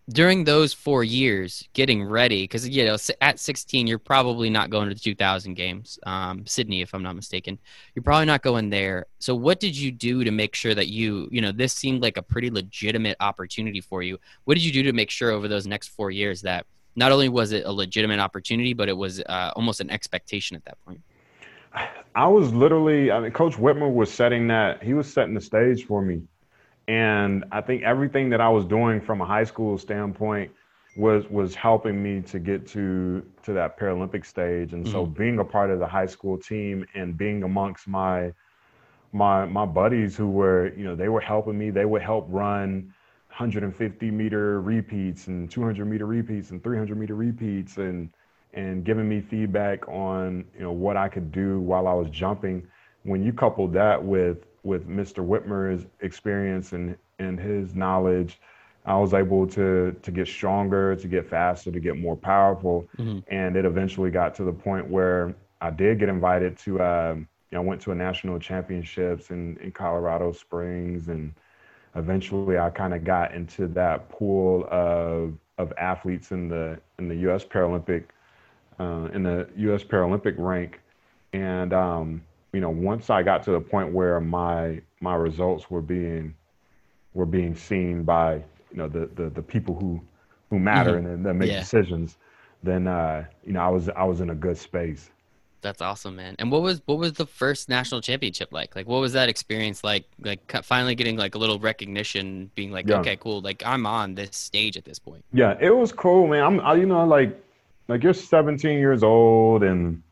during 0.09 0.43
those 0.43 0.71
four 0.71 1.03
years 1.03 1.67
getting 1.73 2.03
ready 2.03 2.43
because 2.43 2.67
you 2.69 2.85
know 2.85 2.95
at 3.21 3.39
16 3.39 3.87
you're 3.87 3.97
probably 3.97 4.51
not 4.51 4.69
going 4.69 4.87
to 4.87 4.93
the 4.93 4.99
2000 4.99 5.55
games 5.55 5.97
um, 6.05 6.45
sydney 6.45 6.81
if 6.81 6.93
i'm 6.93 7.01
not 7.01 7.15
mistaken. 7.15 7.57
You're 7.93 8.03
probably 8.03 8.25
not 8.25 8.41
going 8.41 8.69
there. 8.69 9.07
So 9.19 9.33
what 9.35 9.59
did 9.59 9.75
you 9.75 9.91
do 9.91 10.23
to 10.23 10.31
make 10.31 10.53
sure 10.53 10.75
that 10.75 10.87
you 10.87 11.27
you 11.31 11.41
know 11.41 11.51
this 11.51 11.73
seemed 11.73 12.01
like 12.01 12.17
a 12.17 12.21
pretty 12.21 12.49
legitimate 12.49 13.17
opportunity 13.19 13.81
for 13.81 14.03
you? 14.03 14.19
What 14.43 14.55
did 14.55 14.63
you 14.63 14.71
do 14.71 14.83
to 14.83 14.93
make 14.93 15.09
sure 15.09 15.31
over 15.31 15.47
those 15.47 15.65
next 15.65 15.89
four 15.89 16.11
years 16.11 16.41
that 16.41 16.65
not 16.95 17.11
only 17.11 17.29
was 17.29 17.51
it 17.51 17.65
a 17.65 17.71
legitimate 17.71 18.19
opportunity 18.19 18.73
but 18.73 18.89
it 18.89 18.97
was 18.97 19.21
uh, 19.21 19.51
almost 19.55 19.81
an 19.81 19.89
expectation 19.89 20.55
at 20.55 20.65
that 20.65 20.77
point? 20.85 21.01
I 22.15 22.27
was 22.27 22.53
literally, 22.53 23.11
I 23.11 23.19
mean, 23.19 23.31
Coach 23.31 23.55
Whitmer 23.55 23.93
was 23.93 24.09
setting 24.09 24.47
that, 24.47 24.81
he 24.81 24.93
was 24.93 25.11
setting 25.11 25.33
the 25.33 25.41
stage 25.41 25.85
for 25.85 26.01
me. 26.01 26.21
And 26.87 27.45
I 27.51 27.61
think 27.61 27.83
everything 27.83 28.29
that 28.29 28.41
I 28.41 28.49
was 28.49 28.65
doing 28.65 29.01
from 29.01 29.21
a 29.21 29.25
high 29.25 29.43
school 29.43 29.77
standpoint 29.77 30.51
was 30.95 31.29
was 31.29 31.55
helping 31.55 32.01
me 32.01 32.21
to 32.21 32.39
get 32.39 32.65
to 32.67 33.25
to 33.43 33.53
that 33.53 33.79
Paralympic 33.79 34.25
stage. 34.25 34.73
And 34.73 34.87
so 34.87 35.03
mm-hmm. 35.03 35.13
being 35.13 35.39
a 35.39 35.43
part 35.43 35.69
of 35.71 35.79
the 35.79 35.87
high 35.87 36.05
school 36.05 36.37
team 36.37 36.85
and 36.93 37.17
being 37.17 37.43
amongst 37.43 37.87
my 37.87 38.31
my 39.11 39.45
my 39.45 39.65
buddies 39.65 40.15
who 40.15 40.29
were, 40.29 40.73
you 40.75 40.83
know, 40.83 40.95
they 40.95 41.09
were 41.09 41.21
helping 41.21 41.57
me. 41.57 41.69
They 41.69 41.85
would 41.85 42.01
help 42.01 42.27
run 42.29 42.93
150 43.29 44.11
meter 44.11 44.61
repeats 44.61 45.27
and 45.27 45.51
200 45.51 45.85
meter 45.85 46.05
repeats 46.05 46.51
and 46.51 46.63
300 46.63 46.97
meter 46.97 47.15
repeats 47.15 47.77
and 47.77 48.09
and 48.53 48.85
giving 48.85 49.09
me 49.09 49.19
feedback 49.19 49.85
on 49.89 50.45
you 50.53 50.61
know 50.61 50.71
what 50.71 50.95
I 50.95 51.09
could 51.09 51.31
do 51.31 51.59
while 51.59 51.87
I 51.87 51.93
was 51.93 52.09
jumping. 52.09 52.67
When 53.03 53.23
you 53.23 53.33
couple 53.33 53.67
that 53.69 54.03
with 54.03 54.45
with 54.65 54.87
Mr. 54.89 55.25
Whitmer's 55.25 55.85
experience 56.01 56.73
and 56.73 56.97
and 57.19 57.39
his 57.39 57.75
knowledge, 57.75 58.41
I 58.85 58.97
was 58.97 59.13
able 59.13 59.47
to 59.47 59.95
to 60.01 60.11
get 60.11 60.27
stronger, 60.27 60.95
to 60.95 61.07
get 61.07 61.25
faster, 61.27 61.71
to 61.71 61.79
get 61.79 61.97
more 61.97 62.17
powerful, 62.17 62.87
Mhm. 62.97 63.23
and 63.29 63.55
it 63.55 63.65
eventually 63.65 64.11
got 64.11 64.35
to 64.35 64.43
the 64.43 64.51
point 64.51 64.89
where 64.89 65.33
I 65.61 65.69
did 65.69 65.99
get 65.99 66.09
invited 66.09 66.57
to. 66.59 66.81
Um, 66.81 67.27
you 67.51 67.55
know, 67.57 67.61
I 67.61 67.65
went 67.65 67.79
to 67.81 67.91
a 67.91 67.95
national 67.95 68.39
championships 68.39 69.31
in 69.31 69.57
in 69.57 69.71
Colorado 69.71 70.31
Springs, 70.33 71.07
and 71.09 71.31
eventually 71.95 72.57
I 72.57 72.69
kind 72.71 72.93
of 72.93 73.03
got 73.03 73.33
into 73.33 73.67
that 73.67 74.09
pool 74.09 74.67
of 74.71 75.33
of 75.57 75.71
athletes 75.77 76.31
in 76.31 76.49
the 76.49 76.79
in 76.99 77.07
the 77.07 77.15
U.S. 77.27 77.45
Paralympic 77.45 78.03
uh, 78.79 79.07
in 79.13 79.23
the 79.23 79.47
U.S. 79.57 79.83
Paralympic 79.83 80.35
rank, 80.37 80.81
and 81.31 81.71
um, 81.73 82.21
you 82.55 82.61
know, 82.61 82.69
once 82.69 83.09
I 83.09 83.21
got 83.21 83.43
to 83.43 83.51
the 83.51 83.59
point 83.59 83.91
where 83.93 84.19
my 84.21 84.81
my 85.01 85.15
results 85.15 85.69
were 85.69 85.81
being 85.81 86.33
were 87.13 87.25
being 87.25 87.55
seen 87.55 88.03
by 88.03 88.35
you 88.71 88.77
know 88.77 88.87
the 88.87 89.07
the, 89.15 89.29
the 89.29 89.41
people 89.41 89.75
who 89.75 90.01
who 90.49 90.59
matter 90.59 90.93
Mhm. 90.93 91.13
and 91.13 91.25
that 91.25 91.33
make 91.33 91.49
Yeah. 91.49 91.59
decisions, 91.59 92.17
then 92.63 92.87
uh, 92.87 93.25
you 93.45 93.53
know 93.53 93.59
I 93.59 93.69
was 93.69 93.89
I 93.89 94.05
was 94.05 94.21
in 94.21 94.29
a 94.29 94.35
good 94.35 94.57
space. 94.57 95.11
That's 95.61 95.81
awesome, 95.81 96.15
man. 96.15 96.35
And 96.39 96.51
what 96.51 96.61
was 96.61 96.81
what 96.85 96.97
was 96.97 97.13
the 97.13 97.25
first 97.25 97.67
national 97.69 97.99
championship 98.01 98.53
like? 98.53 98.75
Like, 98.75 98.87
what 98.87 98.99
was 99.01 99.13
that 99.13 99.29
experience 99.29 99.83
like? 99.83 100.05
Like, 100.19 100.39
finally 100.63 100.95
getting 100.95 101.17
like 101.17 101.35
a 101.35 101.39
little 101.39 101.59
recognition, 101.59 102.51
being 102.55 102.71
like, 102.71 102.87
Yeah. 102.87 102.99
okay, 102.99 103.17
cool. 103.17 103.41
Like, 103.41 103.63
I'm 103.65 103.85
on 103.85 104.15
this 104.15 104.35
stage 104.37 104.77
at 104.77 104.85
this 104.85 104.99
point. 104.99 105.25
Yeah, 105.33 105.57
it 105.59 105.75
was 105.75 105.91
cool, 105.91 106.27
man. 106.27 106.43
I'm, 106.43 106.59
I, 106.61 106.75
you 106.75 106.85
know, 106.85 107.03
like, 107.05 107.35
like 107.87 108.03
you're 108.03 108.13
17 108.13 108.77
years 108.77 109.01
old 109.03 109.63
and 109.63 110.03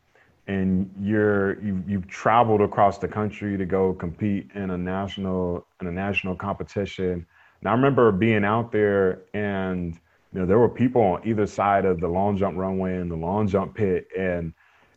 and 0.46 0.90
you're 1.00 1.60
you 1.62 1.82
you've 1.86 2.06
traveled 2.06 2.60
across 2.60 2.98
the 2.98 3.08
country 3.08 3.56
to 3.56 3.64
go 3.64 3.94
compete 3.94 4.50
in 4.54 4.70
a 4.70 4.78
national 4.78 5.66
in 5.80 5.86
a 5.86 5.92
national 5.92 6.36
competition. 6.36 7.26
And 7.60 7.68
I 7.68 7.72
remember 7.72 8.12
being 8.12 8.44
out 8.44 8.70
there 8.70 9.22
and 9.32 9.94
you 10.32 10.40
know 10.40 10.46
there 10.46 10.58
were 10.58 10.68
people 10.68 11.00
on 11.02 11.22
either 11.26 11.46
side 11.46 11.84
of 11.84 12.00
the 12.00 12.08
long 12.08 12.36
jump 12.36 12.58
runway 12.58 12.96
and 12.96 13.10
the 13.10 13.16
long 13.16 13.48
jump 13.48 13.74
pit 13.74 14.06
and 14.18 14.52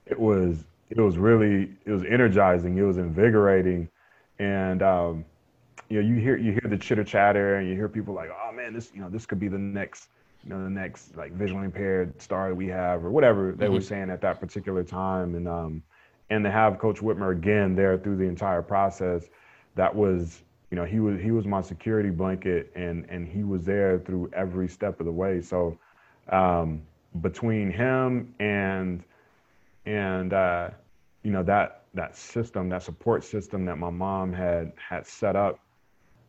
it 0.05 0.19
was 0.19 0.65
it 0.89 0.99
was 0.99 1.17
really 1.17 1.71
it 1.85 1.91
was 1.91 2.03
energizing, 2.03 2.77
it 2.77 2.83
was 2.83 2.97
invigorating 2.97 3.87
and 4.39 4.83
um 4.83 5.25
you 5.89 6.01
know 6.01 6.07
you 6.07 6.15
hear 6.15 6.35
you 6.35 6.51
hear 6.51 6.69
the 6.69 6.77
chitter 6.77 7.03
chatter 7.03 7.55
and 7.55 7.69
you 7.69 7.75
hear 7.75 7.87
people 7.87 8.13
like 8.13 8.29
oh 8.29 8.51
man 8.51 8.73
this 8.73 8.91
you 8.93 9.01
know 9.01 9.09
this 9.09 9.25
could 9.25 9.39
be 9.39 9.47
the 9.47 9.57
next 9.57 10.09
you 10.47 10.53
know 10.53 10.63
the 10.63 10.69
next 10.69 11.15
like 11.17 11.33
visually 11.33 11.65
impaired 11.65 12.19
star 12.21 12.53
we 12.53 12.67
have 12.67 13.03
or 13.03 13.11
whatever 13.11 13.51
they 13.51 13.67
were 13.69 13.79
Mhm. 13.79 13.83
saying 13.83 14.09
at 14.09 14.21
that 14.21 14.39
particular 14.39 14.83
time 14.83 15.35
and 15.35 15.47
um 15.47 15.83
and 16.29 16.43
to 16.43 16.51
have 16.51 16.79
coach 16.79 16.99
whitmer 16.99 17.31
again 17.31 17.75
there 17.75 17.97
through 17.97 18.15
the 18.17 18.23
entire 18.23 18.61
process 18.61 19.29
that 19.75 19.93
was 19.93 20.43
you 20.71 20.77
know 20.77 20.85
he 20.85 20.99
was 20.99 21.19
he 21.21 21.31
was 21.31 21.45
my 21.45 21.61
security 21.61 22.09
blanket 22.09 22.71
and 22.75 23.05
and 23.09 23.27
he 23.27 23.43
was 23.43 23.65
there 23.65 23.99
through 23.99 24.29
every 24.33 24.67
step 24.69 24.99
of 24.99 25.05
the 25.05 25.11
way 25.11 25.41
so 25.41 25.77
um 26.29 26.81
between 27.21 27.69
him 27.71 28.33
and 28.39 29.03
and 29.85 30.33
uh 30.33 30.69
you 31.23 31.31
know 31.31 31.43
that 31.43 31.83
that 31.93 32.15
system 32.15 32.69
that 32.69 32.83
support 32.83 33.23
system 33.23 33.65
that 33.65 33.77
my 33.77 33.89
mom 33.89 34.31
had 34.31 34.71
had 34.77 35.05
set 35.05 35.35
up 35.35 35.59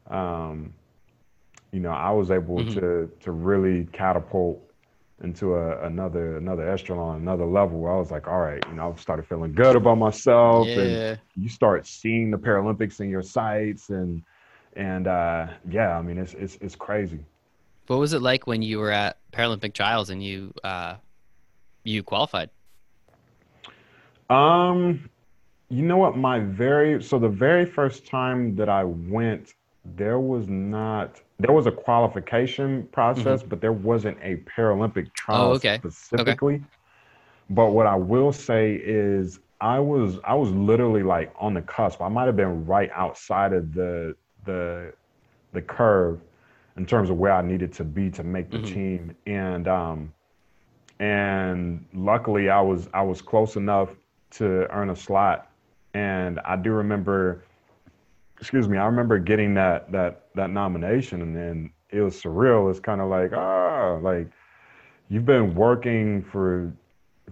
um 0.09 0.75
you 1.73 1.81
know 1.81 1.91
i 1.91 2.11
was 2.11 2.31
able 2.31 2.63
Mhm. 2.63 2.65
to 2.65 3.11
to 3.21 3.33
really 3.33 3.87
catapult 3.93 4.61
into 5.23 5.55
a, 5.55 5.85
another 5.87 6.37
another 6.37 6.69
echelon 6.69 7.17
another 7.21 7.45
level 7.45 7.79
where 7.79 7.93
i 7.93 7.97
was 7.97 8.11
like 8.11 8.27
all 8.27 8.41
right 8.41 8.63
you 8.69 8.75
know 8.75 8.93
i 8.93 8.97
started 8.97 9.25
feeling 9.27 9.53
good 9.55 9.77
about 9.77 9.97
myself 9.99 10.77
and 10.77 10.99
you 11.37 11.49
start 11.49 11.87
seeing 11.87 12.31
the 12.31 12.39
paralympics 12.39 13.01
in 13.01 13.09
your 13.09 13.23
sights 13.23 13.91
and 13.91 14.23
and 14.77 15.07
uh 15.07 15.47
yeah 15.71 15.97
i 15.99 16.03
mean 16.03 16.19
it's 16.19 16.35
it's, 16.35 16.57
it's 16.61 16.77
crazy 16.77 17.21
What 17.87 17.99
was 17.99 18.13
it 18.13 18.23
like 18.23 18.47
when 18.47 18.63
you 18.63 18.79
were 18.79 18.91
at 18.91 19.19
Paralympic 19.33 19.75
trials 19.75 20.11
and 20.11 20.23
you 20.23 20.53
uh, 20.65 20.97
you 21.85 22.03
qualified? 22.03 22.51
Um, 24.31 25.09
you 25.69 25.83
know 25.83 25.97
what? 25.99 26.17
My 26.17 26.41
very 26.41 27.03
so 27.03 27.19
the 27.19 27.29
very 27.29 27.65
first 27.67 28.07
time 28.07 28.57
that 28.57 28.69
I 28.69 28.85
went, 28.85 29.55
there 29.85 30.19
was 30.19 30.49
not 30.49 31.21
there 31.39 31.53
was 31.55 31.67
a 31.67 31.73
qualification 31.73 32.89
process, 32.93 33.43
but 33.43 33.61
there 33.61 33.73
wasn't 33.73 34.19
a 34.23 34.37
Paralympic 34.39 35.13
trial 35.15 35.51
Oh, 35.51 35.55
okay. 35.55 35.79
specifically. 35.79 36.63
But 37.51 37.71
what 37.71 37.87
I 37.87 37.95
will 37.97 38.33
say 38.33 38.75
is 38.75 39.41
I 39.61 39.79
was 39.79 40.19
I 40.25 40.35
was 40.35 40.51
literally 40.51 41.03
like 41.03 41.33
on 41.39 41.55
the 41.55 41.63
cusp. 41.63 42.01
I 42.01 42.09
might 42.09 42.27
have 42.27 42.37
been 42.37 42.67
right 42.67 42.91
outside 42.95 43.53
of 43.53 43.73
the 43.73 44.17
the 44.45 44.93
the 45.53 45.63
curve 45.63 46.21
in 46.77 46.87
terms 46.87 47.11
of 47.11 47.19
where 47.19 47.33
I 47.33 47.43
needed 47.43 47.73
to 47.75 47.85
be 47.85 48.11
to 48.11 48.23
make 48.25 48.51
the 48.51 48.59
Mhm. 48.59 48.65
team. 48.65 49.17
And 49.27 49.67
um 49.69 50.13
and 51.01 51.85
luckily 51.95 52.51
I 52.51 52.61
was 52.61 52.89
I 52.93 53.03
was 53.03 53.23
close 53.23 53.57
enough 53.57 53.91
to 54.33 54.67
earn 54.71 54.91
a 54.91 54.97
slot 54.97 55.49
And 55.95 56.39
I 56.45 56.57
do 56.57 56.73
remember, 56.73 57.45
excuse 58.41 58.69
me, 58.69 58.79
I 58.79 58.87
remember 58.87 59.19
getting 59.19 59.55
that 59.55 59.91
that 59.93 60.27
that 60.35 60.51
nomination, 60.51 61.23
and 61.23 61.37
then 61.37 61.71
it 61.91 62.01
was 62.01 62.21
surreal. 62.21 62.71
It's 62.71 62.81
kind 62.81 63.01
of 63.01 63.09
like 63.09 63.33
ah, 63.33 63.99
like 64.03 64.29
you've 65.09 65.27
been 65.27 65.55
working 65.55 66.23
for 66.23 66.73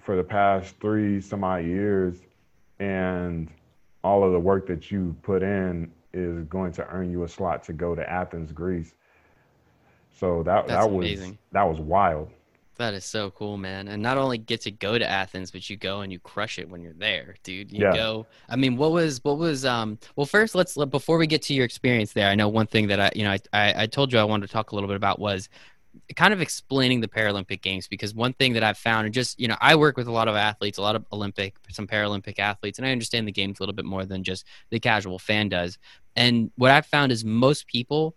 for 0.01 0.17
the 0.17 0.25
past 0.25 0.75
three 0.81 1.21
some 1.21 1.45
odd 1.45 1.65
years, 1.65 2.19
and 2.79 3.49
all 4.05 4.25
of 4.25 4.33
the 4.33 4.41
work 4.41 4.67
that 4.69 4.91
you 4.91 5.17
put 5.23 5.43
in 5.43 5.91
is 6.13 6.45
going 6.45 6.73
to 6.73 6.87
earn 6.89 7.11
you 7.11 7.25
a 7.25 7.29
slot 7.29 7.63
to 7.65 7.73
go 7.73 7.95
to 7.95 8.09
Athens, 8.09 8.53
Greece. 8.53 8.95
So 10.13 10.43
that 10.45 10.67
That's 10.67 10.85
that 10.85 10.91
was 10.91 11.07
amazing. 11.07 11.39
that 11.53 11.65
was 11.65 11.79
wild. 11.81 12.31
That 12.79 12.93
is 12.93 13.07
so 13.07 13.31
cool, 13.31 13.57
man. 13.57 13.89
And 13.89 14.03
not 14.03 14.19
only 14.19 14.37
get 14.37 14.61
to 14.63 14.71
go 14.71 14.99
to 14.99 15.07
Athens, 15.07 15.51
but 15.51 15.69
you 15.71 15.79
go 15.79 16.03
and 16.03 16.13
you 16.13 16.19
crush 16.19 16.59
it 16.59 16.69
when 16.69 16.83
you're 16.83 16.93
there, 16.93 17.37
dude. 17.43 17.73
You 17.73 17.85
yeah. 17.85 17.95
go. 17.95 18.27
I 18.51 18.57
mean, 18.57 18.77
what 18.77 18.93
was 18.93 19.25
what 19.25 19.39
was 19.39 19.65
um 19.65 19.99
well 20.15 20.27
first 20.27 20.55
let's 20.55 20.77
before 20.87 21.17
we 21.17 21.27
get 21.27 21.43
to 21.43 21.55
your 21.55 21.65
experience 21.65 22.13
there, 22.13 22.29
I 22.29 22.35
know 22.35 22.49
one 22.49 22.67
thing 22.67 22.89
that 22.89 23.01
I 23.01 23.11
you 23.15 23.25
know 23.25 23.31
I 23.33 23.39
I, 23.53 23.83
I 23.83 23.87
told 23.87 24.13
you 24.13 24.19
I 24.19 24.25
wanted 24.25 24.47
to 24.49 24.53
talk 24.53 24.73
a 24.73 24.75
little 24.75 24.89
bit 24.89 24.97
about 24.97 25.19
was 25.19 25.49
kind 26.15 26.33
of 26.33 26.41
explaining 26.41 27.01
the 27.01 27.09
Paralympic 27.09 27.63
Games 27.63 27.89
because 27.89 28.15
one 28.15 28.33
thing 28.35 28.53
that 28.53 28.63
I've 28.63 28.79
found, 28.79 29.07
and 29.07 29.15
just 29.15 29.39
you 29.41 29.49
know, 29.49 29.57
I 29.61 29.75
work 29.75 29.97
with 29.97 30.07
a 30.07 30.13
lot 30.13 30.29
of 30.29 30.37
athletes, 30.37 30.79
a 30.79 30.83
lot 30.83 30.97
of 30.97 31.05
Olympic, 31.13 31.57
some 31.71 31.87
Paralympic 31.87 32.39
athletes, 32.39 32.79
and 32.79 32.87
I 32.87 32.93
understand 32.93 33.27
the 33.27 33.33
games 33.33 33.59
a 33.59 33.63
little 33.63 33.75
bit 33.75 33.85
more 33.85 34.05
than 34.05 34.23
just 34.23 34.47
the 34.71 34.79
casual 34.79 35.19
fan 35.19 35.49
does. 35.49 35.79
And 36.15 36.51
what 36.57 36.71
I've 36.71 36.87
found 36.87 37.13
is 37.13 37.25
most 37.25 37.67
people 37.67 38.15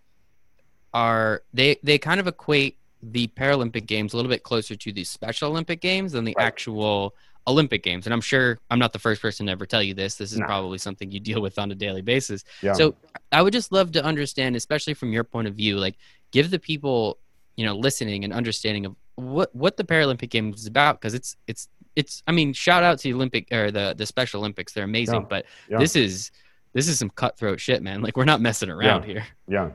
are 0.94 1.44
they 1.54 1.78
they 1.84 1.98
kind 1.98 2.20
of 2.20 2.28
equate 2.28 2.78
the 3.02 3.28
Paralympic 3.28 3.86
Games 3.86 4.14
a 4.14 4.18
little 4.18 4.30
bit 4.30 4.44
closer 4.44 4.76
to 4.76 4.92
the 4.92 5.04
Special 5.04 5.50
Olympic 5.50 5.82
Games 5.82 6.14
than 6.14 6.26
the 6.26 6.36
right. 6.38 6.46
actual 6.46 7.16
Olympic 7.48 7.84
Games. 7.84 8.06
And 8.06 8.14
I'm 8.14 8.22
sure 8.22 8.60
I'm 8.70 8.80
not 8.80 8.94
the 8.94 9.00
first 9.00 9.22
person 9.22 9.46
to 9.46 9.52
ever 9.52 9.66
tell 9.66 9.82
you 9.82 9.94
this. 9.94 10.16
This 10.16 10.34
is 10.34 10.40
probably 10.40 10.78
something 10.78 11.10
you 11.10 11.20
deal 11.20 11.42
with 11.42 11.58
on 11.58 11.72
a 11.72 11.76
daily 11.76 12.02
basis. 12.02 12.44
Yeah. 12.62 12.74
So 12.74 12.96
I 13.32 13.42
would 13.42 13.54
just 13.54 13.72
love 13.72 13.92
to 13.94 14.04
understand, 14.04 14.56
especially 14.56 14.94
from 14.94 15.12
your 15.14 15.24
point 15.24 15.48
of 15.48 15.56
view, 15.56 15.78
like 15.78 15.96
give 16.32 16.52
the 16.52 16.60
people 16.60 17.18
you 17.60 17.66
know 17.66 17.76
listening 17.76 18.24
and 18.24 18.32
understanding 18.32 18.86
of 18.86 18.96
what 19.16 19.54
what 19.54 19.76
the 19.76 19.84
Paralympic 19.84 20.30
Games 20.30 20.62
is 20.62 20.66
about 20.66 21.00
because 21.00 21.14
it's 21.14 21.36
it's 21.46 21.68
it's 21.98 22.24
I 22.26 22.32
mean 22.32 22.54
shout 22.54 22.84
out 22.84 23.00
to 23.00 23.04
the 23.04 23.14
Olympic 23.14 23.52
or 23.52 23.70
the 23.70 23.94
the 23.98 24.06
Special 24.06 24.40
Olympics 24.40 24.72
they're 24.72 24.86
amazing 24.86 25.22
yeah. 25.22 25.28
but 25.30 25.46
yeah. 25.70 25.78
this 25.78 25.98
is 25.98 26.32
this 26.72 26.88
is 26.88 26.98
some 26.98 27.10
cutthroat 27.10 27.60
shit 27.60 27.84
man 27.84 28.02
like 28.02 28.16
we're 28.16 28.24
not 28.24 28.40
messing 28.40 28.70
around 28.70 29.04
here 29.04 29.26
yeah 29.50 29.72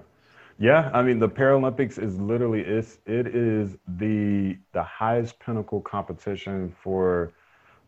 yeah 0.58 0.90
I 0.92 1.02
mean 1.02 1.18
the 1.18 1.28
Paralympics 1.28 2.02
is 2.02 2.18
literally 2.20 2.60
it's 2.60 2.98
it 3.06 3.26
is 3.28 3.76
the 3.98 4.56
the 4.72 4.82
highest 4.82 5.38
pinnacle 5.40 5.80
competition 5.80 6.74
for 6.82 7.32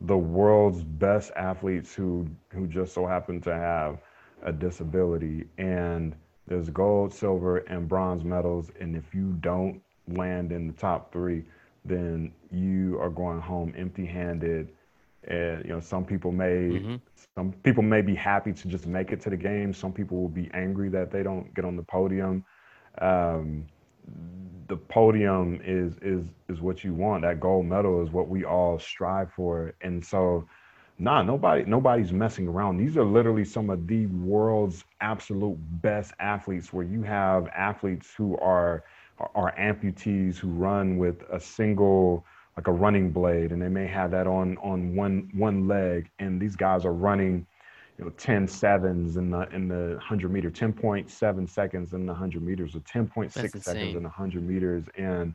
the 0.03 0.17
world's 0.17 0.83
best 0.83 1.33
athletes 1.37 1.95
who 1.95 2.29
who 2.51 2.67
just 2.67 2.93
so 2.95 3.07
happen 3.07 3.41
to 3.43 3.55
have 3.55 3.99
a 4.43 4.53
disability 4.53 5.45
and 5.59 6.15
there's 6.47 6.71
gold, 6.71 7.13
silver, 7.13 7.59
and 7.59 7.89
bronze 7.89 8.25
medals. 8.25 8.71
And 8.81 8.95
if 8.97 9.15
you 9.15 9.33
don't 9.41 9.83
land 10.09 10.53
in 10.53 10.69
the 10.69 10.73
top 10.73 11.13
three, 11.13 11.45
then 11.85 12.33
you 12.53 12.99
are 13.01 13.11
going 13.11 13.41
home 13.41 13.75
empty-handed. 13.77 14.71
And 15.25 15.65
you 15.65 15.71
know, 15.71 15.81
some 15.81 16.05
people 16.05 16.31
may 16.31 16.79
mm-hmm. 16.79 16.97
some 17.37 17.53
people 17.65 17.83
may 17.83 18.01
be 18.01 18.15
happy 18.15 18.53
to 18.53 18.69
just 18.69 18.87
make 18.87 19.11
it 19.11 19.21
to 19.23 19.31
the 19.31 19.37
game. 19.37 19.75
Some 19.75 19.93
people 19.93 20.21
will 20.21 20.29
be 20.29 20.49
angry 20.55 20.89
that 20.91 21.11
they 21.11 21.25
don't 21.25 21.53
get 21.55 21.65
on 21.65 21.75
the 21.77 21.83
podium. 21.83 22.45
Um, 23.01 23.67
the 24.69 24.77
podium 24.77 25.61
is 25.65 25.97
is 26.03 26.29
is 26.49 26.61
what 26.61 26.85
you 26.85 26.95
want. 26.95 27.23
That 27.23 27.41
gold 27.41 27.67
medal 27.67 28.03
is 28.03 28.11
what 28.11 28.29
we 28.29 28.45
all 28.45 28.79
strive 28.79 29.33
for. 29.33 29.75
And 29.81 30.05
so 30.05 30.47
nah, 30.99 31.23
nobody 31.23 31.65
nobody's 31.65 32.13
messing 32.13 32.49
around. 32.49 32.79
These 32.79 32.97
are 32.97 33.05
literally 33.05 33.45
some 33.45 33.71
of 33.71 33.87
the 33.87 34.07
world's 34.07 34.85
absolute 35.01 35.59
best 35.83 36.13
athletes 36.19 36.73
where 36.73 36.85
you 36.85 37.03
have 37.03 37.49
athletes 37.49 38.13
who 38.17 38.37
are 38.39 38.85
are 39.35 39.55
amputees 39.59 40.37
who 40.37 40.49
run 40.49 40.99
with 40.99 41.23
a 41.33 41.41
single 41.41 42.25
like 42.57 42.67
a 42.69 42.73
running 42.73 43.11
blade 43.11 43.53
and 43.53 43.61
they 43.61 43.69
may 43.69 43.87
have 43.87 44.11
that 44.11 44.27
on 44.27 44.57
on 44.59 44.95
one 44.95 45.31
one 45.35 45.67
leg 45.69 46.11
and 46.19 46.41
these 46.41 46.57
guys 46.57 46.85
are 46.85 46.93
running 46.93 47.47
you 47.99 48.05
know 48.05 48.11
10 48.11 48.47
sevens 48.47 49.17
in 49.17 49.31
the 49.31 49.49
in 49.55 49.69
the 49.69 49.95
100 49.97 50.31
meter 50.31 50.51
10.7 50.51 51.49
seconds 51.49 51.93
in 51.93 52.07
the 52.07 52.13
100 52.13 52.43
meters 52.43 52.75
or 52.77 52.81
10.6 52.81 53.33
seconds 53.33 53.69
in 53.69 53.95
the 53.95 54.01
100 54.01 54.43
meters 54.47 54.85
and 54.97 55.35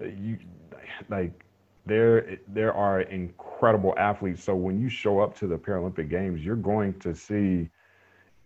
uh, 0.00 0.06
you 0.06 0.38
like 1.08 1.44
there 1.86 2.38
there 2.48 2.72
are 2.72 3.02
incredible 3.02 3.94
athletes. 3.98 4.42
So 4.42 4.54
when 4.54 4.80
you 4.80 4.88
show 4.88 5.20
up 5.20 5.36
to 5.38 5.46
the 5.46 5.56
Paralympic 5.56 6.08
Games, 6.08 6.40
you're 6.44 6.56
going 6.56 6.98
to 7.00 7.14
see 7.14 7.68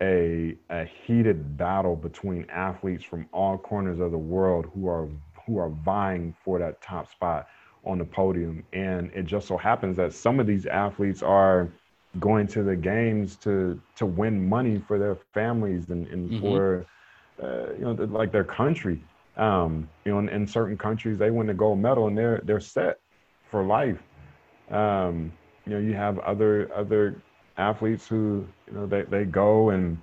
a 0.01 0.57
a 0.71 0.85
heated 0.85 1.57
battle 1.57 1.97
between 1.97 2.47
athletes 2.51 3.05
from 3.05 3.29
all 3.33 3.59
corners 3.59 4.01
of 4.01 4.11
the 4.11 4.19
world 4.19 4.67
who 4.75 4.89
are 4.89 5.09
who 5.47 5.59
are 5.59 5.71
vying 5.71 6.35
for 6.45 6.59
that 6.59 6.83
top 6.83 7.11
spot 7.11 7.47
on 7.85 7.99
the 7.99 8.05
podium. 8.05 8.65
And 8.73 9.11
it 9.15 9.25
just 9.25 9.47
so 9.47 9.57
happens 9.57 9.97
that 9.97 10.13
some 10.13 10.41
of 10.41 10.47
these 10.47 10.67
athletes 10.67 11.23
are 11.23 11.69
going 12.19 12.47
to 12.49 12.63
the 12.63 12.77
games 12.77 13.37
to 13.37 13.81
to 13.97 14.07
win 14.07 14.49
money 14.49 14.83
for 14.87 14.99
their 14.99 15.17
families 15.35 15.91
and, 15.91 16.07
and 16.09 16.31
mm-hmm. 16.31 16.41
for 16.41 16.87
uh, 17.43 17.73
you 17.75 17.85
know 17.85 17.93
like 17.93 18.33
their 18.33 18.45
country. 18.45 19.03
Um, 19.37 19.89
you 20.05 20.13
know, 20.13 20.19
in, 20.19 20.29
in 20.31 20.47
certain 20.47 20.77
countries 20.77 21.19
they 21.19 21.31
win 21.31 21.47
the 21.47 21.55
gold 21.55 21.79
medal 21.79 22.09
and 22.09 22.19
they're 22.19 22.41
they're 22.45 22.61
set 22.61 22.99
for 23.51 23.63
life. 23.63 24.03
Um, 24.71 25.33
you 25.65 25.75
know, 25.75 25.79
you 25.79 25.95
have 25.95 26.19
other 26.21 26.71
other 26.75 27.23
athletes 27.57 28.07
who 28.07 28.47
you 28.67 28.73
know 28.73 28.87
they, 28.87 29.03
they 29.03 29.25
go 29.25 29.71
and 29.71 29.99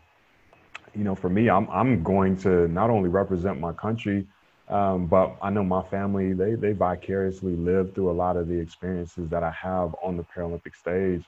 you 0.94 1.04
know 1.04 1.15
for 1.15 1.30
me 1.30 1.50
I'm 1.50 1.68
I'm 1.70 2.04
going 2.04 2.38
to 2.38 2.68
not 2.68 2.89
only 2.89 3.10
represent 3.10 3.60
my 3.60 3.74
country 3.74 4.28
um, 4.68 5.06
but 5.08 5.36
I 5.41 5.50
know 5.50 5.63
my 5.63 5.84
family 5.84 6.34
they 6.34 6.56
they 6.56 6.74
vicariously 6.74 7.56
live 7.56 7.94
through 7.94 8.12
a 8.12 8.13
lot 8.13 8.36
of 8.36 8.48
the 8.48 8.60
experiences 8.60 9.30
that 9.30 9.44
I 9.44 9.52
have 9.52 9.96
on 10.04 10.18
the 10.18 10.24
Paralympic 10.24 10.76
stage 10.76 11.24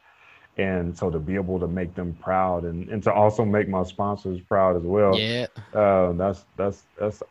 and 0.58 0.98
so 0.98 1.10
to 1.10 1.20
be 1.20 1.36
able 1.36 1.60
to 1.60 1.68
make 1.68 1.94
them 1.94 2.18
proud 2.22 2.64
and, 2.64 2.90
and 2.90 3.04
to 3.04 3.14
also 3.14 3.46
make 3.46 3.70
my 3.70 3.84
sponsors 3.84 4.40
proud 4.42 4.76
as 4.76 4.84
well 4.84 5.18
yeah. 5.18 5.46
uh, 5.74 6.12
that's 6.14 6.46
that's 6.56 6.84
that's 7.00 7.22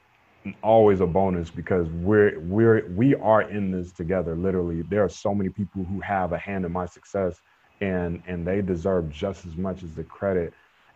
always 0.62 1.00
a 1.00 1.06
bonus 1.06 1.50
because 1.50 1.88
we're 1.88 2.38
we're 2.40 2.86
we 2.90 3.14
are 3.16 3.42
in 3.42 3.70
this 3.70 3.92
together 3.92 4.34
literally. 4.34 4.82
There 4.82 5.02
are 5.02 5.08
so 5.08 5.34
many 5.34 5.50
people 5.50 5.84
who 5.84 6.00
have 6.00 6.32
a 6.32 6.38
hand 6.38 6.64
in 6.64 6.72
my 6.72 6.86
success 6.86 7.40
and 7.80 8.22
and 8.26 8.46
they 8.46 8.62
deserve 8.62 9.10
just 9.10 9.46
as 9.46 9.56
much 9.56 9.82
as 9.82 9.94
the 9.94 10.04
credit 10.04 10.52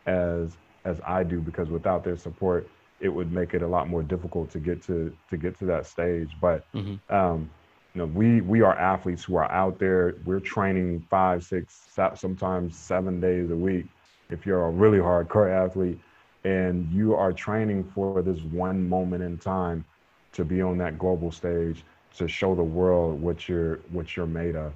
as 0.06 0.56
as 0.84 1.00
I 1.06 1.22
do 1.22 1.40
because 1.40 1.68
without 1.68 2.04
their 2.04 2.16
support 2.16 2.68
it 3.00 3.08
would 3.08 3.32
make 3.32 3.54
it 3.54 3.62
a 3.62 3.66
lot 3.66 3.88
more 3.88 4.02
difficult 4.02 4.50
to 4.50 4.58
get 4.58 4.82
to 4.84 5.14
to 5.30 5.36
get 5.36 5.58
to 5.58 5.64
that 5.66 5.86
stage. 5.86 6.30
But 6.40 6.64
mm-hmm. 6.72 7.14
um 7.14 7.50
you 7.94 7.98
know 8.00 8.06
we 8.06 8.40
we 8.40 8.62
are 8.62 8.76
athletes 8.78 9.24
who 9.24 9.36
are 9.36 9.50
out 9.50 9.78
there 9.78 10.14
we're 10.24 10.40
training 10.40 11.04
five 11.10 11.42
six 11.44 11.88
sometimes 12.14 12.76
seven 12.76 13.20
days 13.20 13.50
a 13.50 13.56
week 13.56 13.86
if 14.30 14.46
you're 14.46 14.64
a 14.64 14.70
really 14.70 14.98
hardcore 14.98 15.50
athlete 15.50 15.98
and 16.44 16.90
you 16.90 17.14
are 17.14 17.32
training 17.32 17.84
for 17.94 18.22
this 18.22 18.40
one 18.44 18.88
moment 18.88 19.22
in 19.22 19.36
time 19.36 19.84
to 20.32 20.44
be 20.44 20.62
on 20.62 20.78
that 20.78 20.98
global 20.98 21.30
stage 21.30 21.84
to 22.16 22.28
show 22.28 22.54
the 22.54 22.62
world 22.62 23.20
what 23.20 23.48
you're 23.48 23.76
what 23.90 24.16
you're 24.16 24.26
made 24.26 24.56
of. 24.56 24.72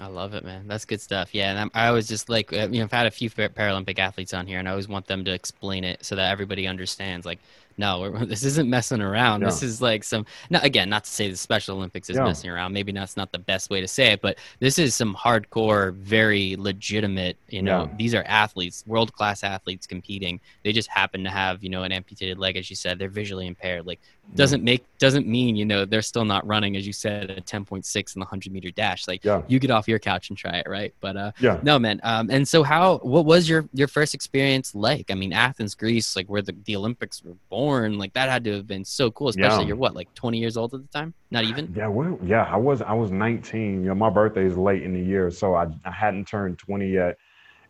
I 0.00 0.06
love 0.08 0.34
it, 0.34 0.44
man. 0.44 0.66
That's 0.66 0.84
good 0.84 1.00
stuff. 1.00 1.32
Yeah, 1.32 1.50
and 1.50 1.58
I'm, 1.58 1.70
i 1.72 1.86
always 1.86 2.08
just 2.08 2.28
like 2.28 2.52
uh, 2.52 2.68
you 2.70 2.78
know, 2.78 2.84
I've 2.84 2.92
had 2.92 3.06
a 3.06 3.12
few 3.12 3.30
Paralympic 3.30 3.98
athletes 4.00 4.34
on 4.34 4.46
here, 4.46 4.58
and 4.58 4.66
I 4.66 4.72
always 4.72 4.88
want 4.88 5.06
them 5.06 5.24
to 5.24 5.32
explain 5.32 5.84
it 5.84 6.04
so 6.04 6.16
that 6.16 6.32
everybody 6.32 6.66
understands. 6.66 7.24
Like, 7.24 7.38
no, 7.76 8.10
this 8.24 8.44
isn't 8.44 8.68
messing 8.68 9.00
around. 9.00 9.40
Yeah. 9.40 9.46
This 9.46 9.62
is 9.62 9.82
like 9.82 10.04
some. 10.04 10.26
Now, 10.50 10.60
again, 10.62 10.88
not 10.88 11.04
to 11.04 11.10
say 11.10 11.30
the 11.30 11.36
Special 11.36 11.76
Olympics 11.76 12.10
is 12.10 12.16
yeah. 12.16 12.24
messing 12.24 12.50
around. 12.50 12.72
Maybe 12.72 12.92
that's 12.92 13.16
not 13.16 13.32
the 13.32 13.38
best 13.38 13.70
way 13.70 13.80
to 13.80 13.88
say 13.88 14.12
it, 14.12 14.20
but 14.20 14.38
this 14.60 14.78
is 14.78 14.94
some 14.94 15.14
hardcore, 15.14 15.94
very 15.94 16.56
legitimate. 16.56 17.36
You 17.48 17.62
know, 17.62 17.84
yeah. 17.84 17.96
these 17.96 18.14
are 18.14 18.24
athletes, 18.26 18.84
world 18.86 19.12
class 19.12 19.42
athletes 19.42 19.86
competing. 19.86 20.40
They 20.62 20.72
just 20.72 20.88
happen 20.88 21.24
to 21.24 21.30
have 21.30 21.62
you 21.62 21.70
know 21.70 21.82
an 21.82 21.92
amputated 21.92 22.38
leg, 22.38 22.56
as 22.56 22.70
you 22.70 22.76
said. 22.76 22.98
They're 22.98 23.08
visually 23.08 23.46
impaired. 23.46 23.86
Like, 23.86 24.00
doesn't 24.34 24.62
make 24.62 24.84
doesn't 24.98 25.26
mean 25.26 25.56
you 25.56 25.64
know 25.64 25.84
they're 25.84 26.02
still 26.02 26.24
not 26.24 26.46
running, 26.46 26.76
as 26.76 26.86
you 26.86 26.92
said, 26.92 27.30
a 27.30 27.40
10.6 27.40 28.16
in 28.16 28.20
the 28.20 28.24
100 28.24 28.52
meter 28.52 28.70
dash. 28.70 29.06
Like, 29.08 29.24
yeah. 29.24 29.42
you 29.48 29.58
get 29.58 29.70
off 29.70 29.88
your 29.88 29.98
couch 29.98 30.30
and 30.30 30.38
try 30.38 30.58
it, 30.58 30.66
right? 30.68 30.94
But 31.00 31.16
uh, 31.16 31.32
yeah, 31.40 31.58
no, 31.62 31.78
man. 31.78 32.00
Um, 32.02 32.30
and 32.30 32.46
so 32.46 32.62
how? 32.62 32.98
What 32.98 33.24
was 33.24 33.48
your 33.48 33.68
your 33.72 33.88
first 33.88 34.14
experience 34.14 34.74
like? 34.74 35.10
I 35.10 35.14
mean, 35.14 35.32
Athens, 35.32 35.74
Greece, 35.74 36.16
like 36.16 36.26
where 36.28 36.42
the 36.42 36.54
the 36.64 36.76
Olympics 36.76 37.22
were 37.22 37.36
born 37.50 37.63
like 37.72 38.12
that 38.14 38.28
had 38.28 38.44
to 38.44 38.54
have 38.54 38.66
been 38.66 38.84
so 38.84 39.10
cool. 39.10 39.28
Especially 39.28 39.62
yeah. 39.62 39.68
you're 39.68 39.76
what, 39.76 39.94
like 39.94 40.12
20 40.14 40.38
years 40.38 40.56
old 40.56 40.74
at 40.74 40.80
the 40.82 40.88
time? 40.88 41.14
Not 41.30 41.44
even. 41.44 41.72
Yeah, 41.76 41.88
well, 41.88 42.18
yeah, 42.22 42.44
I 42.44 42.56
was. 42.56 42.82
I 42.82 42.92
was 42.92 43.10
19. 43.10 43.82
You 43.82 43.88
know, 43.88 43.94
my 43.94 44.10
birthday 44.10 44.44
is 44.44 44.56
late 44.56 44.82
in 44.82 44.94
the 44.94 45.00
year, 45.00 45.30
so 45.30 45.54
I, 45.54 45.66
I 45.84 45.90
hadn't 45.90 46.26
turned 46.26 46.58
20 46.58 46.88
yet, 46.90 47.16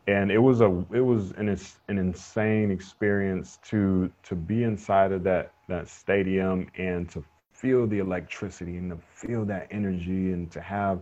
and 0.06 0.30
it 0.30 0.38
was 0.38 0.60
a 0.60 0.84
it 0.92 1.00
was 1.00 1.32
an 1.32 1.48
an 1.88 1.98
insane 1.98 2.70
experience 2.70 3.58
to 3.68 4.10
to 4.24 4.34
be 4.34 4.64
inside 4.64 5.12
of 5.12 5.22
that 5.24 5.52
that 5.68 5.88
stadium 5.88 6.68
and 6.76 7.08
to 7.10 7.24
feel 7.52 7.86
the 7.86 7.98
electricity 7.98 8.76
and 8.76 8.90
to 8.90 8.98
feel 9.14 9.44
that 9.46 9.66
energy 9.70 10.32
and 10.32 10.50
to 10.50 10.60
have 10.60 11.00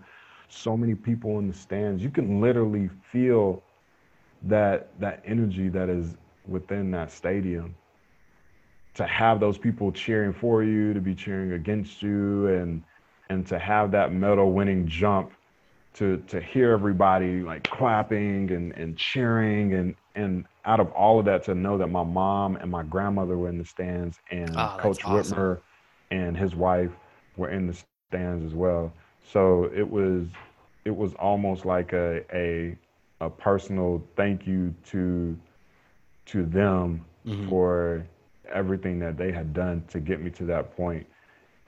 so 0.49 0.77
many 0.77 0.95
people 0.95 1.39
in 1.39 1.49
the 1.49 1.55
stands. 1.55 2.03
You 2.03 2.11
can 2.11 2.41
literally 2.41 2.91
feel 3.11 3.63
that 4.43 4.89
that 5.01 5.23
energy 5.25 5.69
that 5.69 5.89
is 5.89 6.17
within 6.47 6.91
that 6.91 7.11
stadium 7.11 7.75
to 8.95 9.07
have 9.07 9.41
those 9.41 9.59
people 9.59 9.93
cheering 9.93 10.33
for 10.33 10.63
you, 10.63 10.93
to 10.95 11.01
be 11.01 11.15
cheering 11.15 11.53
against 11.53 12.03
you, 12.03 12.47
and 12.49 12.85
and 13.29 13.47
to 13.47 13.59
have 13.59 13.93
that 13.93 14.13
medal 14.13 14.53
winning 14.53 14.87
jump, 14.87 15.33
to 15.95 16.19
to 16.29 16.41
hear 16.41 16.73
everybody 16.73 17.43
like 17.43 17.69
clapping 17.69 18.51
and 18.51 18.73
and 18.77 18.97
cheering, 18.97 19.75
and 19.75 19.95
and 20.15 20.47
out 20.65 20.81
of 20.81 20.91
all 20.93 21.19
of 21.19 21.25
that, 21.27 21.43
to 21.45 21.55
know 21.55 21.79
that 21.79 21.89
my 21.89 22.05
mom 22.05 22.57
and 22.57 22.71
my 22.71 22.83
grandmother 22.83 23.37
were 23.39 23.49
in 23.49 23.59
the 23.59 23.65
stands, 23.65 24.21
and 24.31 24.71
Oh, 24.71 24.79
Coach 24.79 25.05
awesome. 25.05 25.47
Whitmer 25.47 25.61
and 26.11 26.37
his 26.37 26.55
wife 26.55 26.93
were 27.37 27.51
in 27.51 27.67
the 27.67 27.75
stands 27.75 28.19
as 28.21 28.27
well. 28.27 28.69
So 29.23 29.65
it 29.75 29.89
was 29.89 30.27
it 30.85 30.95
was 30.97 31.15
almost 31.15 31.65
like 31.65 31.93
a 31.93 32.23
a 32.33 32.77
a 33.21 33.29
personal 33.31 34.03
thank 34.17 34.47
you 34.47 34.75
to 34.87 35.37
to 36.27 36.45
them 36.45 37.05
Mhm. 37.25 37.57
for 37.61 38.07
everything 38.53 38.99
that 39.01 39.17
they 39.17 39.33
had 39.33 39.53
done 39.53 39.85
to 39.89 40.01
get 40.01 40.21
me 40.21 40.31
to 40.31 40.45
that 40.47 40.77
point. 40.77 41.07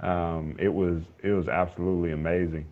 Um, 0.00 0.56
it 0.58 0.68
was 0.68 1.02
it 1.22 1.30
was 1.30 1.48
absolutely 1.48 2.12
amazing. 2.12 2.66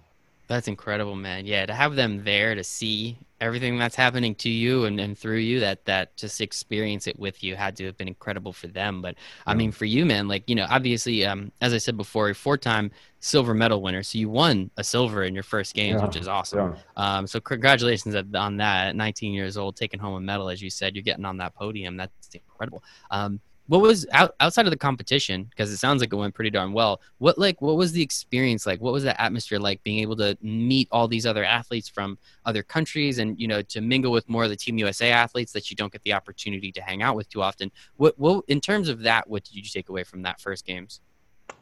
That's 0.49 0.69
incredible, 0.69 1.15
man. 1.15 1.47
Yeah, 1.47 1.65
to 1.65 1.73
have 1.73 1.95
them 1.95 2.25
there 2.25 2.55
to 2.55 2.63
see 2.63 3.17
everything 3.41 3.79
that's 3.79 3.97
happening 3.97 4.35
to 4.37 4.51
you 4.51 4.85
and, 4.85 5.01
and 5.01 5.17
through 5.17 5.39
you, 5.39 5.61
that 5.61 5.85
that 5.87 6.17
just 6.17 6.41
experience 6.41 7.07
it 7.07 7.19
with 7.19 7.43
you 7.43 7.57
had 7.57 7.75
to 7.77 7.87
have 7.87 7.97
been 7.97 8.09
incredible 8.09 8.53
for 8.53 8.67
them. 8.67 9.01
But 9.01 9.15
I 9.47 9.55
mean, 9.55 9.73
for 9.73 9.85
you, 9.85 10.05
man, 10.05 10.29
like 10.29 10.49
you 10.49 10.55
know, 10.55 10.67
obviously, 10.69 11.25
um, 11.25 11.53
as 11.61 11.73
I 11.73 11.79
said 11.79 11.97
before, 11.97 12.29
a 12.29 12.35
four-time 12.35 12.91
silver 13.21 13.55
medal 13.55 13.81
winner, 13.81 14.03
so 14.03 14.19
you 14.19 14.29
won 14.29 14.71
a 14.77 14.85
silver 14.85 15.23
in 15.23 15.33
your 15.33 15.43
first 15.43 15.75
games, 15.75 16.01
Yeah, 16.01 16.07
which 16.07 16.17
is 16.17 16.29
awesome. 16.29 16.75
Yeah. 16.75 17.17
Um, 17.17 17.27
so 17.27 17.41
congratulations 17.41 18.15
on 18.35 18.57
that. 18.59 18.89
At 18.89 18.97
19 18.97 19.33
years 19.33 19.57
old, 19.57 19.77
taking 19.77 20.01
home 20.01 20.15
a 20.15 20.21
medal, 20.21 20.51
as 20.51 20.61
you 20.61 20.71
said, 20.71 20.95
you're 20.95 21.03
getting 21.03 21.25
on 21.25 21.39
that 21.39 21.55
podium. 21.55 21.97
That's 21.97 22.35
incredible. 22.35 22.83
Um, 23.11 23.41
what 23.69 23.81
was 23.81 24.07
out, 24.13 24.35
outside 24.41 24.67
of 24.67 24.71
the 24.71 24.77
competition? 24.77 25.45
Because 25.45 25.71
it 25.71 25.77
sounds 25.77 26.01
like 26.01 26.13
it 26.13 26.17
went 26.17 26.35
pretty 26.35 26.51
darn 26.51 26.73
well. 26.73 27.01
What 27.19 27.39
like 27.39 27.63
what 27.63 27.77
was 27.77 27.93
the 27.93 28.03
experience 28.03 28.67
like? 28.67 28.81
What 28.81 28.93
was 28.93 29.05
the 29.05 29.19
atmosphere 29.21 29.59
like? 29.59 29.83
Being 29.83 30.01
able 30.01 30.17
to 30.17 30.37
meet 30.43 30.89
all 30.91 31.09
these 31.09 31.27
other 31.27 31.45
athletes 31.45 31.89
from 31.89 32.19
other 32.45 32.63
countries, 32.63 33.19
and 33.19 33.39
you 33.41 33.47
know 33.47 33.63
to 33.63 33.81
mingle 33.81 34.13
with 34.13 34.29
more 34.29 34.45
of 34.45 34.51
the 34.51 34.57
Team 34.57 34.79
USA 34.79 35.11
athletes 35.11 35.53
that 35.53 35.71
you 35.71 35.77
don't 35.77 35.93
get 35.93 36.03
the 36.03 36.13
opportunity 36.13 36.73
to 36.73 36.83
hang 36.83 37.03
out 37.03 37.17
with 37.17 37.29
too 37.29 37.43
often. 37.43 37.71
What 37.97 38.19
what 38.19 38.45
in 38.49 38.61
terms 38.61 38.89
of 38.89 39.01
that? 39.03 39.29
What 39.29 39.45
did 39.45 39.55
you 39.55 39.63
take 39.63 39.89
away 39.89 40.05
from 40.05 40.23
that 40.23 40.41
first 40.41 40.67
games? 40.67 41.01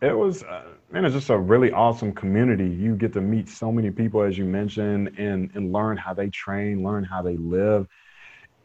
It 0.02 0.16
was, 0.16 0.42
uh, 0.44 0.62
man, 0.90 1.04
it's 1.04 1.14
just 1.14 1.28
a 1.28 1.36
really 1.36 1.72
awesome 1.72 2.12
community. 2.12 2.68
You 2.68 2.96
get 2.96 3.12
to 3.14 3.20
meet 3.20 3.48
so 3.50 3.70
many 3.70 3.90
people, 3.90 4.22
as 4.22 4.38
you 4.38 4.46
mentioned, 4.46 5.18
and 5.18 5.50
and 5.54 5.72
learn 5.72 5.98
how 5.98 6.14
they 6.14 6.30
train, 6.30 6.82
learn 6.82 7.04
how 7.04 7.20
they 7.20 7.36
live, 7.36 7.86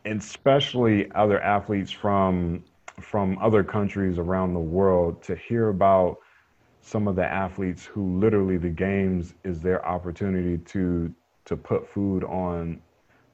and 0.05 0.21
especially 0.21 1.11
other 1.11 1.41
athletes 1.41 1.91
from 1.91 2.63
from 3.01 3.37
other 3.41 3.63
countries 3.63 4.17
around 4.19 4.53
the 4.53 4.59
world. 4.59 5.21
To 5.23 5.35
hear 5.35 5.69
about 5.69 6.17
some 6.81 7.07
of 7.07 7.15
the 7.15 7.25
athletes 7.25 7.85
who 7.85 8.19
literally 8.19 8.57
the 8.57 8.69
games 8.69 9.35
is 9.43 9.61
their 9.61 9.85
opportunity 9.85 10.57
to 10.59 11.13
to 11.45 11.55
put 11.57 11.87
food 11.87 12.23
on 12.23 12.79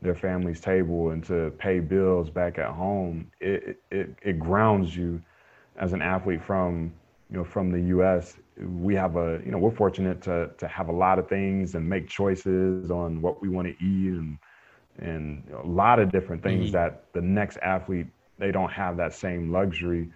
their 0.01 0.15
family's 0.15 0.59
table 0.61 1.09
and 1.11 1.23
to 1.25 1.51
pay 1.57 1.79
bills 1.79 2.29
back 2.29 2.57
at 2.57 2.69
home. 2.71 3.27
It 3.39 3.77
it 3.91 4.15
it 4.21 4.39
grounds 4.39 4.95
you 4.95 5.21
as 5.77 5.93
an 5.93 6.01
athlete 6.01 6.41
from 6.41 6.91
you 7.29 7.37
know 7.37 7.43
from 7.43 7.71
the 7.71 7.81
U.S. 7.95 8.37
We 8.59 8.95
have 8.95 9.15
a 9.17 9.39
you 9.45 9.51
know 9.51 9.57
we're 9.57 9.71
fortunate 9.71 10.21
to 10.23 10.49
to 10.57 10.67
have 10.67 10.89
a 10.89 10.93
lot 10.93 11.19
of 11.19 11.27
things 11.29 11.75
and 11.75 11.87
make 11.87 12.07
choices 12.07 12.77
on 12.77 13.07
what 13.07 13.27
we 13.27 13.33
want 13.35 13.53
to 13.67 13.73
eat 13.83 13.97
and 13.99 14.37
and 14.99 15.43
a 15.51 15.65
lot 15.65 15.99
of 15.99 16.11
different 16.11 16.41
things 16.43 16.69
Mhm. 16.69 16.71
that 16.71 17.03
the 17.13 17.21
next 17.21 17.57
athlete 17.61 18.07
they 18.41 18.51
don't 18.51 18.71
have 18.71 18.97
that 18.97 19.13
same 19.13 19.51
luxury. 19.53 20.09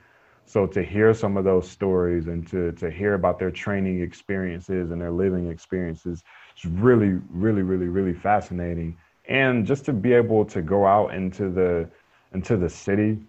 So 0.47 0.67
to 0.67 0.83
hear 0.83 1.13
some 1.13 1.37
of 1.37 1.45
those 1.45 1.69
stories 1.69 2.27
and 2.27 2.47
to 2.49 2.73
to 2.73 2.91
hear 2.91 3.15
about 3.15 3.39
their 3.39 3.51
training 3.51 4.01
experiences 4.01 4.91
and 4.91 5.01
their 5.01 5.11
living 5.11 5.49
experiences, 5.49 6.23
it's 6.55 6.65
really 6.65 7.19
really 7.29 7.63
really 7.63 7.87
really 7.87 8.13
fascinating. 8.13 8.97
And 9.27 9.65
just 9.65 9.85
to 9.85 9.93
be 9.93 10.13
able 10.13 10.45
to 10.45 10.61
go 10.61 10.85
out 10.85 11.13
into 11.15 11.49
the 11.49 11.89
into 12.33 12.57
the 12.57 12.69
city 12.69 13.19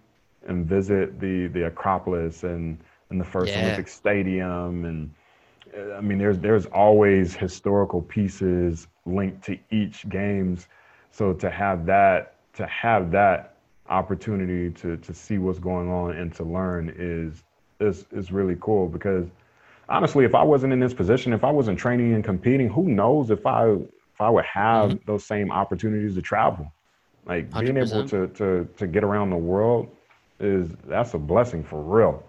and 0.47 0.65
visit 0.65 1.19
the 1.19 1.47
the 1.47 1.67
Acropolis 1.67 2.43
and 2.43 2.79
and 3.09 3.21
the 3.21 3.25
first 3.25 3.55
Yeah. 3.55 3.61
Olympic 3.61 3.87
Stadium 3.87 4.85
and 4.85 5.11
I 5.95 6.01
mean 6.01 6.19
there's 6.19 6.39
there's 6.39 6.67
always 6.67 7.35
historical 7.35 8.01
pieces 8.01 8.87
linked 9.05 9.43
to 9.45 9.57
each 9.71 10.09
games. 10.09 10.67
So 11.11 11.33
to 11.33 11.49
have 11.49 11.85
that 11.87 12.35
to 12.55 12.67
have 12.67 13.11
that 13.11 13.56
opportunity 13.89 14.69
to 14.71 14.97
to 14.97 15.13
see 15.13 15.37
what's 15.37 15.59
going 15.59 15.89
on 15.89 16.11
and 16.11 16.33
to 16.35 16.43
learn 16.43 16.93
is 16.97 17.43
is 17.79 18.05
is 18.11 18.31
really 18.31 18.57
cool 18.59 18.87
because 18.87 19.27
honestly 19.89 20.25
if 20.25 20.35
I 20.35 20.43
wasn't 20.43 20.73
in 20.73 20.79
this 20.79 20.93
position 20.93 21.33
if 21.33 21.43
I 21.43 21.51
wasn't 21.51 21.79
training 21.79 22.13
and 22.13 22.23
competing 22.23 22.69
who 22.69 22.83
knows 22.83 23.29
if 23.29 23.45
I 23.45 23.75
if 24.17 24.21
I 24.21 24.29
would 24.31 24.45
have 24.45 24.89
mm-hmm. 24.89 25.11
those 25.11 25.23
same 25.25 25.51
opportunities 25.51 26.15
to 26.15 26.23
travel. 26.23 26.73
Like 27.27 27.53
being 27.59 27.77
able 27.77 28.07
to 28.07 28.27
to 28.27 28.67
to 28.77 28.87
get 28.87 29.03
around 29.03 29.29
the 29.29 29.37
world 29.37 29.89
is 30.39 30.69
that's 30.87 31.13
a 31.13 31.19
blessing 31.19 31.63
for 31.63 31.81
real 31.81 32.23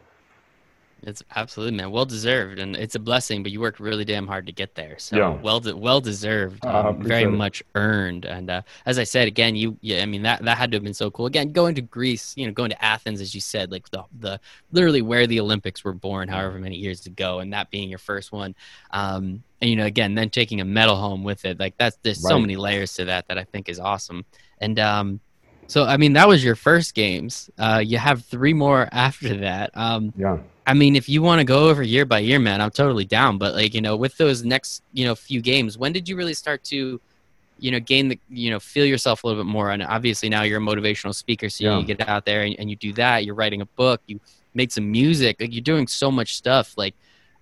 It's 1.04 1.22
absolutely 1.36 1.76
man, 1.76 1.90
well 1.92 2.04
deserved, 2.04 2.58
and 2.58 2.74
it's 2.74 2.96
a 2.96 2.98
blessing. 2.98 3.42
But 3.42 3.52
you 3.52 3.60
worked 3.60 3.78
really 3.78 4.04
damn 4.04 4.26
hard 4.26 4.46
to 4.46 4.52
get 4.52 4.74
there, 4.74 4.98
so 4.98 5.16
Yeah. 5.16 5.28
well, 5.40 5.60
de- 5.60 5.76
well 5.76 6.00
deserved, 6.00 6.64
um, 6.66 7.00
very 7.00 7.26
much 7.26 7.62
earned. 7.76 8.24
And 8.24 8.50
uh, 8.50 8.62
as 8.84 8.98
I 8.98 9.04
said 9.04 9.28
again, 9.28 9.54
you, 9.54 9.76
yeah, 9.80 10.02
I 10.02 10.06
mean 10.06 10.22
that 10.22 10.44
that 10.44 10.58
had 10.58 10.72
to 10.72 10.76
have 10.76 10.82
been 10.84 10.94
so 10.94 11.10
cool. 11.10 11.26
Again, 11.26 11.52
going 11.52 11.76
to 11.76 11.82
Greece, 11.82 12.34
you 12.36 12.46
know, 12.46 12.52
going 12.52 12.70
to 12.70 12.84
Athens, 12.84 13.20
as 13.20 13.34
you 13.34 13.40
said, 13.40 13.70
like 13.70 13.88
the 13.90 14.02
the 14.18 14.40
literally 14.72 15.02
where 15.02 15.26
the 15.26 15.38
Olympics 15.38 15.84
were 15.84 15.92
born, 15.92 16.28
however 16.28 16.58
many 16.58 16.76
years 16.76 17.06
ago, 17.06 17.38
and 17.38 17.52
that 17.52 17.70
being 17.70 17.88
your 17.88 17.98
first 17.98 18.32
one. 18.32 18.54
Um, 18.90 19.42
and 19.60 19.70
you 19.70 19.76
know, 19.76 19.86
again, 19.86 20.14
then 20.14 20.30
taking 20.30 20.60
a 20.60 20.64
medal 20.64 20.96
home 20.96 21.22
with 21.22 21.44
it, 21.44 21.60
like 21.60 21.74
that's 21.78 21.96
there's 22.02 22.20
so 22.20 22.38
many 22.40 22.56
layers 22.56 22.94
to 22.94 23.04
that 23.04 23.28
that 23.28 23.38
I 23.38 23.44
think 23.44 23.68
is 23.68 23.78
awesome. 23.78 24.24
And 24.60 24.78
um, 24.80 25.20
so 25.68 25.84
I 25.84 25.96
mean, 25.96 26.14
that 26.14 26.26
was 26.26 26.42
your 26.42 26.56
first 26.56 26.94
games. 26.94 27.50
Uh, 27.56 27.82
you 27.84 27.98
have 27.98 28.24
three 28.24 28.52
more 28.52 28.88
after 28.92 29.36
that. 29.38 29.70
Um, 29.74 30.12
yeah 30.16 30.38
I 30.68 30.74
mean, 30.74 30.96
if 30.96 31.08
you 31.08 31.22
want 31.22 31.38
to 31.40 31.44
go 31.44 31.70
over 31.70 31.82
year 31.82 32.04
by 32.04 32.18
year, 32.18 32.38
man, 32.38 32.60
I'm 32.60 32.70
totally 32.70 33.06
down. 33.06 33.38
But 33.38 33.54
like, 33.54 33.72
you 33.72 33.80
know, 33.80 33.96
with 33.96 34.16
those 34.18 34.44
next, 34.44 34.82
you 34.92 35.06
know, 35.06 35.14
few 35.14 35.40
games, 35.40 35.78
when 35.78 35.92
did 35.92 36.06
you 36.08 36.14
really 36.14 36.34
start 36.34 36.62
to, 36.64 37.00
you 37.58 37.70
know, 37.70 37.80
gain 37.80 38.08
the, 38.08 38.18
you 38.28 38.50
know, 38.50 38.60
feel 38.60 38.84
yourself 38.84 39.24
a 39.24 39.26
little 39.26 39.42
bit 39.42 39.48
more? 39.50 39.70
And 39.70 39.82
obviously 39.82 40.28
now 40.28 40.42
you're 40.42 40.58
a 40.58 40.62
motivational 40.62 41.14
speaker, 41.14 41.48
so 41.48 41.64
Yeah. 41.64 41.78
you 41.78 41.86
get 41.86 42.06
out 42.06 42.26
there 42.26 42.42
and, 42.42 42.54
and 42.58 42.68
you 42.68 42.76
do 42.76 42.92
that. 42.92 43.24
You're 43.24 43.34
writing 43.34 43.62
a 43.62 43.66
book, 43.66 44.02
you 44.06 44.20
make 44.52 44.70
some 44.70 44.90
music, 44.90 45.40
like 45.40 45.54
you're 45.54 45.62
doing 45.62 45.86
so 45.86 46.10
much 46.10 46.36
stuff. 46.36 46.74
Like, 46.76 46.94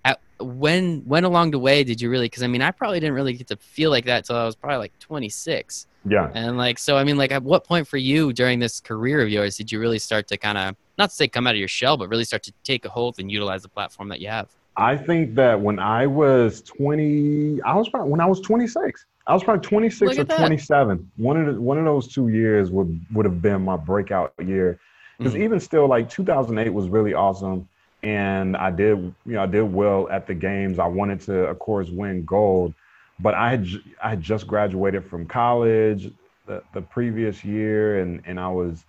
at, 0.05 0.21
when 0.39 1.01
when 1.05 1.25
along 1.25 1.51
the 1.51 1.59
way 1.59 1.83
did 1.83 1.99
you 1.99 2.09
really? 2.09 2.25
Because 2.27 2.43
I 2.43 2.47
mean, 2.47 2.61
I 2.61 2.71
probably 2.71 3.01
didn't 3.01 3.15
really 3.15 3.33
get 3.33 3.47
to 3.47 3.57
feel 3.57 3.89
like 3.91 4.05
that 4.05 4.23
till 4.23 4.37
I 4.37 4.45
was 4.45 4.55
probably 4.55 4.77
like 4.77 4.97
26. 4.99 5.85
Yeah 6.09 6.31
And 6.33 6.57
like, 6.57 6.77
so 6.79 6.97
I 6.97 7.03
mean, 7.03 7.17
like, 7.17 7.31
at 7.31 7.43
what 7.43 7.65
point 7.65 7.87
for 7.87 7.97
you 7.97 8.33
during 8.33 8.59
this 8.59 8.79
career 8.79 9.21
of 9.21 9.29
yours 9.29 9.57
did 9.57 9.71
you 9.71 9.79
really 9.79 9.99
start 9.99 10.27
to 10.27 10.37
kind 10.37 10.57
of 10.57 10.75
not 10.97 11.09
to 11.09 11.15
say 11.15 11.27
come 11.27 11.47
out 11.47 11.53
of 11.53 11.59
your 11.59 11.67
shell, 11.67 11.97
but 11.97 12.09
really 12.09 12.23
start 12.23 12.43
to 12.43 12.53
take 12.63 12.85
a 12.85 12.89
hold 12.89 13.19
and 13.19 13.31
utilize 13.31 13.61
the 13.61 13.69
platform 13.69 14.09
that 14.09 14.19
you 14.19 14.27
have? 14.27 14.47
I 14.75 14.95
think 14.95 15.35
that 15.35 15.59
when 15.59 15.79
I 15.79 16.05
was 16.07 16.61
20, 16.61 17.61
I 17.63 17.75
was 17.75 17.89
probably 17.89 18.11
when 18.11 18.21
I 18.21 18.25
was 18.25 18.41
26. 18.41 19.05
I 19.25 19.33
was 19.33 19.43
probably 19.43 19.67
26 19.67 20.17
or 20.17 20.21
at 20.21 20.27
that. 20.29 20.37
27. 20.37 21.11
One 21.17 21.37
of 21.37 21.55
the, 21.55 21.61
one 21.61 21.77
of 21.77 21.85
those 21.85 22.07
two 22.07 22.29
years 22.29 22.71
would 22.71 22.99
would 23.13 23.25
have 23.25 23.41
been 23.41 23.61
my 23.63 23.75
breakout 23.77 24.33
year. 24.43 24.79
Because 25.17 25.33
Mhm. 25.33 25.43
even 25.43 25.59
still, 25.59 25.87
like 25.87 26.09
2008 26.09 26.69
was 26.69 26.89
really 26.89 27.13
awesome, 27.15 27.67
and 28.03 28.55
I 28.55 28.69
did 28.69 28.97
you 28.99 29.13
know 29.33 29.43
I 29.43 29.47
did 29.47 29.63
well 29.63 30.07
at 30.09 30.27
the 30.27 30.35
games. 30.35 30.77
I 30.79 30.85
wanted 30.87 31.21
to, 31.21 31.33
of 31.47 31.57
course, 31.59 31.89
win 31.89 32.23
gold, 32.23 32.73
but 33.19 33.33
I 33.35 33.51
had 33.51 33.67
I 34.03 34.09
had 34.11 34.21
just 34.21 34.47
graduated 34.47 35.05
from 35.05 35.27
college 35.27 36.11
the, 36.45 36.63
the 36.73 36.81
previous 36.81 37.43
year, 37.43 37.99
and 38.01 38.21
and 38.25 38.39
I 38.39 38.49
was 38.49 38.85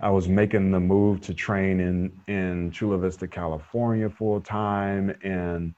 I 0.00 0.10
was 0.10 0.28
making 0.28 0.70
the 0.70 0.80
move 0.80 1.20
to 1.22 1.34
train 1.34 1.80
in 1.80 2.22
in 2.28 2.70
Chula 2.72 2.98
Vista, 2.98 3.28
California, 3.28 4.08
full 4.10 4.40
time, 4.40 5.14
and 5.22 5.74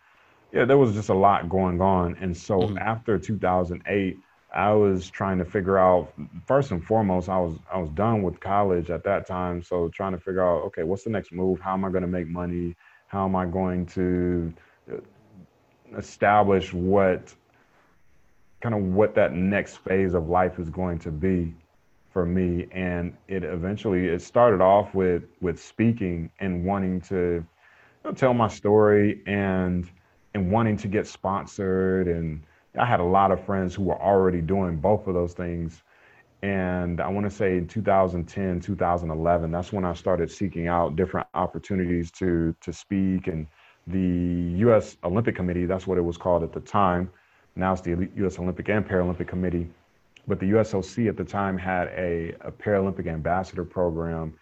yeah, 0.52 0.64
there 0.64 0.78
was 0.78 0.94
just 0.94 1.08
a 1.10 1.14
lot 1.14 1.48
going 1.48 1.80
on. 1.80 2.16
And 2.20 2.36
so 2.36 2.66
Mhm. 2.66 2.76
after 2.78 3.18
2008, 3.18 4.20
I 4.54 4.72
was 4.72 5.10
trying 5.10 5.38
to 5.38 5.44
figure 5.44 5.78
out 5.78 6.14
first 6.46 6.72
and 6.72 6.84
foremost, 6.84 7.28
I 7.28 7.38
was 7.38 7.58
I 7.72 7.78
was 7.78 7.90
done 7.90 8.22
with 8.22 8.40
college 8.40 8.90
at 8.90 9.04
that 9.04 9.26
time, 9.26 9.62
so 9.62 9.88
trying 9.90 10.12
to 10.12 10.18
figure 10.18 10.44
out 10.46 10.64
okay, 10.66 10.82
what's 10.84 11.04
the 11.04 11.10
next 11.10 11.32
move? 11.32 11.60
How 11.60 11.74
am 11.74 11.84
I 11.84 11.90
going 11.90 12.02
to 12.02 12.08
make 12.08 12.28
money? 12.28 12.76
How 13.08 13.24
am 13.26 13.36
I 13.36 13.46
going 13.46 13.86
to 13.86 14.54
uh, 14.92 14.96
establish 15.96 16.72
what 16.72 17.34
kind 18.60 18.74
of 18.74 18.82
what 18.82 19.14
that 19.14 19.32
next 19.32 19.78
phase 19.78 20.14
of 20.14 20.28
life 20.28 20.58
is 20.58 20.70
going 20.70 20.98
to 21.00 21.10
be 21.10 21.54
for 22.10 22.26
me 22.26 22.66
and 22.72 23.16
it 23.28 23.44
eventually 23.44 24.08
it 24.08 24.20
started 24.22 24.60
off 24.60 24.94
with 24.94 25.24
with 25.40 25.60
speaking 25.62 26.30
and 26.40 26.64
wanting 26.64 27.00
to 27.00 27.44
you 27.44 27.46
know, 28.04 28.12
tell 28.12 28.34
my 28.34 28.48
story 28.48 29.22
and 29.26 29.90
and 30.34 30.50
wanting 30.50 30.76
to 30.76 30.88
get 30.88 31.06
sponsored 31.06 32.08
and 32.08 32.42
I 32.78 32.84
had 32.86 33.00
a 33.00 33.04
lot 33.04 33.32
of 33.32 33.44
friends 33.44 33.74
who 33.74 33.84
were 33.84 34.00
already 34.00 34.40
doing 34.42 34.76
both 34.80 35.06
of 35.06 35.14
those 35.14 35.34
things 35.34 35.82
And 36.42 37.00
I 37.00 37.08
want 37.08 37.26
to 37.26 37.30
say 37.30 37.58
in 37.58 37.68
2010, 37.68 38.60
2011, 38.60 39.50
that's 39.50 39.72
when 39.72 39.84
I 39.84 39.92
started 39.94 40.30
seeking 40.30 40.68
out 40.68 40.96
different 40.96 41.28
opportunities 41.34 42.10
to 42.12 42.54
to 42.62 42.72
speak. 42.72 43.26
And 43.28 43.46
the 43.86 44.58
U.S. 44.60 44.96
Olympic 45.04 45.36
Committee, 45.36 45.66
that's 45.66 45.86
what 45.86 45.98
it 45.98 46.02
was 46.02 46.16
called 46.18 46.42
at 46.44 46.52
the 46.52 46.60
time. 46.60 47.10
Now 47.56 47.72
it's 47.72 47.82
the 47.82 48.08
U.S. 48.16 48.38
Olympic 48.38 48.68
and 48.68 48.86
Paralympic 48.86 49.28
Committee. 49.28 49.68
But 50.28 50.38
the 50.38 50.46
USOC 50.50 51.08
at 51.08 51.16
the 51.16 51.24
time 51.24 51.58
had 51.58 51.88
a, 51.88 52.34
a 52.40 52.52
Paralympic 52.52 53.06
ambassador 53.06 53.64
program. 53.64 54.34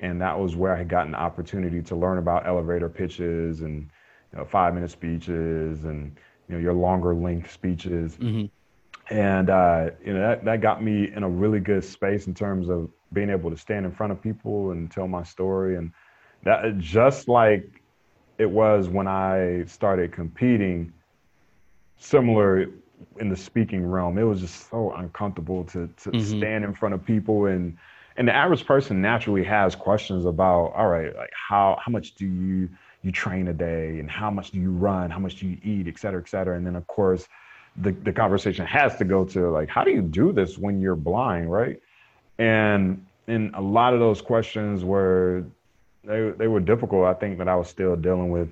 And 0.00 0.20
that 0.20 0.38
was 0.38 0.56
where 0.56 0.74
I 0.74 0.78
had 0.78 0.88
gotten 0.88 1.12
the 1.12 1.18
opportunity 1.18 1.82
to 1.82 1.96
learn 1.96 2.18
about 2.18 2.46
elevator 2.46 2.88
pitches 2.88 3.62
and 3.62 3.88
you 4.32 4.38
know, 4.38 4.44
five 4.44 4.74
minute 4.74 4.90
speeches 4.90 5.84
and 5.84 6.16
you 6.48 6.54
know 6.54 6.60
your 6.60 6.74
longer 6.74 7.14
length 7.14 7.50
speeches. 7.52 8.16
Mm-hmm 8.16 8.46
and 9.10 9.50
uh, 9.50 9.90
you 10.04 10.12
know 10.12 10.20
that, 10.20 10.44
that 10.44 10.60
got 10.60 10.82
me 10.82 11.10
in 11.14 11.22
a 11.22 11.28
really 11.28 11.60
good 11.60 11.84
space 11.84 12.26
in 12.26 12.34
terms 12.34 12.68
of 12.68 12.90
being 13.12 13.30
able 13.30 13.50
to 13.50 13.56
stand 13.56 13.86
in 13.86 13.92
front 13.92 14.12
of 14.12 14.20
people 14.20 14.72
and 14.72 14.90
tell 14.90 15.06
my 15.06 15.22
story 15.22 15.76
and 15.76 15.92
that 16.44 16.76
just 16.78 17.28
like 17.28 17.82
it 18.38 18.50
was 18.50 18.88
when 18.88 19.06
i 19.06 19.64
started 19.66 20.12
competing 20.12 20.92
similar 21.98 22.66
in 23.18 23.28
the 23.28 23.36
speaking 23.36 23.86
realm. 23.86 24.18
It 24.18 24.24
was 24.24 24.40
just 24.40 24.70
so 24.70 24.92
uncomfortable 24.92 25.64
to, 25.64 25.88
to 26.02 26.10
mm-hmm. 26.10 26.38
stand 26.38 26.64
in 26.64 26.74
front 26.74 26.94
of 26.94 27.04
people 27.04 27.46
and 27.46 27.76
and 28.18 28.26
the 28.26 28.34
average 28.34 28.64
person 28.64 29.02
naturally 29.02 29.44
has 29.44 29.74
questions 29.74 30.24
about 30.24 30.72
all 30.74 30.88
right 30.88 31.14
like 31.16 31.30
how 31.34 31.78
how 31.84 31.92
much 31.92 32.14
do 32.14 32.26
you 32.26 32.68
you 33.02 33.12
train 33.12 33.48
a 33.48 33.52
day 33.52 33.98
and 33.98 34.10
how 34.10 34.30
much 34.30 34.50
do 34.50 34.58
you 34.58 34.70
run 34.70 35.10
how 35.10 35.18
much 35.18 35.36
do 35.36 35.46
you 35.46 35.58
eat 35.62 35.86
et 35.86 35.98
cetera 35.98 36.20
et 36.20 36.28
cetera. 36.28 36.56
And 36.56 36.66
then 36.66 36.76
of 36.76 36.86
course 36.86 37.28
the, 37.76 37.92
the 37.92 38.12
conversation 38.12 38.64
has 38.64 38.96
to 38.96 39.04
go 39.04 39.24
to 39.26 39.50
like 39.50 39.68
how 39.68 39.84
do 39.84 39.90
you 39.90 40.00
do 40.00 40.32
this 40.32 40.56
when 40.56 40.80
you're 40.80 40.96
blind 40.96 41.52
right? 41.52 41.80
And 42.38 43.04
and 43.28 43.54
a 43.54 43.60
lot 43.60 43.92
of 43.92 44.00
those 44.00 44.22
questions 44.22 44.84
were 44.84 45.44
they, 46.04 46.30
they 46.30 46.48
were 46.48 46.60
difficult 46.60 47.04
i 47.04 47.14
think 47.14 47.38
that 47.38 47.48
i 47.48 47.54
was 47.54 47.68
still 47.68 47.96
dealing 47.96 48.30
with 48.30 48.48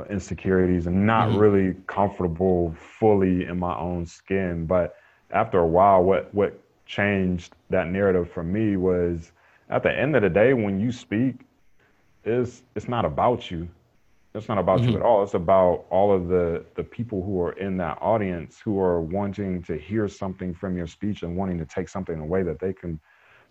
know, 0.00 0.06
insecurities 0.10 0.86
and 0.86 1.06
not 1.06 1.28
mm-hmm. 1.28 1.38
really 1.38 1.76
comfortable 1.86 2.74
fully 2.98 3.44
in 3.46 3.58
my 3.58 3.76
own 3.76 4.06
skin 4.06 4.66
but 4.66 4.96
after 5.30 5.58
a 5.58 5.66
while 5.66 6.02
what 6.02 6.32
what 6.34 6.58
changed 6.86 7.54
that 7.70 7.88
narrative 7.88 8.30
for 8.30 8.42
me 8.42 8.76
was 8.76 9.32
at 9.70 9.82
the 9.82 9.90
end 9.90 10.14
of 10.14 10.22
the 10.22 10.28
day 10.28 10.52
when 10.52 10.78
you 10.78 10.92
speak 10.92 11.36
is 12.24 12.62
it's 12.74 12.88
not 12.88 13.04
about 13.04 13.50
you 13.50 13.68
it's 14.34 14.48
not 14.48 14.58
about 14.58 14.80
mm-hmm. 14.80 14.90
you 14.90 14.96
at 14.96 15.02
all. 15.02 15.22
It's 15.22 15.34
about 15.34 15.84
all 15.90 16.12
of 16.12 16.26
the 16.26 16.64
the 16.74 16.82
people 16.82 17.22
who 17.22 17.40
are 17.40 17.52
in 17.52 17.76
that 17.76 17.98
audience 18.00 18.60
who 18.60 18.80
are 18.80 19.00
wanting 19.00 19.62
to 19.62 19.78
hear 19.78 20.08
something 20.08 20.52
from 20.52 20.76
your 20.76 20.88
speech 20.88 21.22
and 21.22 21.36
wanting 21.36 21.56
to 21.58 21.64
take 21.64 21.88
something 21.88 22.18
away 22.18 22.42
that 22.42 22.58
they 22.58 22.72
can 22.72 22.98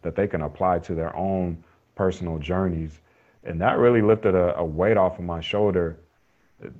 that 0.02 0.16
they 0.16 0.28
can 0.28 0.42
apply 0.42 0.80
to 0.80 0.94
their 0.94 1.16
own 1.16 1.64
personal 1.96 2.38
journeys. 2.38 3.00
And 3.46 3.62
that 3.62 3.78
really 3.78 4.02
lifted 4.02 4.36
a, 4.36 4.58
a 4.58 4.66
weight 4.66 4.98
off 4.98 5.20
of 5.20 5.26
my 5.26 5.40
shoulder. 5.40 5.98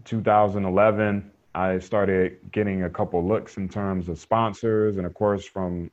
2011, 0.06 1.32
I 1.56 1.80
started 1.80 2.40
getting 2.52 2.84
a 2.84 2.90
couple 2.90 3.26
looks 3.26 3.58
in 3.58 3.70
terms 3.70 4.10
of 4.10 4.18
sponsors, 4.18 4.98
and 4.98 5.06
of 5.06 5.14
course, 5.14 5.46
from 5.46 5.92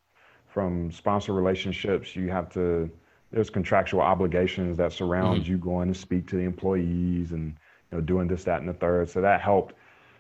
from 0.49 0.91
sponsor 0.91 1.33
relationships, 1.33 2.17
you 2.17 2.29
have 2.31 2.53
to 2.55 2.91
there's 3.31 3.51
contractual 3.51 4.01
obligations 4.01 4.77
that 4.79 4.93
surround 4.93 5.43
mm-hmm. 5.43 5.51
you 5.53 5.59
going 5.59 5.93
to 5.93 5.99
speak 5.99 6.27
to 6.29 6.37
the 6.37 6.43
employees 6.43 7.33
and 7.33 7.57
you 7.93 7.99
know, 7.99 8.01
doing 8.01 8.27
this, 8.27 8.45
that, 8.45 8.61
and 8.61 8.69
the 8.69 8.73
third. 8.73 9.09
So 9.09 9.21
that 9.21 9.41
helped 9.41 9.75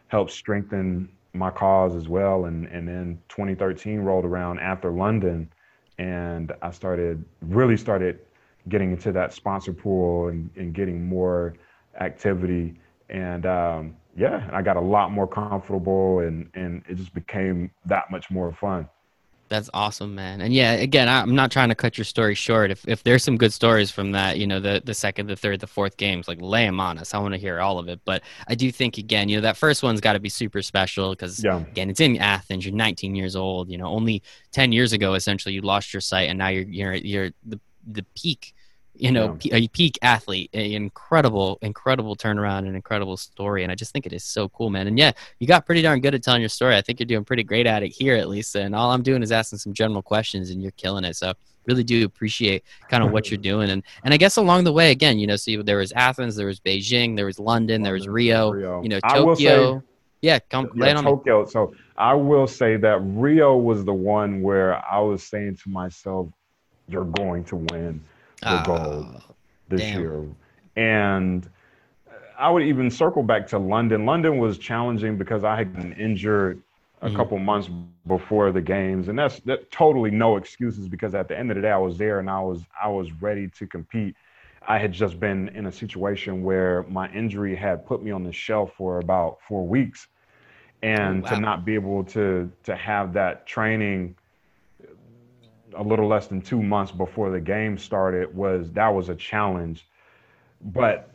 helped 0.08 0.30
strengthen 0.30 1.08
my 1.32 1.50
cause 1.50 1.94
as 1.94 2.08
well. 2.08 2.44
And 2.44 2.66
and 2.66 2.86
then 2.86 3.20
2013 3.28 4.00
rolled 4.00 4.24
around 4.24 4.60
after 4.60 4.90
London, 4.90 5.52
and 5.98 6.52
I 6.62 6.70
started 6.70 7.24
really 7.42 7.76
started 7.76 8.20
getting 8.68 8.92
into 8.92 9.10
that 9.12 9.32
sponsor 9.32 9.72
pool 9.72 10.28
and, 10.28 10.50
and 10.56 10.74
getting 10.74 11.04
more 11.06 11.54
activity. 12.00 12.78
And 13.10 13.44
um, 13.44 13.96
yeah, 14.16 14.48
I 14.52 14.62
got 14.62 14.76
a 14.76 14.80
lot 14.80 15.10
more 15.10 15.26
comfortable, 15.26 16.20
and 16.20 16.48
and 16.54 16.82
it 16.88 16.96
just 16.96 17.14
became 17.14 17.70
that 17.86 18.10
much 18.10 18.30
more 18.30 18.52
fun. 18.52 18.88
That's 19.50 19.68
awesome, 19.74 20.14
man. 20.14 20.40
And 20.40 20.54
yeah, 20.54 20.74
again, 20.74 21.08
I'm 21.08 21.34
not 21.34 21.50
trying 21.50 21.70
to 21.70 21.74
cut 21.74 21.98
your 21.98 22.04
story 22.04 22.36
short. 22.36 22.70
If 22.70 22.86
if 22.86 23.02
there's 23.02 23.24
some 23.24 23.36
good 23.36 23.52
stories 23.52 23.90
from 23.90 24.12
that, 24.12 24.38
you 24.38 24.46
know, 24.46 24.60
the 24.60 24.80
the 24.84 24.94
second, 24.94 25.26
the 25.26 25.34
third, 25.34 25.58
the 25.58 25.66
fourth 25.66 25.96
games, 25.96 26.28
like 26.28 26.38
lay 26.40 26.64
them 26.64 26.78
on 26.78 26.98
us. 26.98 27.14
I 27.14 27.18
want 27.18 27.34
to 27.34 27.40
hear 27.40 27.58
all 27.58 27.80
of 27.80 27.88
it. 27.88 28.00
But 28.04 28.22
I 28.46 28.54
do 28.54 28.70
think 28.70 28.96
again, 28.96 29.28
you 29.28 29.36
know, 29.36 29.42
that 29.42 29.56
first 29.56 29.82
one's 29.82 30.00
got 30.00 30.12
to 30.12 30.20
be 30.20 30.28
super 30.28 30.62
special 30.62 31.10
because 31.10 31.42
yeah. 31.42 31.58
again, 31.58 31.90
it's 31.90 31.98
in 31.98 32.16
Athens. 32.18 32.64
You're 32.64 32.76
19 32.76 33.16
years 33.16 33.34
old. 33.34 33.68
You 33.68 33.78
know, 33.78 33.86
only 33.86 34.22
10 34.52 34.70
years 34.70 34.92
ago, 34.92 35.14
essentially, 35.14 35.52
you 35.52 35.62
lost 35.62 35.92
your 35.92 36.00
sight, 36.00 36.28
and 36.30 36.38
now 36.38 36.48
you're 36.48 36.62
you're 36.62 36.94
you're 36.94 37.30
the 37.44 37.58
the 37.90 38.04
peak 38.14 38.54
you 38.94 39.10
know, 39.10 39.38
yeah. 39.40 39.56
a 39.56 39.68
peak 39.68 39.98
athlete, 40.02 40.50
an 40.52 40.60
incredible, 40.60 41.58
incredible 41.62 42.16
turnaround, 42.16 42.68
an 42.68 42.74
incredible 42.74 43.16
story. 43.16 43.62
And 43.62 43.72
I 43.72 43.74
just 43.74 43.92
think 43.92 44.06
it 44.06 44.12
is 44.12 44.24
so 44.24 44.48
cool, 44.50 44.70
man. 44.70 44.86
And 44.86 44.98
yeah, 44.98 45.12
you 45.38 45.46
got 45.46 45.64
pretty 45.64 45.82
darn 45.82 46.00
good 46.00 46.14
at 46.14 46.22
telling 46.22 46.42
your 46.42 46.48
story. 46.48 46.76
I 46.76 46.82
think 46.82 47.00
you're 47.00 47.06
doing 47.06 47.24
pretty 47.24 47.42
great 47.42 47.66
at 47.66 47.82
it 47.82 47.88
here, 47.88 48.16
at 48.16 48.28
least. 48.28 48.54
And 48.56 48.74
all 48.74 48.90
I'm 48.90 49.02
doing 49.02 49.22
is 49.22 49.32
asking 49.32 49.58
some 49.60 49.72
general 49.72 50.02
questions, 50.02 50.50
and 50.50 50.62
you're 50.62 50.72
killing 50.72 51.04
it. 51.04 51.16
So 51.16 51.32
really 51.66 51.84
do 51.84 52.04
appreciate 52.04 52.64
kind 52.88 53.02
of 53.02 53.10
what 53.10 53.30
you're 53.30 53.38
doing. 53.52 53.70
And 53.70 53.82
and 54.04 54.12
I 54.12 54.16
guess 54.16 54.36
along 54.36 54.64
the 54.64 54.72
way, 54.72 54.90
again, 54.90 55.18
you 55.18 55.26
know, 55.26 55.36
see, 55.36 55.56
there 55.56 55.78
was 55.78 55.92
Athens, 55.92 56.36
there 56.36 56.46
was 56.46 56.60
Beijing, 56.60 57.16
there 57.16 57.26
was 57.26 57.38
London, 57.38 57.82
there 57.82 57.94
was 57.94 58.08
Rio, 58.08 58.50
Rio. 58.50 58.82
you 58.82 58.88
know, 58.88 59.00
Tokyo. 59.00 59.78
Say, 59.78 59.86
yeah, 60.22 60.38
come 60.50 60.70
yeah, 60.74 60.96
on 60.96 61.04
Tokyo. 61.04 61.44
Me. 61.44 61.50
So 61.50 61.74
I 61.96 62.12
will 62.12 62.46
say 62.46 62.76
that 62.76 62.98
Rio 63.00 63.56
was 63.56 63.84
the 63.84 63.94
one 63.94 64.42
where 64.42 64.84
I 64.84 65.00
was 65.00 65.22
saying 65.22 65.56
to 65.64 65.70
myself, 65.70 66.28
"You're 66.88 67.04
going 67.04 67.44
to 67.44 67.56
win." 67.56 68.04
The 68.42 68.62
gold 68.64 69.22
this 69.68 69.80
damn. 69.80 70.00
year. 70.00 70.26
And 70.76 71.48
I 72.38 72.50
would 72.50 72.62
even 72.62 72.90
circle 72.90 73.22
back 73.22 73.46
to 73.48 73.58
London. 73.58 74.06
London 74.06 74.38
was 74.38 74.58
challenging 74.58 75.16
because 75.16 75.44
I 75.44 75.56
had 75.56 75.74
been 75.74 75.92
injured 75.92 76.62
a 77.02 77.06
mm-hmm. 77.06 77.16
couple 77.16 77.38
months 77.38 77.70
before 78.06 78.50
the 78.52 78.60
games, 78.60 79.08
and 79.08 79.18
that's 79.18 79.40
that 79.40 79.70
totally 79.70 80.10
no 80.10 80.36
excuses 80.36 80.88
because 80.88 81.14
at 81.14 81.28
the 81.28 81.38
end 81.38 81.50
of 81.50 81.56
the 81.56 81.62
day, 81.62 81.70
I 81.70 81.78
was 81.78 81.98
there 81.98 82.18
and 82.18 82.28
I 82.28 82.40
was 82.40 82.62
I 82.82 82.88
was 82.88 83.12
ready 83.20 83.48
to 83.48 83.66
compete. 83.66 84.14
I 84.66 84.78
had 84.78 84.92
just 84.92 85.18
been 85.18 85.48
in 85.48 85.66
a 85.66 85.72
situation 85.72 86.42
where 86.42 86.84
my 86.88 87.10
injury 87.12 87.56
had 87.56 87.86
put 87.86 88.02
me 88.02 88.10
on 88.10 88.22
the 88.22 88.32
shelf 88.32 88.72
for 88.76 88.98
about 88.98 89.38
four 89.46 89.66
weeks, 89.66 90.08
and 90.82 91.20
oh, 91.20 91.30
wow. 91.30 91.36
to 91.36 91.40
not 91.40 91.64
be 91.64 91.74
able 91.74 92.04
to 92.04 92.50
to 92.64 92.76
have 92.76 93.12
that 93.14 93.46
training 93.46 94.16
a 95.76 95.82
little 95.82 96.08
less 96.08 96.26
than 96.26 96.40
two 96.40 96.62
months 96.62 96.92
before 96.92 97.30
the 97.30 97.40
game 97.40 97.78
started 97.78 98.34
was 98.34 98.70
that 98.72 98.88
was 98.88 99.08
a 99.08 99.14
challenge. 99.14 99.86
But 100.62 101.10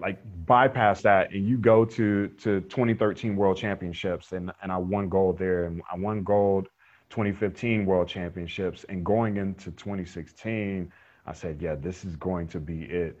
like 0.00 0.18
bypass 0.46 1.02
that 1.02 1.32
and 1.32 1.46
you 1.46 1.58
go 1.58 1.84
to 1.84 2.28
to 2.28 2.60
2013 2.62 3.36
world 3.36 3.56
championships 3.56 4.32
and 4.32 4.50
and 4.62 4.72
I 4.72 4.78
won 4.78 5.08
gold 5.08 5.38
there 5.38 5.64
and 5.66 5.82
I 5.92 5.96
won 5.96 6.24
gold 6.24 6.68
2015 7.10 7.84
world 7.86 8.08
championships 8.08 8.84
and 8.88 9.04
going 9.04 9.36
into 9.36 9.70
2016 9.72 10.90
I 11.26 11.32
said 11.32 11.60
yeah 11.60 11.74
this 11.74 12.04
is 12.04 12.16
going 12.16 12.48
to 12.48 12.60
be 12.60 12.82
it. 12.82 13.20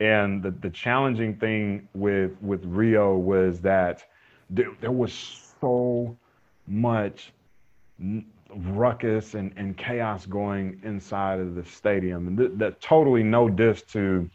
And 0.00 0.42
the 0.42 0.50
the 0.52 0.70
challenging 0.70 1.36
thing 1.36 1.88
with 1.94 2.32
with 2.40 2.64
Rio 2.64 3.16
was 3.16 3.60
that 3.60 4.04
there, 4.48 4.70
there 4.80 4.92
was 4.92 5.52
so 5.60 6.16
much 6.66 7.32
ruckus 8.54 9.34
and, 9.34 9.52
and 9.56 9.76
chaos 9.76 10.26
going 10.26 10.80
inside 10.84 11.40
of 11.40 11.54
the 11.54 11.64
stadium. 11.64 12.28
And 12.28 12.38
th- 12.38 12.50
that 12.54 12.80
totally 12.80 13.22
no 13.22 13.48
diss 13.48 13.82
to 13.92 14.28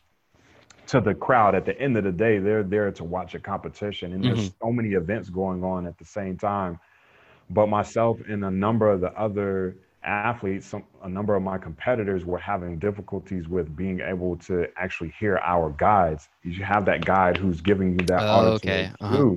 to 0.88 1.00
the 1.00 1.14
crowd. 1.14 1.56
At 1.56 1.66
the 1.66 1.80
end 1.80 1.98
of 1.98 2.04
the 2.04 2.12
day, 2.12 2.38
they're 2.40 2.64
there 2.64 2.92
to 2.92 3.04
watch 3.04 3.34
a 3.36 3.40
competition, 3.40 4.14
and 4.14 4.24
mm-hmm. 4.24 4.36
there's 4.36 4.52
so 4.62 4.72
many 4.72 4.90
events 4.90 5.30
going 5.30 5.64
on 5.64 5.88
at 5.88 5.98
the 5.98 6.06
same 6.06 6.38
time. 6.38 6.80
But 7.50 7.68
myself 7.68 8.20
and 8.28 8.44
a 8.44 8.52
number 8.52 8.90
of 8.90 9.02
the 9.02 9.12
other 9.14 9.78
athletes, 10.04 10.66
some, 10.66 10.84
a 11.04 11.10
number 11.10 11.36
of 11.36 11.44
my 11.44 11.58
competitors 11.58 12.26
were 12.26 12.38
having 12.38 12.80
difficulties 12.80 13.48
with 13.48 13.76
being 13.76 14.00
able 14.02 14.36
to 14.38 14.68
actually 14.78 15.14
hear 15.20 15.38
our 15.44 15.70
guides. 15.72 16.28
You 16.44 16.64
have 16.64 16.86
that 16.86 17.06
guide 17.06 17.38
who's 17.38 17.62
giving 17.62 17.92
you 17.92 18.06
that 18.08 18.22
oh, 18.22 18.28
auditory 18.28 18.74
okay. 18.74 18.92
uh-huh. 19.00 19.36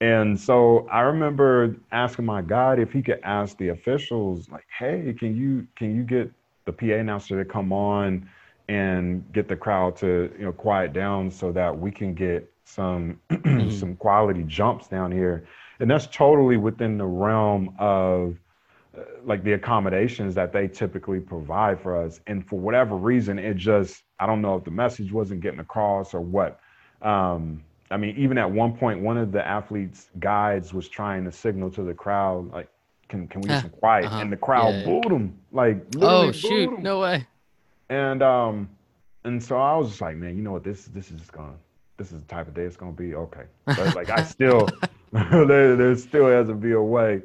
And 0.00 0.38
so 0.38 0.86
I 0.90 1.00
remember 1.00 1.76
asking 1.90 2.26
my 2.26 2.42
guide 2.42 2.78
if 2.78 2.92
he 2.92 3.02
could 3.02 3.20
ask 3.22 3.56
the 3.56 3.68
officials, 3.68 4.50
like, 4.50 4.66
"Hey, 4.78 5.14
can 5.18 5.34
you 5.34 5.66
can 5.76 5.96
you 5.96 6.02
get 6.02 6.30
the 6.66 6.72
PA 6.72 6.96
announcer 6.96 7.42
to 7.42 7.50
come 7.50 7.72
on 7.72 8.28
and 8.68 9.24
get 9.32 9.48
the 9.48 9.56
crowd 9.56 9.96
to 9.96 10.30
you 10.38 10.44
know 10.44 10.52
quiet 10.52 10.92
down 10.92 11.30
so 11.30 11.50
that 11.52 11.76
we 11.78 11.90
can 11.90 12.14
get 12.14 12.50
some 12.64 13.18
mm-hmm. 13.30 13.70
some 13.70 13.96
quality 13.96 14.42
jumps 14.46 14.88
down 14.88 15.10
here?" 15.10 15.46
And 15.80 15.90
that's 15.90 16.06
totally 16.08 16.56
within 16.58 16.98
the 16.98 17.06
realm 17.06 17.74
of 17.78 18.36
uh, 18.96 19.02
like 19.24 19.44
the 19.44 19.54
accommodations 19.54 20.34
that 20.34 20.52
they 20.52 20.68
typically 20.68 21.20
provide 21.20 21.80
for 21.80 21.96
us. 21.96 22.20
And 22.26 22.46
for 22.46 22.58
whatever 22.58 22.96
reason, 22.96 23.38
it 23.38 23.56
just 23.56 24.02
I 24.20 24.26
don't 24.26 24.42
know 24.42 24.56
if 24.56 24.64
the 24.64 24.70
message 24.70 25.10
wasn't 25.10 25.40
getting 25.40 25.60
across 25.60 26.12
or 26.12 26.20
what. 26.20 26.60
Um, 27.00 27.62
I 27.90 27.96
mean, 27.96 28.16
even 28.16 28.36
at 28.38 28.50
one 28.50 28.76
point, 28.76 29.00
one 29.00 29.16
of 29.16 29.32
the 29.32 29.46
athletes' 29.46 30.10
guides 30.18 30.74
was 30.74 30.88
trying 30.88 31.24
to 31.24 31.32
signal 31.32 31.70
to 31.70 31.82
the 31.82 31.94
crowd, 31.94 32.50
like, 32.52 32.68
can 33.08 33.28
can 33.28 33.40
we 33.40 33.48
get 33.48 33.60
some 33.62 33.70
quiet? 33.70 34.06
Uh-huh. 34.06 34.18
And 34.18 34.32
the 34.32 34.36
crowd 34.36 34.74
Yeah, 34.74 34.78
yeah. 34.80 34.84
booed 34.84 35.12
him, 35.12 35.38
like 35.52 35.84
Oh 36.00 36.32
shoot! 36.32 36.72
him. 36.74 36.82
No 36.82 36.98
way. 37.00 37.26
And 37.88 38.22
um, 38.22 38.68
and 39.24 39.42
so 39.42 39.56
I 39.58 39.76
was 39.76 39.90
just 39.90 40.00
like, 40.00 40.16
man, 40.16 40.36
you 40.36 40.42
know 40.42 40.52
what? 40.52 40.64
This 40.64 40.86
this 40.86 41.12
is 41.12 41.20
gonna 41.30 41.54
this 41.98 42.10
is 42.12 42.20
the 42.20 42.26
type 42.26 42.48
of 42.48 42.54
day 42.54 42.62
it's 42.62 42.76
gonna 42.76 42.90
be. 42.92 43.14
Okay, 43.14 43.44
but 43.64 43.94
like 43.94 44.10
I 44.10 44.24
still 44.24 44.68
there 45.12 45.76
there 45.76 45.96
still 45.96 46.26
has 46.26 46.48
to 46.48 46.54
be 46.54 46.72
a 46.72 46.82
way 46.82 47.22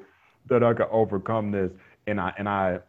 that 0.47 0.64
I 0.64 0.74
can 0.74 0.88
overcome 0.91 1.51
this. 1.51 1.72
And 2.05 2.22
I 2.22 2.34
and 2.38 2.47
I, 2.47 2.80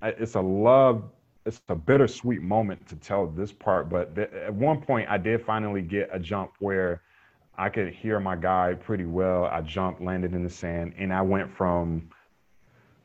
I 0.00 0.08
it's 0.10 0.34
a 0.34 0.40
love. 0.40 1.04
It's 1.44 1.60
a 1.68 1.74
bittersweet 1.74 2.42
moment 2.42 2.86
to 2.88 2.96
tell 2.96 3.26
this 3.26 3.52
part, 3.52 3.88
but 3.88 4.14
th- 4.14 4.30
at 4.30 4.52
one 4.52 4.82
point 4.82 5.08
I 5.08 5.16
did 5.16 5.42
finally 5.44 5.80
get 5.80 6.10
a 6.12 6.18
jump 6.18 6.52
where 6.58 7.00
I 7.58 7.68
could 7.68 7.92
hear 7.92 8.20
my 8.20 8.36
guy 8.36 8.74
pretty 8.74 9.04
well. 9.04 9.46
I 9.46 9.60
jumped, 9.62 10.00
landed 10.00 10.32
in 10.32 10.44
the 10.44 10.50
sand, 10.50 10.94
and 10.96 11.12
I 11.12 11.20
went 11.22 11.50
from 11.50 12.08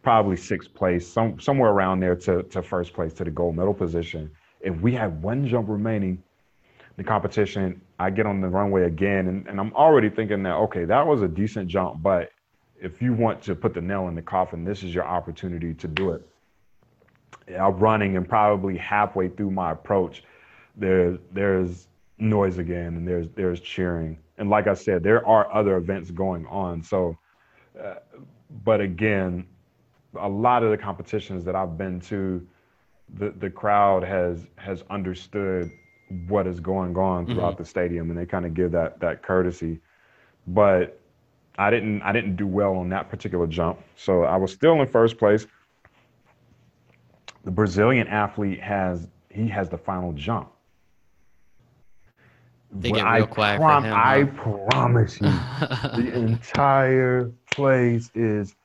probably 0.03 0.37
sixth 0.37 0.73
place, 0.75 1.07
some 1.07 1.39
somewhere 1.39 1.71
around 1.71 1.99
there 1.99 2.15
to, 2.15 2.43
to 2.43 2.61
first 2.61 2.93
place 2.93 3.13
to 3.13 3.23
the 3.23 3.31
gold 3.31 3.55
medal 3.55 3.73
position. 3.73 4.29
If 4.61 4.79
we 4.79 4.93
had 4.93 5.21
one 5.23 5.47
jump 5.47 5.69
remaining, 5.69 6.21
the 6.97 7.03
competition, 7.03 7.81
I 7.99 8.11
get 8.11 8.27
on 8.27 8.41
the 8.41 8.47
runway 8.47 8.83
again, 8.83 9.27
and, 9.27 9.47
and 9.47 9.59
I'm 9.59 9.73
already 9.73 10.09
thinking 10.09 10.43
that 10.43 10.53
okay, 10.55 10.85
that 10.85 11.05
was 11.05 11.23
a 11.23 11.27
decent 11.27 11.67
jump, 11.67 12.03
but 12.03 12.29
if 12.79 13.01
you 13.01 13.13
want 13.13 13.41
to 13.43 13.55
put 13.55 13.73
the 13.73 13.81
nail 13.81 14.07
in 14.07 14.13
the 14.13 14.21
coffin, 14.21 14.63
this 14.63 14.83
is 14.83 14.93
your 14.93 15.05
opportunity 15.05 15.73
to 15.73 15.87
do 15.87 16.11
it. 16.11 16.27
I'm 17.59 17.77
running, 17.79 18.17
and 18.17 18.29
probably 18.29 18.77
halfway 18.77 19.29
through 19.29 19.51
my 19.51 19.71
approach, 19.71 20.23
there 20.75 21.17
there's 21.31 21.87
noise 22.19 22.59
again, 22.59 22.97
and 22.97 23.07
there's 23.07 23.27
there's 23.35 23.59
cheering, 23.59 24.19
and 24.37 24.49
like 24.49 24.67
I 24.67 24.73
said, 24.73 25.03
there 25.03 25.25
are 25.27 25.53
other 25.53 25.77
events 25.77 26.11
going 26.11 26.45
on. 26.47 26.83
So, 26.83 27.17
uh, 27.81 27.95
but 28.63 28.81
again, 28.81 29.45
a 30.19 30.29
lot 30.29 30.63
of 30.63 30.71
the 30.71 30.77
competitions 30.77 31.43
that 31.45 31.55
I've 31.55 31.77
been 31.77 31.99
to, 32.01 32.45
the 33.15 33.31
the 33.31 33.49
crowd 33.49 34.03
has 34.03 34.45
has 34.55 34.83
understood 34.89 35.71
what 36.27 36.47
is 36.47 36.59
going 36.59 36.95
on 36.97 37.25
throughout 37.25 37.57
the 37.57 37.65
stadium, 37.65 38.09
and 38.09 38.17
they 38.17 38.25
kind 38.25 38.45
of 38.45 38.53
give 38.53 38.71
that 38.71 38.99
that 38.99 39.23
courtesy. 39.23 39.79
But 40.47 40.99
I 41.57 41.69
didn't 41.69 42.01
I 42.01 42.11
didn't 42.11 42.35
do 42.35 42.47
well 42.47 42.75
on 42.75 42.89
that 42.89 43.09
particular 43.09 43.47
jump, 43.47 43.79
so 43.95 44.23
I 44.23 44.37
was 44.37 44.51
still 44.51 44.81
in 44.81 44.87
first 44.87 45.17
place. 45.17 45.45
The 47.43 47.51
Brazilian 47.51 48.07
athlete 48.07 48.61
has 48.61 49.07
he 49.29 49.47
has 49.49 49.69
the 49.69 49.77
final 49.77 50.13
jump. 50.13 50.52
They 52.81 52.91
get 52.91 53.07
I 53.07 53.09
real 53.09 53.27
quiet 53.27 53.63
for 53.63 53.77
prom- 53.77 53.83
him, 53.83 54.03
I 54.03 54.23
huh? 54.23 54.25
promise 54.25 55.21
you, 55.21 55.45
the 55.93 56.11
entire 56.13 57.31
place 57.51 58.09
is 58.15 58.55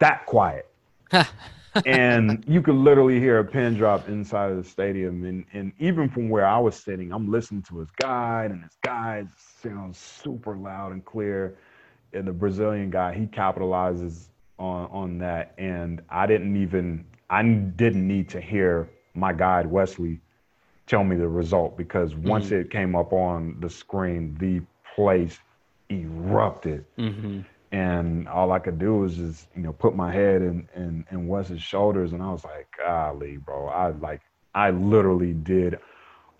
that 0.00 0.26
quiet. 0.26 0.66
and 1.86 2.44
you 2.46 2.62
could 2.62 2.74
literally 2.74 3.18
hear 3.20 3.38
a 3.38 3.44
pin 3.44 3.74
drop 3.74 4.08
inside 4.08 4.50
of 4.50 4.56
the 4.56 4.68
stadium. 4.68 5.24
And, 5.24 5.44
and 5.52 5.72
even 5.78 6.08
from 6.08 6.28
where 6.28 6.46
I 6.46 6.58
was 6.58 6.76
sitting, 6.76 7.12
I'm 7.12 7.30
listening 7.30 7.62
to 7.64 7.78
his 7.78 7.90
guide, 7.92 8.50
and 8.50 8.62
his 8.62 8.76
guide 8.84 9.28
sounds 9.62 9.98
super 9.98 10.56
loud 10.56 10.92
and 10.92 11.04
clear. 11.04 11.58
And 12.12 12.26
the 12.26 12.32
Brazilian 12.32 12.90
guy, 12.90 13.14
he 13.14 13.26
capitalizes 13.26 14.28
on, 14.58 14.88
on 14.90 15.18
that. 15.18 15.54
And 15.58 16.02
I 16.08 16.26
didn't 16.26 16.56
even, 16.56 17.04
I 17.30 17.42
didn't 17.42 18.06
need 18.06 18.28
to 18.30 18.40
hear 18.40 18.90
my 19.14 19.32
guide, 19.32 19.66
Wesley, 19.66 20.20
tell 20.88 21.04
me 21.04 21.16
the 21.16 21.28
result 21.28 21.76
because 21.78 22.16
once 22.16 22.52
it 22.52 22.70
came 22.70 22.96
up 22.96 23.12
on 23.12 23.56
the 23.60 23.70
screen, 23.70 24.36
the 24.40 24.62
place 24.96 25.40
erupted. 25.90 26.86
Hmm 26.98 27.40
and 27.72 28.28
all 28.28 28.52
I 28.52 28.60
could 28.60 28.78
do 28.78 28.96
was 28.96 29.16
just 29.16 29.48
you 29.54 29.62
know 29.62 29.72
put 29.72 29.94
my 29.94 30.12
head 30.12 30.42
in 30.42 30.68
in, 30.74 31.04
in 31.10 31.28
Wes's 31.28 31.62
shoulders, 31.62 32.12
and 32.12 32.22
I 32.22 32.30
was 32.30 32.44
like, 32.44 32.68
golly, 32.78 33.36
bro, 33.38 33.68
I 33.68 33.90
like 33.90 34.22
I 34.54 34.70
literally 34.70 35.34
did 35.34 35.78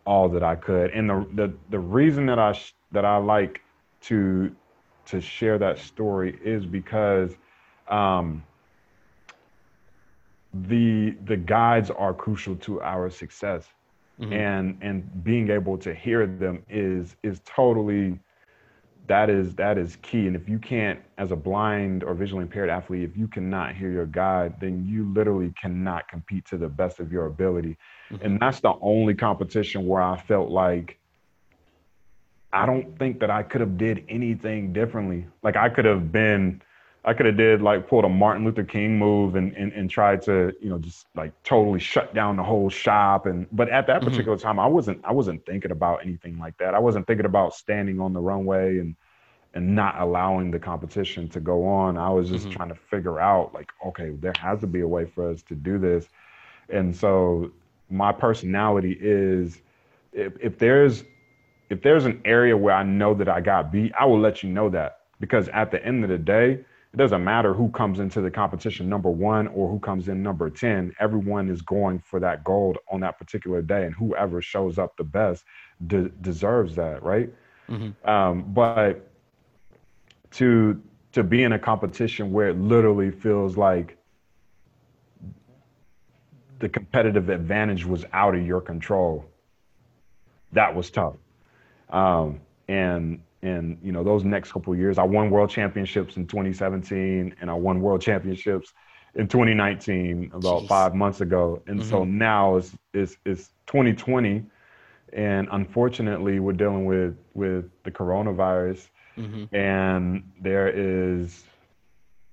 all 0.07 0.29
that 0.31 0.43
I 0.43 0.57
could, 0.57 0.91
and 0.93 1.09
the 1.11 1.27
the 1.35 1.55
the 1.71 1.79
reason 1.79 2.27
that 2.27 2.39
I 2.39 2.53
sh- 2.53 2.75
that 2.93 3.05
I 3.05 3.19
like 3.19 3.63
to 4.03 4.55
to 5.07 5.21
share 5.21 5.59
that 5.59 5.79
story 5.79 6.39
is 6.45 6.67
because 6.67 7.37
um, 7.89 8.43
the 10.55 11.11
the 11.27 11.37
guides 11.37 11.91
are 11.91 12.15
crucial 12.15 12.57
to 12.57 12.81
our 12.83 13.11
success, 13.11 13.69
Mhm. 14.21 14.33
and 14.33 14.79
and 14.81 15.25
being 15.25 15.51
able 15.51 15.79
to 15.79 15.95
hear 15.95 16.27
them 16.27 16.65
is 16.69 17.17
is 17.23 17.41
totally 17.45 18.19
that 19.07 19.31
is 19.31 19.55
that 19.55 19.79
is 19.79 19.97
key. 19.97 20.27
And 20.27 20.37
if 20.37 20.49
you 20.49 20.59
can't 20.59 21.01
as 21.17 21.33
a 21.33 21.37
blind 21.37 22.05
or 22.05 22.15
visually 22.15 22.43
impaired 22.43 22.69
athlete 22.69 23.05
if 23.09 23.17
you 23.17 23.27
cannot 23.29 23.75
hear 23.75 23.91
your 23.91 24.07
guide 24.07 24.61
then 24.61 24.85
you 24.87 25.11
literally 25.13 25.53
cannot 25.61 26.09
compete 26.09 26.45
to 26.47 26.59
the 26.59 26.69
best 26.69 27.01
of 27.01 27.11
your 27.13 27.27
ability. 27.27 27.79
And 28.21 28.39
that's 28.41 28.61
the 28.61 28.75
only 28.81 29.15
competition 29.15 29.87
where 29.87 30.03
i 30.03 30.17
felt 30.17 30.51
like 30.51 30.99
i 32.53 32.67
don't 32.67 32.99
think 32.99 33.21
that 33.21 33.31
i 33.31 33.43
could 33.43 33.61
have 33.61 33.79
did 33.79 34.05
anything 34.09 34.73
differently. 34.73 35.27
Like 35.43 35.57
i 35.57 35.69
could 35.69 35.85
have 35.85 36.13
been 36.13 36.61
i 37.05 37.13
could 37.13 37.27
have 37.27 37.37
did 37.37 37.63
like 37.63 37.89
pulled 37.89 38.05
a 38.05 38.09
martin 38.09 38.45
luther 38.45 38.65
king 38.65 38.99
move 38.99 39.35
and, 39.37 39.53
and 39.57 39.73
and 39.73 39.91
tried 39.91 40.21
to 40.23 40.53
you 40.61 40.69
know 40.69 40.79
just 40.79 41.07
like 41.15 41.33
totally 41.45 41.79
shut 41.79 42.15
down 42.15 42.37
the 42.37 42.43
whole 42.43 42.69
shop 42.69 43.27
and 43.27 43.47
but 43.53 43.69
at 43.71 43.87
that 43.87 44.03
Mhm. 44.03 44.05
particular 44.05 44.37
time 44.37 44.59
i 44.59 44.67
wasn't 44.67 45.01
i 45.05 45.13
wasn't 45.13 45.45
thinking 45.47 45.71
about 45.71 46.01
anything 46.05 46.39
like 46.39 46.57
that 46.59 46.75
i 46.75 46.79
wasn't 46.79 47.07
thinking 47.07 47.27
about 47.27 47.55
standing 47.55 48.01
on 48.01 48.13
the 48.13 48.21
runway 48.21 48.79
and 48.79 48.95
and 49.55 49.75
not 49.75 49.99
allowing 50.01 50.51
the 50.51 50.59
competition 50.59 51.29
to 51.29 51.41
go 51.41 51.67
on 51.67 51.97
i 51.97 52.11
was 52.11 52.29
just 52.29 52.51
Mhm. 52.51 52.51
trying 52.51 52.69
to 52.69 52.75
figure 52.75 53.19
out 53.21 53.53
like 53.55 53.69
okay 53.87 54.11
there 54.21 54.35
has 54.35 54.61
to 54.61 54.67
be 54.67 54.81
a 54.81 54.89
way 54.89 55.05
for 55.05 55.31
us 55.31 55.43
to 55.43 55.55
do 55.55 55.79
this 55.79 56.09
and 56.71 56.95
so 56.95 57.51
my 57.91 58.13
personality 58.13 58.97
is 59.01 59.63
if, 60.13 60.33
if 60.41 60.59
there's 60.59 61.05
if 61.71 61.83
there's 61.83 62.05
an 62.07 62.21
area 62.25 62.57
where 62.57 62.75
I 62.75 62.83
know 62.83 63.15
that 63.15 63.29
I 63.29 63.41
got 63.41 63.73
beat, 63.73 63.93
I 63.99 64.05
will 64.07 64.21
let 64.21 64.43
you 64.43 64.51
know 64.51 64.69
that 64.71 64.99
because 65.21 65.49
at 65.49 65.71
the 65.71 65.85
end 65.85 66.05
of 66.05 66.11
the 66.11 66.19
day, 66.19 66.65
it 66.93 66.97
doesn't 66.97 67.23
matter 67.23 67.53
who 67.53 67.69
comes 67.71 68.01
into 68.01 68.21
the 68.21 68.31
competition 68.31 68.89
number 68.89 69.11
one 69.11 69.47
or 69.49 69.71
who 69.71 69.79
comes 69.79 70.09
in 70.09 70.23
number 70.23 70.49
10. 70.49 70.95
Everyone 70.99 71.51
is 71.51 71.61
going 71.61 71.99
for 71.99 72.19
that 72.21 72.45
gold 72.45 72.79
on 72.91 73.01
that 73.01 73.19
particular 73.19 73.61
day, 73.61 73.85
and 73.85 73.95
whoever 73.95 74.41
shows 74.41 74.79
up 74.79 74.97
the 74.97 75.05
best 75.05 75.45
de- 75.87 76.09
deserves 76.09 76.75
that, 76.77 77.03
right? 77.03 77.31
Mhm. 77.69 77.95
Um, 78.09 78.53
but 78.55 79.11
to 80.33 80.81
to 81.13 81.23
be 81.23 81.43
in 81.43 81.53
a 81.53 81.59
competition 81.59 82.33
where 82.33 82.49
it 82.51 82.59
literally 82.59 83.11
feels 83.11 83.57
like 83.57 83.97
the 86.59 86.69
competitive 86.69 87.29
advantage 87.29 87.85
was 87.85 88.05
out 88.13 88.35
of 88.35 88.47
your 88.47 88.61
control, 88.61 89.25
that 90.53 90.75
was 90.75 90.91
tough. 90.91 91.17
Um, 91.91 92.41
and 92.69 93.21
and 93.43 93.79
you 93.83 93.93
know 93.93 94.03
those 94.03 94.25
next 94.25 94.53
couple 94.53 94.73
of 94.73 94.79
years, 94.79 94.99
I 94.99 95.05
won 95.05 95.31
world 95.31 95.51
championships 95.51 96.17
in 96.17 96.27
2017, 96.27 97.35
and 97.41 97.51
I 97.51 97.55
won 97.55 97.81
world 97.81 98.01
championships 98.01 98.73
in 99.15 99.27
2019 99.29 100.31
about 100.35 100.63
Jeez. 100.63 100.69
five 100.69 100.95
months 100.95 101.21
ago. 101.21 101.63
And 101.67 101.83
so 101.85 102.05
now 102.05 102.57
it's, 102.57 102.77
it's 102.93 103.17
it's 103.25 103.51
2020, 103.67 104.45
and 105.13 105.49
unfortunately 105.53 106.41
we're 106.41 106.53
dealing 106.53 106.85
with 106.85 107.17
with 107.35 107.71
the 107.85 107.91
coronavirus, 107.91 108.89
Mhm. 109.17 109.49
and 109.55 110.23
there 110.41 110.69
is 110.69 111.45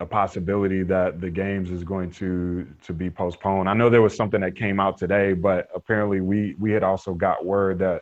a 0.02 0.06
possibility 0.06 0.84
that 0.84 1.22
the 1.22 1.30
games 1.30 1.72
is 1.72 1.84
going 1.84 2.12
to 2.12 2.68
to 2.84 2.94
be 2.94 3.10
postponed. 3.10 3.70
I 3.70 3.74
know 3.74 3.90
there 3.90 4.02
was 4.02 4.16
something 4.16 4.42
that 4.42 4.56
came 4.56 4.80
out 4.80 4.98
today, 4.98 5.34
but 5.34 5.70
apparently 5.74 6.20
we 6.22 6.56
we 6.60 6.72
had 6.72 6.84
also 6.84 7.14
got 7.14 7.46
word 7.46 7.80
that 7.80 8.02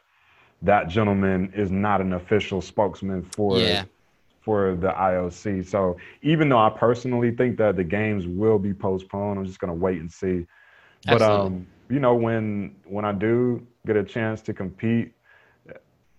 that 0.64 0.88
gentleman 0.88 1.52
is 1.56 1.72
not 1.72 2.02
an 2.02 2.14
official 2.14 2.62
spokesman 2.62 3.22
for 3.22 3.58
Yeah. 3.60 3.86
for 4.42 4.76
the 4.76 4.90
IOC. 4.90 5.66
So 5.66 5.96
even 6.22 6.50
though 6.50 6.58
I 6.60 6.70
personally 6.70 7.32
think 7.32 7.58
that 7.58 7.78
the 7.78 7.84
games 7.84 8.28
will 8.28 8.60
be 8.60 8.74
postponed, 8.74 9.40
I'm 9.40 9.46
just 9.46 9.60
gonna 9.60 9.74
wait 9.74 10.02
and 10.02 10.12
see. 10.12 10.46
But 11.06 11.22
Absolutely. 11.22 11.48
um, 11.48 11.68
you 11.90 12.00
know, 12.00 12.16
when 12.16 12.76
when 12.86 13.06
I 13.06 13.12
do 13.14 13.66
get 13.86 13.96
a 13.96 14.04
chance 14.04 14.42
to 14.44 14.54
compete, 14.54 15.14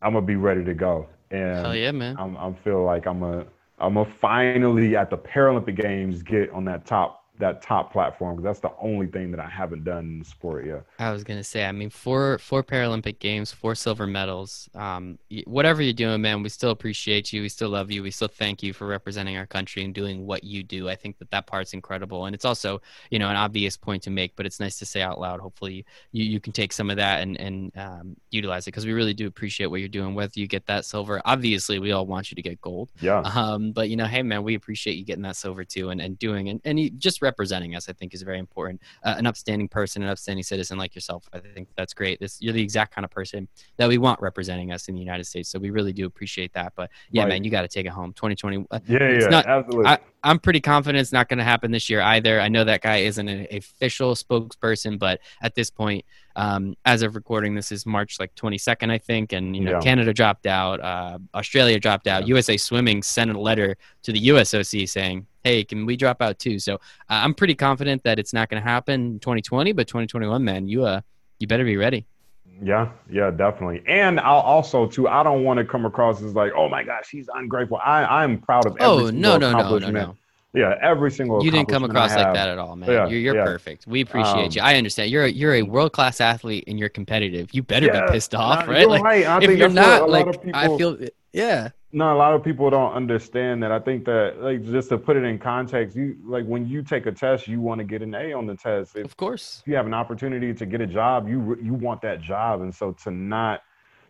I'm 0.03 0.13
gonna 0.15 0.23
be 0.23 0.37
ready 0.37 0.65
to 0.65 0.75
go. 0.75 1.09
And 1.31 1.57
Hell 1.57 1.77
yeah, 1.77 1.91
man. 1.93 2.17
I'm 2.19 2.37
I'm 2.37 2.55
feel 2.55 2.83
like 2.85 3.07
I'm 3.07 3.23
a 3.23 3.47
I'm 3.79 3.97
a 3.97 4.05
finally 4.05 4.97
at 4.97 5.11
the 5.11 5.19
Paralympic 5.19 5.77
Games 5.77 6.23
get 6.23 6.51
on 6.51 6.65
that 6.67 6.87
top 6.87 7.24
that 7.39 7.61
top 7.61 7.93
platform 7.93 8.37
because 8.37 8.45
that's 8.45 8.61
the 8.61 8.73
only 8.81 9.09
thing 9.09 9.33
that 9.33 9.41
I 9.41 9.49
haven't 9.49 9.83
done 9.85 10.05
in 10.05 10.19
the 10.21 10.25
sport 10.25 10.67
yet. 10.67 10.85
I 11.01 11.11
was 11.11 11.25
gonna 11.25 11.43
say, 11.43 11.65
I 11.65 11.73
mean, 11.73 11.91
four 11.91 12.39
four 12.39 12.63
Paralympic 12.63 13.19
games, 13.19 13.51
four 13.51 13.75
silver 13.75 14.07
medals. 14.07 14.69
Um, 14.75 15.19
whatever 15.45 15.83
you're 15.83 15.93
doing, 15.93 16.23
man, 16.23 16.43
we 16.43 16.49
still 16.49 16.71
appreciate 16.71 17.33
you. 17.33 17.43
We 17.43 17.49
still 17.49 17.71
love 17.71 17.91
you. 17.91 18.03
We 18.03 18.13
still 18.13 18.29
thank 18.29 18.63
you 18.63 18.73
for 18.73 18.87
representing 18.87 19.37
our 19.37 19.47
country 19.47 19.83
and 19.83 19.93
doing 19.93 20.27
what 20.27 20.45
you 20.45 20.63
do. 20.63 20.89
I 20.89 20.95
think 20.95 21.19
that 21.19 21.31
that 21.31 21.47
part's 21.47 21.73
incredible, 21.73 22.27
and 22.27 22.35
it's 22.35 22.45
also, 22.45 22.81
you 23.11 23.19
know, 23.19 23.29
an 23.29 23.37
obvious 23.37 23.77
point 23.77 24.05
to 24.05 24.11
make, 24.11 24.37
but 24.37 24.47
it's 24.47 24.61
nice 24.61 24.79
to 24.79 24.87
say 24.87 25.03
out 25.03 25.19
loud. 25.19 25.41
Hopefully, 25.41 25.85
you 26.13 26.25
you 26.25 26.39
can 26.39 26.53
take 26.53 26.73
some 26.73 26.89
of 26.89 26.97
that 26.99 27.23
and 27.23 27.39
and 27.41 27.77
um, 27.77 28.17
utilize 28.31 28.65
it 28.65 28.71
because 28.71 28.87
we 28.87 28.93
really 28.93 29.15
do 29.15 29.27
appreciate 29.27 29.67
what 29.67 29.81
you're 29.81 29.89
doing. 29.89 30.15
Whether 30.15 30.39
you 30.39 30.47
get 30.47 30.67
that 30.67 30.85
silver, 30.85 31.21
obviously, 31.25 31.81
we 31.81 31.91
all 31.91 32.07
want 32.07 32.31
you 32.31 32.37
to 32.37 32.43
get 32.43 32.61
gold. 32.61 32.93
Yeah. 33.01 33.23
Um, 33.35 33.73
but 33.73 33.91
you 33.91 33.97
know, 33.97 34.07
hey, 34.07 34.23
man, 34.23 34.45
we 34.45 34.55
appreciate 34.55 34.95
you 34.95 35.05
getting 35.05 35.25
that 35.25 35.37
silver 35.37 35.65
too, 35.65 35.91
and 35.91 36.01
and 36.01 36.17
doing 36.17 36.49
and 36.49 36.61
and 36.65 36.79
you 36.79 36.91
just 36.91 37.24
representing 37.25 37.75
us, 37.75 37.89
I 37.89 37.93
think, 37.93 38.15
is 38.15 38.23
very 38.23 38.39
important. 38.39 38.81
Uh, 39.03 39.15
an 39.19 39.27
upstanding 39.27 39.67
person, 39.67 40.03
an 40.03 40.09
upstanding 40.09 40.45
citizen 40.45 40.79
like 40.79 40.95
yourself, 40.95 41.29
I 41.33 41.41
think 41.41 41.69
that's 41.77 41.93
great. 41.93 42.21
This 42.21 42.39
you're 42.41 42.53
the 42.53 42.63
exact 42.63 42.95
kind 42.95 43.05
of 43.05 43.11
person 43.11 43.49
that 43.79 43.89
we 43.89 43.99
want 43.99 44.21
representing 44.21 44.71
us 44.71 44.89
in 44.89 44.95
the 44.95 45.01
United 45.01 45.25
States. 45.25 45.49
So 45.49 45.59
we 45.59 45.71
really 45.71 45.93
do 45.93 46.07
appreciate 46.07 46.53
that. 46.53 46.75
But 46.77 46.91
yeah, 47.11 47.23
right. 47.23 47.31
man, 47.31 47.45
you 47.45 47.51
got 47.51 47.63
to 47.63 47.69
take 47.69 47.87
it 47.87 47.93
home. 47.93 48.13
2020. 48.13 48.67
Uh, 48.71 48.79
yeah, 48.87 49.11
yeah, 49.11 49.27
not, 49.27 49.47
absolutely. 49.47 49.91
I, 49.91 49.99
I'm 50.23 50.39
pretty 50.39 50.61
confident 50.61 51.01
it's 51.01 51.13
not 51.13 51.29
going 51.29 51.39
to 51.39 51.45
happen 51.45 51.71
this 51.71 51.91
year 51.91 52.01
either. 52.01 52.41
I 52.41 52.49
know 52.49 52.65
that 52.65 52.83
guy 52.83 52.99
isn't 52.99 53.29
an 53.29 53.47
official 53.51 54.15
spokesperson, 54.15 54.99
but 54.99 55.21
at 55.43 55.55
this 55.55 55.71
point, 55.71 56.05
um, 56.37 56.77
as 56.85 57.03
of 57.03 57.15
recording, 57.15 57.55
this 57.55 57.71
is 57.71 57.87
March 57.87 58.19
like 58.19 58.35
22nd, 58.35 58.91
I 58.91 58.99
think, 58.99 59.33
and 59.33 59.55
you 59.55 59.63
know 59.63 59.73
yeah. 59.73 59.81
Canada 59.81 60.13
dropped 60.13 60.47
out, 60.47 60.81
uh, 60.81 61.19
Australia 61.35 61.79
dropped 61.79 62.07
out. 62.07 62.23
Yeah. 62.23 62.35
USA 62.35 62.57
Swimming 62.57 63.03
sent 63.03 63.31
a 63.31 63.39
letter 63.39 63.77
to 64.03 64.13
the 64.13 64.29
USOC 64.29 64.89
saying, 64.89 65.27
"Hey, 65.43 65.65
can 65.65 65.87
we 65.87 65.97
drop 65.97 66.21
out 66.21 66.39
too?" 66.39 66.59
So 66.59 66.75
uh, 66.75 66.79
I'm 67.09 67.35
pretty 67.35 67.55
confident 67.55 68.03
that 68.05 68.19
it's 68.19 68.33
not 68.33 68.49
going 68.49 68.63
to 68.63 68.69
happen 68.69 69.13
in 69.13 69.21
2020, 69.21 69.73
but 69.73 69.87
2021, 69.87 70.45
man, 70.45 70.69
you 70.69 70.85
uh, 70.85 71.01
you 71.39 71.47
better 71.47 71.65
be 71.65 71.77
ready. 71.77 72.07
Yeah, 72.63 72.91
yeah, 73.11 73.31
definitely. 73.31 73.83
And 73.87 74.21
I'll 74.21 74.41
also 74.41 74.87
too. 74.87 75.09
I 75.09 75.23
don't 75.23 75.45
want 75.45 75.59
to 75.59 75.65
come 75.65 75.85
across 75.85 76.23
as 76.23 76.35
like, 76.35 76.53
oh 76.57 76.69
my 76.69 76.83
gosh, 76.83 77.11
he's 77.11 77.29
ungrateful. 77.35 77.79
I 77.85 78.23
I'm 78.23 78.41
proud 78.41 78.67
of. 78.67 78.77
Every 78.81 78.87
oh 78.87 79.11
no 79.11 79.37
no 79.37 79.53
no 79.53 79.79
no 79.79 79.91
no. 79.91 80.17
Yeah, 80.55 80.79
every 80.81 81.11
single. 81.11 81.45
You 81.45 81.51
didn't 81.51 81.69
come 81.69 81.83
across 81.83 82.15
like 82.15 82.33
that 82.33 82.49
at 82.49 82.59
all, 82.59 82.77
man. 82.77 82.89
Yeah, 82.89 83.09
you're 83.09 83.19
you're 83.19 83.35
yeah. 83.35 83.45
perfect. 83.45 83.89
We 83.89 84.03
appreciate 84.03 84.45
um, 84.45 84.51
you. 84.53 84.63
I 84.63 84.77
understand. 84.77 85.11
You're 85.11 85.25
a, 85.25 85.29
you're 85.29 85.55
a 85.55 85.63
world 85.63 85.93
class 85.93 86.21
athlete 86.21 86.65
and 86.69 86.79
you're 86.79 86.89
competitive. 86.89 87.53
You 87.53 87.65
better 87.65 87.87
yeah, 87.87 88.07
be 88.07 88.13
pissed 88.13 88.37
off, 88.37 88.69
right? 88.69 88.89
Like 88.89 89.03
right. 89.03 89.43
if 89.43 89.59
you're 89.59 89.69
not, 89.69 90.09
like 90.09 90.31
people, 90.31 90.53
I 90.55 90.69
feel, 90.79 90.99
yeah. 91.33 91.71
No, 91.91 92.13
a 92.13 92.19
lot 92.19 92.35
of 92.35 92.43
people 92.43 92.71
don't 92.71 92.93
understand 92.93 93.63
that. 93.63 93.71
I 93.71 93.79
think 93.79 94.05
that, 94.07 94.41
like, 94.41 94.65
just 94.65 94.89
to 94.89 94.99
put 94.99 95.17
it 95.17 95.23
in 95.23 95.39
context, 95.39 95.97
you 95.97 96.17
like 96.25 96.45
when 96.45 96.69
you 96.69 96.83
take 96.83 97.07
a 97.07 97.13
test, 97.13 97.49
you 97.49 97.61
want 97.61 97.79
to 97.79 97.85
get 97.85 98.03
an 98.03 98.15
A 98.15 98.33
on 98.33 98.47
the 98.47 98.57
test. 98.57 98.97
If, 98.97 99.05
of 99.05 99.17
course. 99.17 99.61
If 99.63 99.69
you 99.69 99.75
have 99.75 99.87
an 99.87 99.95
opportunity 99.95 100.55
to 100.55 100.67
get 100.67 100.81
a 100.81 100.87
job, 100.87 101.29
you 101.29 101.59
you 101.61 101.75
want 101.75 102.01
that 102.03 102.21
job, 102.21 102.63
and 102.63 102.73
so 102.73 102.93
to 103.05 103.11
not 103.11 103.63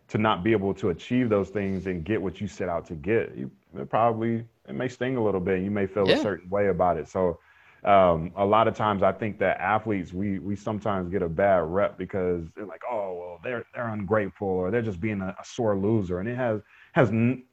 to 0.09 0.19
not 0.19 0.43
be 0.43 0.51
able 0.51 0.75
to 0.75 0.89
achieve 0.89 1.29
those 1.29 1.49
things 1.49 1.87
and 1.87 2.03
get 2.03 2.21
what 2.21 2.39
you 2.39 2.47
set 2.47 2.69
out 2.69 2.85
to 2.87 2.93
get, 2.93 3.35
you 3.35 3.49
probably 3.89 4.45
it 4.67 4.75
may 4.75 4.87
sting 4.87 5.17
a 5.17 5.23
little 5.23 5.41
bit. 5.41 5.61
You 5.61 5.71
may 5.71 5.87
feel 5.87 6.07
yeah. 6.07 6.15
a 6.15 6.21
certain 6.21 6.49
way 6.49 6.67
about 6.67 6.97
it. 6.97 7.07
So 7.07 7.39
um, 7.85 8.31
a 8.35 8.45
lot 8.45 8.67
of 8.67 8.75
times 8.75 9.03
I 9.03 9.11
think 9.11 9.37
that 9.39 9.59
athletes 9.59 10.11
we 10.11 10.39
we 10.39 10.55
sometimes 10.55 11.09
get 11.09 11.21
a 11.21 11.29
bad 11.29 11.63
rep 11.65 11.97
because 11.97 12.45
they're 12.55 12.65
like, 12.65 12.81
oh 12.89 13.13
well, 13.13 13.39
they're 13.43 13.63
they're 13.73 13.89
ungrateful 13.89 14.47
or 14.47 14.71
they're 14.71 14.81
just 14.81 14.99
being 14.99 15.21
a, 15.21 15.35
a 15.39 15.45
sore 15.45 15.77
loser, 15.77 16.19
and 16.19 16.27
it 16.27 16.35
has 16.35 16.61
has 16.93 17.11
you 17.11 17.43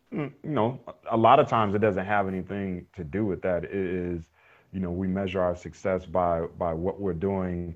know 0.43 0.81
a 1.11 1.17
lot 1.17 1.39
of 1.39 1.49
times 1.49 1.75
it 1.75 1.81
doesn't 1.81 2.07
have 2.07 2.29
anything 2.29 2.87
to 2.97 3.05
do 3.05 3.27
with 3.27 3.43
that. 3.43 3.65
It 3.65 3.75
is 3.75 4.31
you 4.73 4.81
know 4.81 4.91
we 4.91 5.07
measure 5.07 5.43
our 5.43 5.55
success 5.55 6.07
by 6.07 6.47
by 6.59 6.73
what 6.73 6.99
we're 6.99 7.13
doing, 7.13 7.75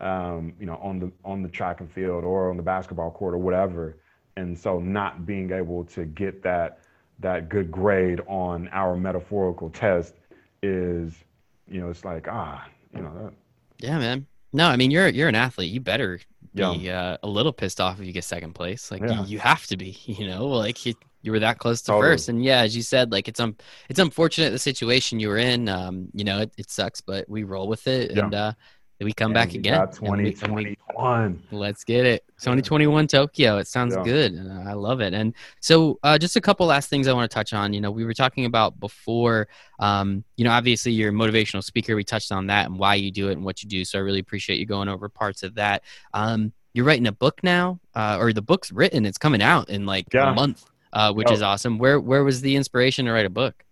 um, 0.00 0.54
you 0.58 0.64
know 0.64 0.76
on 0.82 0.98
the 0.98 1.12
on 1.26 1.42
the 1.42 1.48
track 1.48 1.80
and 1.80 1.92
field 1.92 2.24
or 2.24 2.48
on 2.48 2.56
the 2.56 2.62
basketball 2.62 3.10
court 3.10 3.34
or 3.34 3.38
whatever, 3.38 3.98
and 4.36 4.58
so 4.58 4.80
not 4.80 5.26
being 5.26 5.52
able 5.52 5.84
to 5.84 6.06
get 6.06 6.42
that 6.42 6.78
that 7.20 7.48
good 7.48 7.70
grade 7.70 8.20
on 8.26 8.68
our 8.68 8.96
metaphorical 8.96 9.70
test 9.70 10.14
is, 10.62 11.14
you 11.66 11.80
know, 11.80 11.90
it's 11.90 12.04
like 12.04 12.26
ah, 12.28 12.66
you 12.94 13.02
know. 13.02 13.12
That, 13.14 13.32
yeah, 13.78 13.98
man. 13.98 14.26
No, 14.52 14.66
I 14.66 14.76
mean 14.76 14.90
you're 14.90 15.08
you're 15.08 15.28
an 15.28 15.34
athlete. 15.34 15.70
You 15.70 15.80
better 15.80 16.20
be 16.54 16.62
yeah. 16.62 17.00
uh, 17.00 17.16
a 17.22 17.28
little 17.28 17.52
pissed 17.52 17.80
off 17.80 18.00
if 18.00 18.06
you 18.06 18.12
get 18.12 18.24
second 18.24 18.54
place. 18.54 18.90
Like 18.90 19.02
yeah. 19.02 19.22
you, 19.22 19.26
you, 19.26 19.38
have 19.38 19.66
to 19.66 19.76
be. 19.76 19.96
You 20.06 20.26
know, 20.26 20.46
like 20.46 20.84
you, 20.86 20.94
you 21.22 21.32
were 21.32 21.38
that 21.40 21.58
close 21.58 21.80
to 21.82 21.86
totally. 21.88 22.12
first. 22.12 22.28
And 22.28 22.42
yeah, 22.42 22.60
as 22.60 22.74
you 22.74 22.82
said, 22.82 23.12
like 23.12 23.28
it's 23.28 23.40
um 23.40 23.56
it's 23.88 23.98
unfortunate 23.98 24.50
the 24.50 24.58
situation 24.58 25.20
you 25.20 25.28
were 25.28 25.38
in. 25.38 25.68
Um, 25.68 26.08
you 26.12 26.24
know, 26.24 26.40
it, 26.40 26.52
it 26.56 26.70
sucks, 26.70 27.00
but 27.00 27.28
we 27.28 27.44
roll 27.44 27.68
with 27.68 27.86
it. 27.86 28.12
Yeah. 28.12 28.24
And 28.24 28.34
uh, 28.34 28.52
we 29.04 29.12
come 29.12 29.30
and 29.30 29.34
back 29.34 29.54
again. 29.54 29.86
2021. 29.92 31.42
let's 31.52 31.84
get 31.84 32.04
it. 32.04 32.24
2021 32.38 33.06
Tokyo. 33.06 33.58
It 33.58 33.68
sounds 33.68 33.94
yeah. 33.94 34.02
good. 34.02 34.50
I 34.66 34.72
love 34.72 35.00
it. 35.00 35.14
And 35.14 35.34
so, 35.60 35.98
uh, 36.02 36.18
just 36.18 36.36
a 36.36 36.40
couple 36.40 36.66
last 36.66 36.90
things 36.90 37.06
I 37.06 37.12
want 37.12 37.30
to 37.30 37.34
touch 37.34 37.52
on. 37.52 37.72
You 37.72 37.80
know, 37.80 37.90
we 37.90 38.04
were 38.04 38.14
talking 38.14 38.44
about 38.44 38.80
before. 38.80 39.48
Um, 39.78 40.24
you 40.36 40.44
know, 40.44 40.50
obviously 40.50 40.92
you're 40.92 41.10
a 41.10 41.12
motivational 41.12 41.62
speaker. 41.62 41.94
We 41.94 42.04
touched 42.04 42.32
on 42.32 42.48
that 42.48 42.66
and 42.66 42.78
why 42.78 42.96
you 42.96 43.12
do 43.12 43.28
it 43.28 43.32
and 43.32 43.44
what 43.44 43.62
you 43.62 43.68
do. 43.68 43.84
So 43.84 43.98
I 43.98 44.02
really 44.02 44.20
appreciate 44.20 44.58
you 44.58 44.66
going 44.66 44.88
over 44.88 45.08
parts 45.08 45.42
of 45.42 45.54
that. 45.54 45.84
Um, 46.12 46.52
you're 46.74 46.84
writing 46.84 47.06
a 47.06 47.12
book 47.12 47.40
now, 47.42 47.80
uh, 47.94 48.18
or 48.20 48.32
the 48.32 48.42
book's 48.42 48.72
written. 48.72 49.06
It's 49.06 49.18
coming 49.18 49.42
out 49.42 49.68
in 49.68 49.86
like 49.86 50.06
yeah. 50.12 50.30
a 50.30 50.34
month, 50.34 50.64
uh, 50.92 51.12
which 51.12 51.28
oh. 51.30 51.34
is 51.34 51.42
awesome. 51.42 51.78
Where 51.78 52.00
where 52.00 52.24
was 52.24 52.40
the 52.40 52.56
inspiration 52.56 53.06
to 53.06 53.12
write 53.12 53.26
a 53.26 53.30
book? 53.30 53.64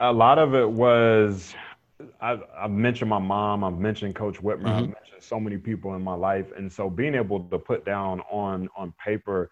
A 0.00 0.12
lot 0.12 0.38
of 0.38 0.54
it 0.54 0.70
was 0.70 1.54
I, 2.20 2.38
have 2.60 2.70
mentioned 2.70 3.10
my 3.10 3.18
mom. 3.18 3.64
I've 3.64 3.78
mentioned 3.78 4.14
Coach 4.14 4.40
Whitmer. 4.42 4.64
Mm-hmm. 4.64 4.68
I've 4.68 4.82
mentioned 4.82 5.22
so 5.22 5.40
many 5.40 5.56
people 5.56 5.94
in 5.94 6.02
my 6.02 6.14
life, 6.14 6.46
and 6.56 6.72
so 6.72 6.88
being 6.88 7.14
able 7.14 7.40
to 7.40 7.58
put 7.58 7.84
down 7.84 8.20
on 8.30 8.68
on 8.76 8.92
paper, 9.04 9.50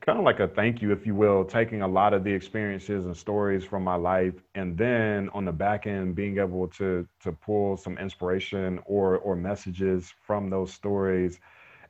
kind 0.00 0.18
of 0.18 0.24
like 0.24 0.40
a 0.40 0.48
thank 0.48 0.80
you, 0.80 0.90
if 0.92 1.06
you 1.06 1.14
will, 1.14 1.44
taking 1.44 1.82
a 1.82 1.88
lot 1.88 2.14
of 2.14 2.24
the 2.24 2.32
experiences 2.32 3.04
and 3.04 3.16
stories 3.16 3.64
from 3.64 3.84
my 3.84 3.94
life, 3.94 4.34
and 4.54 4.76
then 4.76 5.28
on 5.34 5.44
the 5.44 5.52
back 5.52 5.86
end, 5.86 6.14
being 6.14 6.38
able 6.38 6.66
to 6.68 7.06
to 7.20 7.32
pull 7.32 7.76
some 7.76 7.98
inspiration 7.98 8.80
or 8.86 9.18
or 9.18 9.36
messages 9.36 10.12
from 10.26 10.48
those 10.48 10.72
stories, 10.72 11.40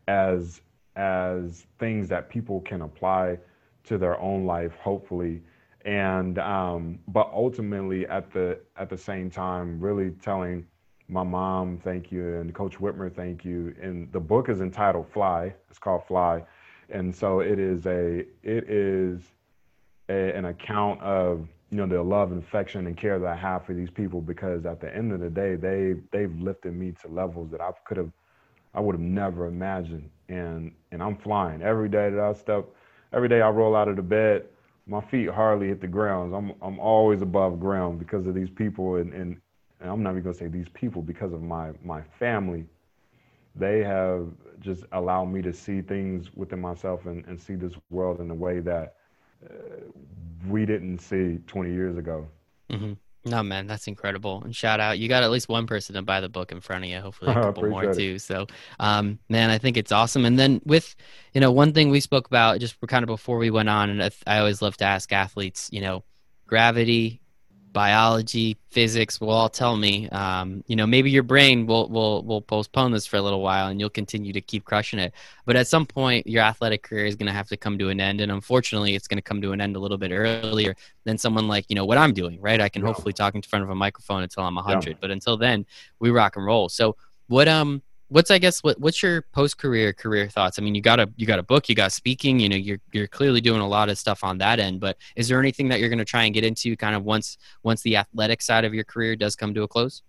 as 0.08 0.62
as 0.96 1.66
things 1.78 2.08
that 2.08 2.28
people 2.28 2.60
can 2.60 2.82
apply 2.82 3.38
to 3.84 3.98
their 3.98 4.20
own 4.20 4.46
life, 4.46 4.74
hopefully 4.76 5.42
and 5.84 6.38
um, 6.38 6.98
but 7.08 7.30
ultimately 7.32 8.06
at 8.06 8.32
the 8.32 8.58
at 8.76 8.88
the 8.88 8.96
same 8.96 9.30
time 9.30 9.80
really 9.80 10.10
telling 10.10 10.66
my 11.08 11.22
mom 11.22 11.78
thank 11.78 12.12
you 12.12 12.36
and 12.36 12.54
coach 12.54 12.78
whitmer 12.78 13.14
thank 13.14 13.44
you. 13.44 13.74
And 13.80 14.10
the 14.12 14.20
book 14.20 14.48
is 14.48 14.60
entitled 14.60 15.08
fly. 15.12 15.54
It's 15.68 15.78
called 15.78 16.06
fly. 16.06 16.44
And 16.88 17.14
so 17.14 17.40
it 17.40 17.58
is 17.58 17.86
a 17.86 18.20
it 18.42 18.70
is 18.70 19.20
a, 20.08 20.36
an 20.36 20.46
account 20.46 21.00
of 21.02 21.48
you 21.70 21.78
know 21.78 21.86
the 21.86 22.02
love 22.02 22.32
and 22.32 22.42
affection 22.42 22.86
and 22.86 22.96
care 22.96 23.18
that 23.18 23.28
i 23.28 23.34
have 23.34 23.64
for 23.64 23.72
these 23.72 23.90
people 23.90 24.20
because 24.20 24.66
at 24.66 24.80
the 24.80 24.94
end 24.94 25.10
of 25.10 25.20
the 25.20 25.30
day 25.30 25.54
they 25.54 25.94
they've 26.10 26.38
lifted 26.38 26.74
me 26.74 26.92
to 27.00 27.08
levels 27.08 27.50
that 27.50 27.62
i 27.62 27.70
could 27.86 27.96
have 27.96 28.10
i 28.74 28.80
would 28.80 28.94
have 28.94 29.00
never 29.00 29.46
imagined. 29.46 30.08
And 30.28 30.72
and 30.92 31.02
i'm 31.02 31.16
flying. 31.16 31.62
Every 31.62 31.88
day 31.88 32.10
that 32.10 32.20
i 32.20 32.32
step 32.34 32.66
every 33.12 33.28
day 33.28 33.40
i 33.42 33.48
roll 33.48 33.74
out 33.74 33.88
of 33.88 33.96
the 33.96 34.02
bed 34.02 34.46
my 34.86 35.00
feet 35.00 35.28
hardly 35.28 35.68
hit 35.68 35.80
the 35.80 35.86
ground. 35.86 36.34
I'm 36.34 36.52
I'm 36.60 36.78
always 36.78 37.22
above 37.22 37.60
ground 37.60 37.98
because 37.98 38.26
of 38.26 38.34
these 38.34 38.50
people, 38.50 38.96
and, 38.96 39.12
and, 39.12 39.36
and 39.80 39.90
I'm 39.90 40.02
not 40.02 40.10
even 40.10 40.22
gonna 40.22 40.34
say 40.34 40.48
these 40.48 40.68
people 40.74 41.02
because 41.02 41.32
of 41.32 41.42
my 41.42 41.70
my 41.84 42.02
family. 42.18 42.66
They 43.54 43.82
have 43.82 44.28
just 44.60 44.84
allowed 44.92 45.26
me 45.26 45.42
to 45.42 45.52
see 45.52 45.82
things 45.82 46.34
within 46.34 46.60
myself 46.60 47.04
and, 47.04 47.24
and 47.26 47.38
see 47.38 47.54
this 47.54 47.74
world 47.90 48.20
in 48.20 48.30
a 48.30 48.34
way 48.34 48.60
that 48.60 48.94
uh, 49.44 49.54
we 50.48 50.64
didn't 50.64 51.00
see 51.00 51.38
20 51.46 51.70
years 51.70 51.98
ago. 51.98 52.26
Mm-hmm. 52.70 52.92
No, 53.24 53.42
man, 53.42 53.68
that's 53.68 53.86
incredible. 53.86 54.42
And 54.44 54.54
shout 54.54 54.80
out, 54.80 54.98
you 54.98 55.08
got 55.08 55.22
at 55.22 55.30
least 55.30 55.48
one 55.48 55.66
person 55.66 55.94
to 55.94 56.02
buy 56.02 56.20
the 56.20 56.28
book 56.28 56.50
in 56.50 56.60
front 56.60 56.84
of 56.84 56.90
you. 56.90 57.00
Hopefully, 57.00 57.30
a 57.30 57.34
couple 57.34 57.68
more 57.68 57.84
it. 57.84 57.96
too. 57.96 58.18
So, 58.18 58.46
um, 58.80 59.18
man, 59.28 59.48
I 59.50 59.58
think 59.58 59.76
it's 59.76 59.92
awesome. 59.92 60.24
And 60.24 60.38
then 60.38 60.60
with, 60.64 60.94
you 61.32 61.40
know, 61.40 61.52
one 61.52 61.72
thing 61.72 61.90
we 61.90 62.00
spoke 62.00 62.26
about 62.26 62.58
just 62.58 62.76
kind 62.88 63.04
of 63.04 63.06
before 63.06 63.38
we 63.38 63.50
went 63.50 63.68
on, 63.68 63.90
and 63.90 64.12
I 64.26 64.38
always 64.38 64.60
love 64.60 64.76
to 64.78 64.84
ask 64.84 65.12
athletes, 65.12 65.68
you 65.72 65.80
know, 65.80 66.02
gravity, 66.46 67.21
biology, 67.72 68.56
physics 68.70 69.20
will 69.20 69.30
all 69.30 69.48
tell 69.48 69.76
me, 69.76 70.08
um, 70.10 70.62
you 70.66 70.76
know, 70.76 70.86
maybe 70.86 71.10
your 71.10 71.22
brain 71.22 71.66
will, 71.66 71.88
will, 71.88 72.22
will 72.22 72.42
postpone 72.42 72.92
this 72.92 73.06
for 73.06 73.16
a 73.16 73.22
little 73.22 73.40
while 73.40 73.68
and 73.68 73.80
you'll 73.80 73.90
continue 73.90 74.32
to 74.32 74.40
keep 74.40 74.64
crushing 74.64 74.98
it. 74.98 75.12
But 75.44 75.56
at 75.56 75.66
some 75.66 75.86
point, 75.86 76.26
your 76.26 76.42
athletic 76.42 76.82
career 76.82 77.06
is 77.06 77.16
going 77.16 77.26
to 77.26 77.32
have 77.32 77.48
to 77.48 77.56
come 77.56 77.78
to 77.78 77.88
an 77.88 78.00
end. 78.00 78.20
And 78.20 78.30
unfortunately, 78.30 78.94
it's 78.94 79.08
going 79.08 79.18
to 79.18 79.22
come 79.22 79.40
to 79.42 79.52
an 79.52 79.60
end 79.60 79.76
a 79.76 79.78
little 79.78 79.98
bit 79.98 80.12
earlier 80.12 80.74
than 81.04 81.18
someone 81.18 81.48
like, 81.48 81.66
you 81.68 81.76
know, 81.76 81.84
what 81.84 81.98
I'm 81.98 82.12
doing, 82.12 82.40
right? 82.40 82.60
I 82.60 82.68
can 82.68 82.82
yeah. 82.82 82.88
hopefully 82.88 83.12
talk 83.12 83.34
in 83.34 83.42
front 83.42 83.62
of 83.62 83.70
a 83.70 83.74
microphone 83.74 84.22
until 84.22 84.44
I'm 84.44 84.54
100. 84.54 84.90
Yeah. 84.90 84.96
But 85.00 85.10
until 85.10 85.36
then, 85.36 85.66
we 85.98 86.10
rock 86.10 86.36
and 86.36 86.44
roll. 86.44 86.68
So, 86.68 86.96
what, 87.28 87.48
um, 87.48 87.82
what's 88.12 88.30
I 88.30 88.38
guess 88.38 88.62
what 88.62 88.78
what's 88.78 89.02
your 89.02 89.22
post 89.32 89.58
career 89.58 89.92
career 89.92 90.28
thoughts? 90.28 90.58
I 90.58 90.62
mean, 90.62 90.74
you 90.74 90.82
got 90.82 91.00
a 91.00 91.10
you 91.16 91.26
got 91.26 91.38
a 91.38 91.42
book, 91.42 91.68
you 91.68 91.74
got 91.74 91.92
speaking, 91.92 92.38
you 92.38 92.48
know, 92.48 92.56
you're 92.56 92.78
you're 92.92 93.06
clearly 93.06 93.40
doing 93.40 93.60
a 93.60 93.66
lot 93.66 93.88
of 93.88 93.98
stuff 93.98 94.22
on 94.22 94.38
that 94.38 94.60
end. 94.60 94.80
But 94.80 94.98
is 95.16 95.28
there 95.28 95.40
anything 95.40 95.68
that 95.68 95.80
you're 95.80 95.88
going 95.88 95.98
to 95.98 96.04
try 96.04 96.24
and 96.24 96.34
get 96.34 96.44
into 96.44 96.76
kind 96.76 96.94
of 96.94 97.04
once 97.04 97.38
once 97.62 97.82
the 97.82 97.96
athletic 97.96 98.42
side 98.42 98.64
of 98.64 98.74
your 98.74 98.84
career 98.84 99.16
does 99.16 99.34
come 99.34 99.54
to 99.54 99.62
a 99.62 99.68
close? 99.68 100.02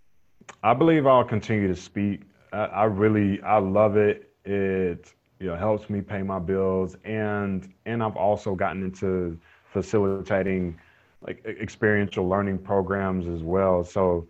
I 0.62 0.74
believe 0.74 1.06
I'll 1.06 1.24
continue 1.24 1.68
to 1.68 1.76
speak. 1.76 2.22
I, 2.52 2.64
I 2.64 2.84
really, 2.84 3.42
I 3.42 3.58
love 3.58 3.96
it. 3.96 4.30
It 4.44 5.12
you 5.40 5.46
know 5.46 5.56
helps 5.56 5.88
me 5.88 6.00
pay 6.00 6.22
my 6.22 6.38
bills, 6.38 6.96
and 7.04 7.72
and 7.86 8.02
I've 8.02 8.16
also 8.16 8.54
gotten 8.54 8.82
into 8.82 9.38
facilitating 9.72 10.78
like 11.26 11.42
experiential 11.46 12.28
learning 12.28 12.58
programs 12.58 13.26
as 13.26 13.42
well. 13.42 13.82
So 13.82 14.28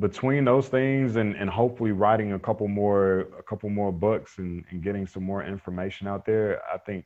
between 0.00 0.44
those 0.44 0.68
things 0.68 1.16
and, 1.16 1.36
and 1.36 1.48
hopefully 1.48 1.92
writing 1.92 2.32
a 2.32 2.38
couple 2.38 2.66
more 2.68 3.20
a 3.38 3.42
couple 3.42 3.70
more 3.70 3.92
books 3.92 4.38
and, 4.38 4.64
and 4.70 4.82
getting 4.82 5.06
some 5.06 5.22
more 5.22 5.44
information 5.44 6.08
out 6.08 6.24
there, 6.26 6.60
I 6.72 6.78
think 6.78 7.04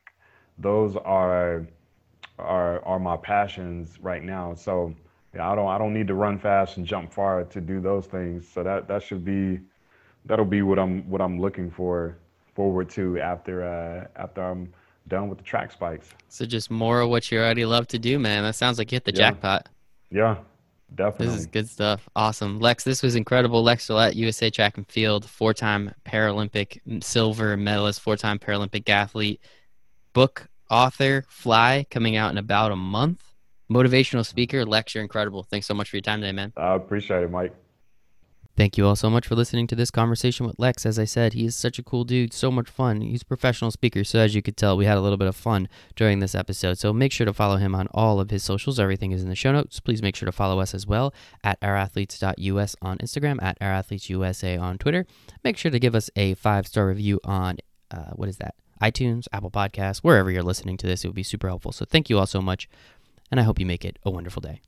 those 0.57 0.95
are 0.95 1.67
are 2.39 2.83
are 2.85 2.99
my 2.99 3.17
passions 3.17 3.99
right 4.01 4.23
now. 4.23 4.53
So 4.55 4.93
yeah, 5.35 5.51
I 5.51 5.55
don't 5.55 5.67
I 5.67 5.77
don't 5.77 5.93
need 5.93 6.07
to 6.07 6.15
run 6.15 6.39
fast 6.39 6.77
and 6.77 6.85
jump 6.85 7.13
far 7.13 7.43
to 7.43 7.61
do 7.61 7.79
those 7.79 8.07
things. 8.07 8.47
So 8.47 8.63
that 8.63 8.87
that 8.87 9.03
should 9.03 9.23
be 9.23 9.59
that'll 10.25 10.45
be 10.45 10.61
what 10.63 10.79
I'm 10.79 11.07
what 11.09 11.21
I'm 11.21 11.39
looking 11.39 11.69
for 11.69 12.17
forward 12.55 12.89
to 12.91 13.19
after 13.19 13.63
uh, 13.63 14.07
after 14.21 14.41
I'm 14.43 14.73
done 15.07 15.29
with 15.29 15.37
the 15.37 15.43
track 15.43 15.71
spikes. 15.71 16.09
So 16.27 16.45
just 16.45 16.69
more 16.71 17.01
of 17.01 17.09
what 17.09 17.31
you 17.31 17.39
already 17.39 17.65
love 17.65 17.87
to 17.89 17.99
do, 17.99 18.19
man. 18.19 18.43
That 18.43 18.55
sounds 18.55 18.77
like 18.77 18.91
you 18.91 18.95
hit 18.95 19.05
the 19.05 19.11
Yeah. 19.11 19.17
jackpot. 19.31 19.69
Yeah, 20.11 20.37
definitely. 20.95 21.27
This 21.27 21.35
is 21.35 21.45
good 21.47 21.69
stuff. 21.69 22.07
Awesome. 22.15 22.59
Lex, 22.59 22.83
this 22.83 23.01
was 23.01 23.15
incredible. 23.15 23.63
Lex 23.63 23.87
Gillette, 23.87 24.15
USA 24.15 24.49
Track 24.49 24.77
and 24.77 24.87
Field, 24.87 25.25
four 25.25 25.53
time 25.53 25.93
Paralympic 26.05 27.03
silver 27.03 27.55
medalist, 27.57 28.01
four 28.01 28.15
time 28.15 28.39
Paralympic 28.39 28.87
athlete, 28.89 29.41
book 30.13 30.47
author, 30.69 31.25
Fly, 31.27 31.85
coming 31.89 32.15
out 32.15 32.31
in 32.31 32.37
about 32.37 32.71
a 32.71 32.75
month. 32.75 33.23
Motivational 33.71 34.25
speaker, 34.25 34.65
Lex, 34.65 34.95
you're 34.95 35.03
incredible. 35.03 35.43
Thanks 35.43 35.67
so 35.67 35.73
much 35.73 35.89
for 35.89 35.97
your 35.97 36.01
time 36.01 36.21
today, 36.21 36.31
man. 36.31 36.53
I 36.57 36.75
appreciate 36.75 37.23
it, 37.23 37.31
Mike. 37.31 37.53
Thank 38.59 38.77
you 38.77 38.85
all 38.85 38.97
so 38.97 39.09
much 39.09 39.25
for 39.25 39.35
listening 39.35 39.67
to 39.67 39.75
this 39.77 39.89
conversation 39.89 40.45
with 40.45 40.59
Lex. 40.59 40.85
As 40.85 40.99
I 40.99 41.05
said, 41.05 41.31
he 41.31 41.45
is 41.45 41.55
such 41.55 41.79
a 41.79 41.81
cool 41.81 42.03
dude, 42.03 42.33
so 42.33 42.51
much 42.51 42.69
fun. 42.69 42.99
He's 42.99 43.21
a 43.21 43.25
professional 43.25 43.71
speaker, 43.71 44.03
so 44.03 44.19
as 44.19 44.35
you 44.35 44.41
could 44.41 44.57
tell, 44.57 44.75
we 44.75 44.83
had 44.83 44.97
a 44.97 45.01
little 45.01 45.15
bit 45.15 45.29
of 45.29 45.35
fun 45.37 45.69
during 45.95 46.19
this 46.19 46.35
episode. 46.35 46.77
So 46.77 46.91
make 46.91 47.13
sure 47.13 47.23
to 47.23 47.31
follow 47.31 47.55
him 47.55 47.73
on 47.73 47.87
all 47.93 48.19
of 48.19 48.31
his 48.31 48.43
socials. 48.43 48.77
Everything 48.77 49.13
is 49.13 49.23
in 49.23 49.29
the 49.29 49.35
show 49.35 49.53
notes. 49.53 49.79
Please 49.79 50.01
make 50.01 50.13
sure 50.13 50.25
to 50.25 50.33
follow 50.33 50.59
us 50.59 50.73
as 50.73 50.85
well 50.85 51.13
at 51.41 51.57
ourathletes.us 51.61 52.75
on 52.81 52.97
Instagram, 52.97 53.41
at 53.41 53.57
ourathletesusa 53.61 54.59
on 54.59 54.77
Twitter. 54.77 55.05
Make 55.41 55.55
sure 55.55 55.71
to 55.71 55.79
give 55.79 55.95
us 55.95 56.09
a 56.17 56.33
five 56.33 56.67
star 56.67 56.87
review 56.87 57.21
on 57.23 57.59
uh, 57.91 58.11
what 58.15 58.27
is 58.27 58.39
that? 58.39 58.55
iTunes, 58.81 59.29
Apple 59.31 59.51
Podcasts, 59.51 59.99
wherever 59.99 60.29
you're 60.29 60.43
listening 60.43 60.75
to 60.75 60.85
this. 60.85 61.05
It 61.05 61.07
would 61.07 61.15
be 61.15 61.23
super 61.23 61.47
helpful. 61.47 61.71
So 61.71 61.85
thank 61.85 62.09
you 62.09 62.19
all 62.19 62.27
so 62.27 62.41
much, 62.41 62.67
and 63.31 63.39
I 63.39 63.43
hope 63.43 63.57
you 63.57 63.65
make 63.65 63.85
it 63.85 63.99
a 64.03 64.11
wonderful 64.11 64.41
day. 64.41 64.59